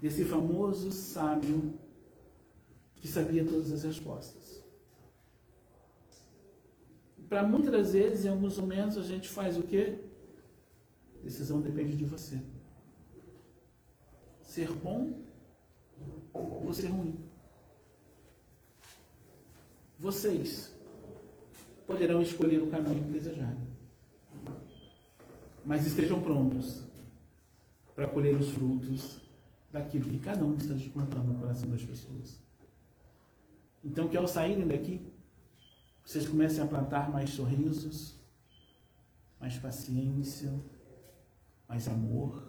desse 0.00 0.24
famoso 0.24 0.90
sábio 0.90 1.74
que 2.96 3.06
sabia 3.06 3.44
todas 3.44 3.72
as 3.72 3.82
respostas. 3.84 4.61
Para 7.32 7.42
muitas 7.42 7.72
das 7.72 7.92
vezes, 7.94 8.26
em 8.26 8.28
alguns 8.28 8.58
momentos, 8.58 8.98
a 8.98 9.02
gente 9.02 9.26
faz 9.26 9.56
o 9.56 9.62
quê? 9.62 9.98
Decisão 11.24 11.62
depende 11.62 11.96
de 11.96 12.04
você. 12.04 12.38
Ser 14.42 14.70
bom 14.70 15.18
ou 16.34 16.74
ser 16.74 16.88
ruim. 16.88 17.18
Vocês 19.98 20.76
poderão 21.86 22.20
escolher 22.20 22.62
o 22.62 22.66
caminho 22.66 23.02
que 23.02 23.12
desejarem 23.12 23.66
mas 25.64 25.86
estejam 25.86 26.20
prontos 26.20 26.82
para 27.94 28.08
colher 28.08 28.36
os 28.36 28.50
frutos 28.50 29.22
daquilo 29.70 30.10
que 30.10 30.18
cada 30.18 30.44
um 30.44 30.54
está 30.56 30.74
plantando 30.92 31.32
no 31.32 31.38
coração 31.38 31.70
das 31.70 31.82
pessoas. 31.82 32.38
Então, 33.82 34.06
que 34.06 34.18
ao 34.18 34.28
saírem 34.28 34.66
daqui, 34.68 35.11
vocês 36.04 36.26
comecem 36.28 36.62
a 36.62 36.66
plantar 36.66 37.10
mais 37.10 37.30
sorrisos, 37.30 38.14
mais 39.40 39.56
paciência, 39.56 40.52
mais 41.68 41.88
amor, 41.88 42.42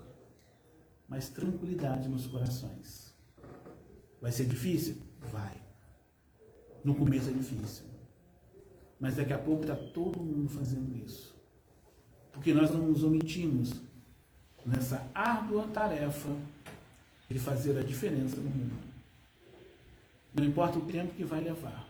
mais 1.08 1.30
tranquilidade 1.30 2.10
nos 2.10 2.28
corações. 2.28 3.14
Vai 4.22 4.32
ser 4.32 4.46
difícil? 4.46 4.98
Vai. 5.32 5.62
No 6.84 6.96
começo 6.96 7.30
é 7.30 7.34
difícil. 7.34 7.86
Mas 9.00 9.16
daqui 9.16 9.34
a 9.34 9.38
pouco 9.38 9.62
está 9.64 9.76
todo 9.76 10.20
mundo 10.20 10.50
fazendo 10.50 10.96
isso. 11.06 11.36
Porque 12.32 12.54
nós 12.54 12.72
não 12.72 12.88
nos 12.88 13.04
omitimos 13.04 13.82
nessa 14.66 15.06
árdua 15.14 15.68
tarefa 15.68 16.30
de 17.30 17.38
fazer 17.38 17.78
a 17.78 17.84
diferença 17.84 18.38
no 18.38 18.50
mundo. 18.50 18.84
Não 20.34 20.44
importa 20.44 20.80
o 20.80 20.86
tempo 20.86 21.14
que 21.14 21.24
vai 21.24 21.42
levar, 21.42 21.88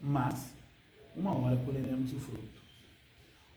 mas 0.00 0.52
uma 1.16 1.36
hora 1.36 1.56
colheremos 1.64 2.12
o 2.12 2.20
fruto. 2.20 2.60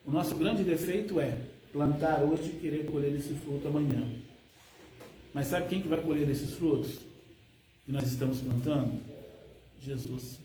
O 0.06 0.12
nosso 0.12 0.36
grande 0.36 0.64
defeito 0.64 1.20
é 1.20 1.38
plantar 1.72 2.22
hoje 2.24 2.50
e 2.50 2.60
querer 2.60 2.86
colher 2.92 3.16
esse 3.16 3.34
fruto 3.36 3.68
amanhã. 3.68 4.06
Mas 5.34 5.48
sabe 5.48 5.68
quem 5.68 5.82
que 5.82 5.88
vai 5.88 6.02
colher 6.02 6.30
esses 6.30 6.54
frutos 6.54 7.00
que 7.86 7.92
nós 7.92 8.04
estamos 8.04 8.42
plantando? 8.42 9.02
Jesus. 9.80 10.40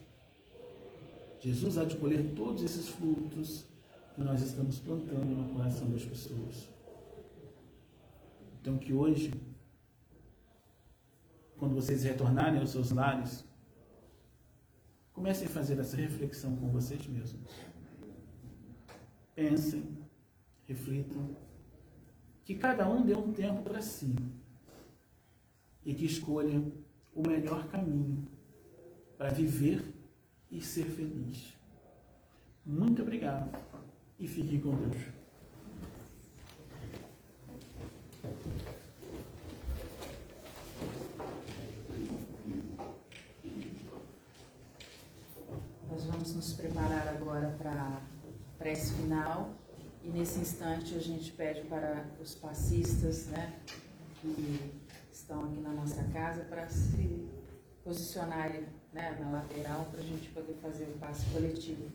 Jesus 1.40 1.78
há 1.78 1.84
de 1.84 1.96
colher 1.96 2.24
todos 2.34 2.62
esses 2.62 2.88
frutos 2.88 3.64
que 4.14 4.22
nós 4.22 4.42
estamos 4.42 4.78
plantando 4.78 5.26
no 5.26 5.54
coração 5.54 5.88
das 5.90 6.04
pessoas. 6.04 6.68
Então, 8.61 8.76
que 8.76 8.92
hoje, 8.92 9.32
quando 11.59 11.74
vocês 11.74 12.02
retornarem 12.02 12.61
aos 12.61 12.70
seus 12.70 12.90
lares, 12.90 13.44
comecem 15.18 15.48
a 15.48 15.50
fazer 15.50 15.76
essa 15.80 15.96
reflexão 15.96 16.54
com 16.54 16.68
vocês 16.68 17.04
mesmos. 17.08 17.50
Pensem, 19.34 19.98
reflitam, 20.64 21.36
que 22.44 22.54
cada 22.54 22.88
um 22.88 23.04
dê 23.04 23.16
um 23.16 23.32
tempo 23.32 23.62
para 23.62 23.82
si 23.82 24.14
e 25.84 25.92
que 25.92 26.04
escolha 26.04 26.62
o 27.12 27.26
melhor 27.26 27.66
caminho 27.66 28.28
para 29.16 29.30
viver 29.30 29.92
e 30.52 30.60
ser 30.60 30.84
feliz. 30.84 31.52
Muito 32.64 33.02
obrigado 33.02 33.50
e 34.20 34.28
fiquem 34.28 34.60
com 34.60 34.76
Deus. 34.76 35.18
Nós 45.98 46.04
vamos 46.04 46.34
nos 46.34 46.47
preparar 46.59 47.06
agora 47.09 47.54
para 47.56 48.02
prece 48.59 48.92
final 48.94 49.54
e 50.02 50.09
nesse 50.09 50.40
instante 50.40 50.96
a 50.96 51.00
gente 51.00 51.30
pede 51.32 51.62
para 51.62 52.04
os 52.20 52.34
passistas, 52.34 53.26
né, 53.26 53.61
que 54.20 54.72
estão 55.12 55.44
aqui 55.44 55.61
na 55.61 55.70
nossa 55.70 56.02
casa 56.12 56.42
para 56.44 56.68
se 56.68 57.28
posicionarem 57.84 58.66
né, 58.92 59.16
na 59.20 59.30
lateral 59.30 59.84
para 59.86 60.00
a 60.00 60.02
gente 60.02 60.28
poder 60.30 60.54
fazer 60.54 60.84
o 60.84 60.98
passe 60.98 61.24
coletivo. 61.30 61.92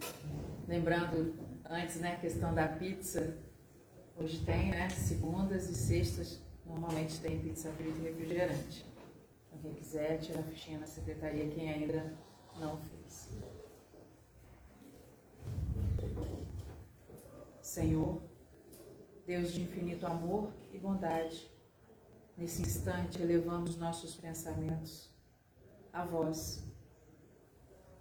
Lembrando 0.65 1.35
antes, 1.69 1.97
né, 1.97 2.13
a 2.13 2.19
questão 2.19 2.53
da 2.53 2.67
pizza. 2.67 3.37
Hoje 4.15 4.45
tem, 4.45 4.69
né, 4.69 4.89
segundas 4.89 5.69
e 5.69 5.75
sextas, 5.75 6.39
normalmente 6.65 7.19
tem 7.19 7.39
pizza 7.39 7.69
frita 7.71 7.97
e 7.97 8.03
refrigerante. 8.03 8.85
Então, 9.47 9.59
quem 9.59 9.73
quiser, 9.73 10.19
tira 10.19 10.39
a 10.39 10.43
fichinha 10.43 10.79
na 10.79 10.87
secretaria, 10.87 11.49
quem 11.49 11.69
ainda 11.69 12.13
não 12.59 12.77
fez. 12.77 13.29
Senhor, 17.73 18.21
Deus 19.25 19.51
de 19.51 19.63
infinito 19.63 20.05
amor 20.05 20.53
e 20.71 20.77
bondade, 20.77 21.51
nesse 22.37 22.61
instante 22.61 23.19
elevamos 23.19 23.77
nossos 23.77 24.15
pensamentos 24.15 25.09
a 25.91 26.05
vós, 26.05 26.63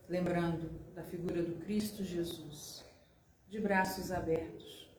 lembrando 0.06 0.68
da 0.94 1.02
figura 1.02 1.42
do 1.42 1.58
Cristo 1.64 2.04
Jesus 2.04 2.84
de 3.48 3.58
braços 3.58 4.12
abertos 4.12 4.94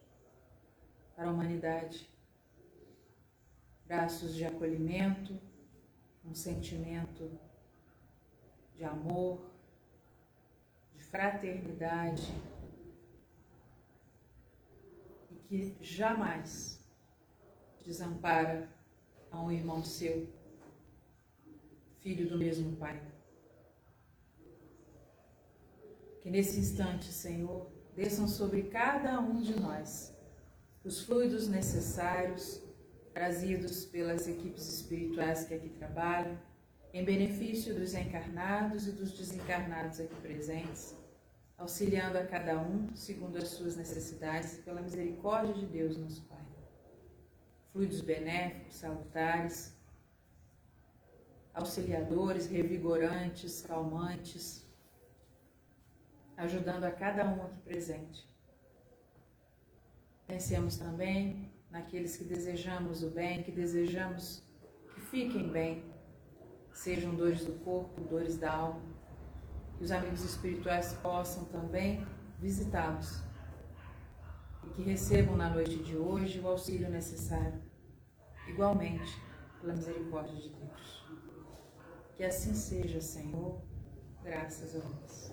para 1.16 1.28
a 1.28 1.32
humanidade, 1.32 2.10
braços 3.86 4.34
de 4.34 4.44
acolhimento, 4.44 5.40
um 6.26 6.34
sentimento 6.34 7.30
de 8.74 8.84
amor, 8.84 9.40
de 10.96 11.04
fraternidade 11.04 12.34
e 15.34 15.36
que 15.54 15.78
jamais 15.82 16.84
desampara 17.86 18.68
a 19.30 19.40
um 19.40 19.52
irmão 19.52 19.84
seu, 19.84 20.28
filho 22.00 22.28
do 22.28 22.40
mesmo 22.40 22.76
Pai. 22.78 23.00
Que 26.24 26.32
nesse 26.32 26.60
instante, 26.60 27.06
Senhor, 27.06 27.72
desçam 27.96 28.28
sobre 28.28 28.64
cada 28.64 29.20
um 29.20 29.42
de 29.42 29.60
nós 29.60 30.18
os 30.84 31.02
fluidos 31.04 31.48
necessários 31.48 32.60
trazidos 33.14 33.86
pelas 33.86 34.28
equipes 34.28 34.68
espirituais 34.68 35.44
que 35.44 35.54
aqui 35.54 35.70
trabalham, 35.70 36.36
em 36.92 37.06
benefício 37.06 37.76
dos 37.76 37.94
encarnados 37.94 38.88
e 38.88 38.92
dos 38.92 39.12
desencarnados 39.12 40.00
aqui 40.00 40.16
presentes, 40.16 40.96
auxiliando 41.58 42.18
a 42.18 42.26
cada 42.26 42.60
um 42.60 42.94
segundo 42.96 43.38
as 43.38 43.50
suas 43.50 43.76
necessidades, 43.76 44.58
pela 44.58 44.82
misericórdia 44.82 45.54
de 45.54 45.66
Deus, 45.66 45.98
nosso 45.98 46.24
Pai. 46.24 46.42
Fluidos 47.72 48.02
benéficos, 48.02 48.76
salutares, 48.76 49.76
auxiliadores, 51.54 52.48
revigorantes, 52.48 53.62
calmantes, 53.62 54.66
ajudando 56.36 56.84
a 56.84 56.92
cada 56.92 57.26
um 57.26 57.44
aqui 57.44 57.60
presente. 57.62 58.28
Pensemos 60.26 60.78
também 60.78 61.52
naqueles 61.70 62.18
que 62.18 62.24
desejamos 62.24 63.04
o 63.04 63.10
bem, 63.10 63.44
que 63.44 63.52
desejamos 63.52 64.44
que 64.94 65.02
fiquem 65.02 65.50
bem, 65.50 65.84
sejam 66.72 67.16
dores 67.16 67.46
do 67.46 67.54
corpo, 67.64 68.02
dores 68.02 68.38
da 68.38 68.52
alma, 68.52 68.93
os 69.84 69.92
amigos 69.92 70.24
espirituais 70.24 70.94
possam 71.04 71.44
também 71.46 72.08
visitá-los 72.40 73.22
e 74.64 74.70
que 74.70 74.82
recebam 74.82 75.36
na 75.36 75.50
noite 75.50 75.76
de 75.84 75.98
hoje 75.98 76.40
o 76.40 76.48
auxílio 76.48 76.90
necessário, 76.90 77.62
igualmente, 78.48 79.22
pela 79.60 79.74
misericórdia 79.74 80.36
de 80.38 80.50
Deus. 80.50 81.06
Que 82.16 82.24
assim 82.24 82.54
seja, 82.54 83.02
Senhor, 83.02 83.62
graças 84.24 84.74
a 84.74 84.80
Deus. 84.80 85.33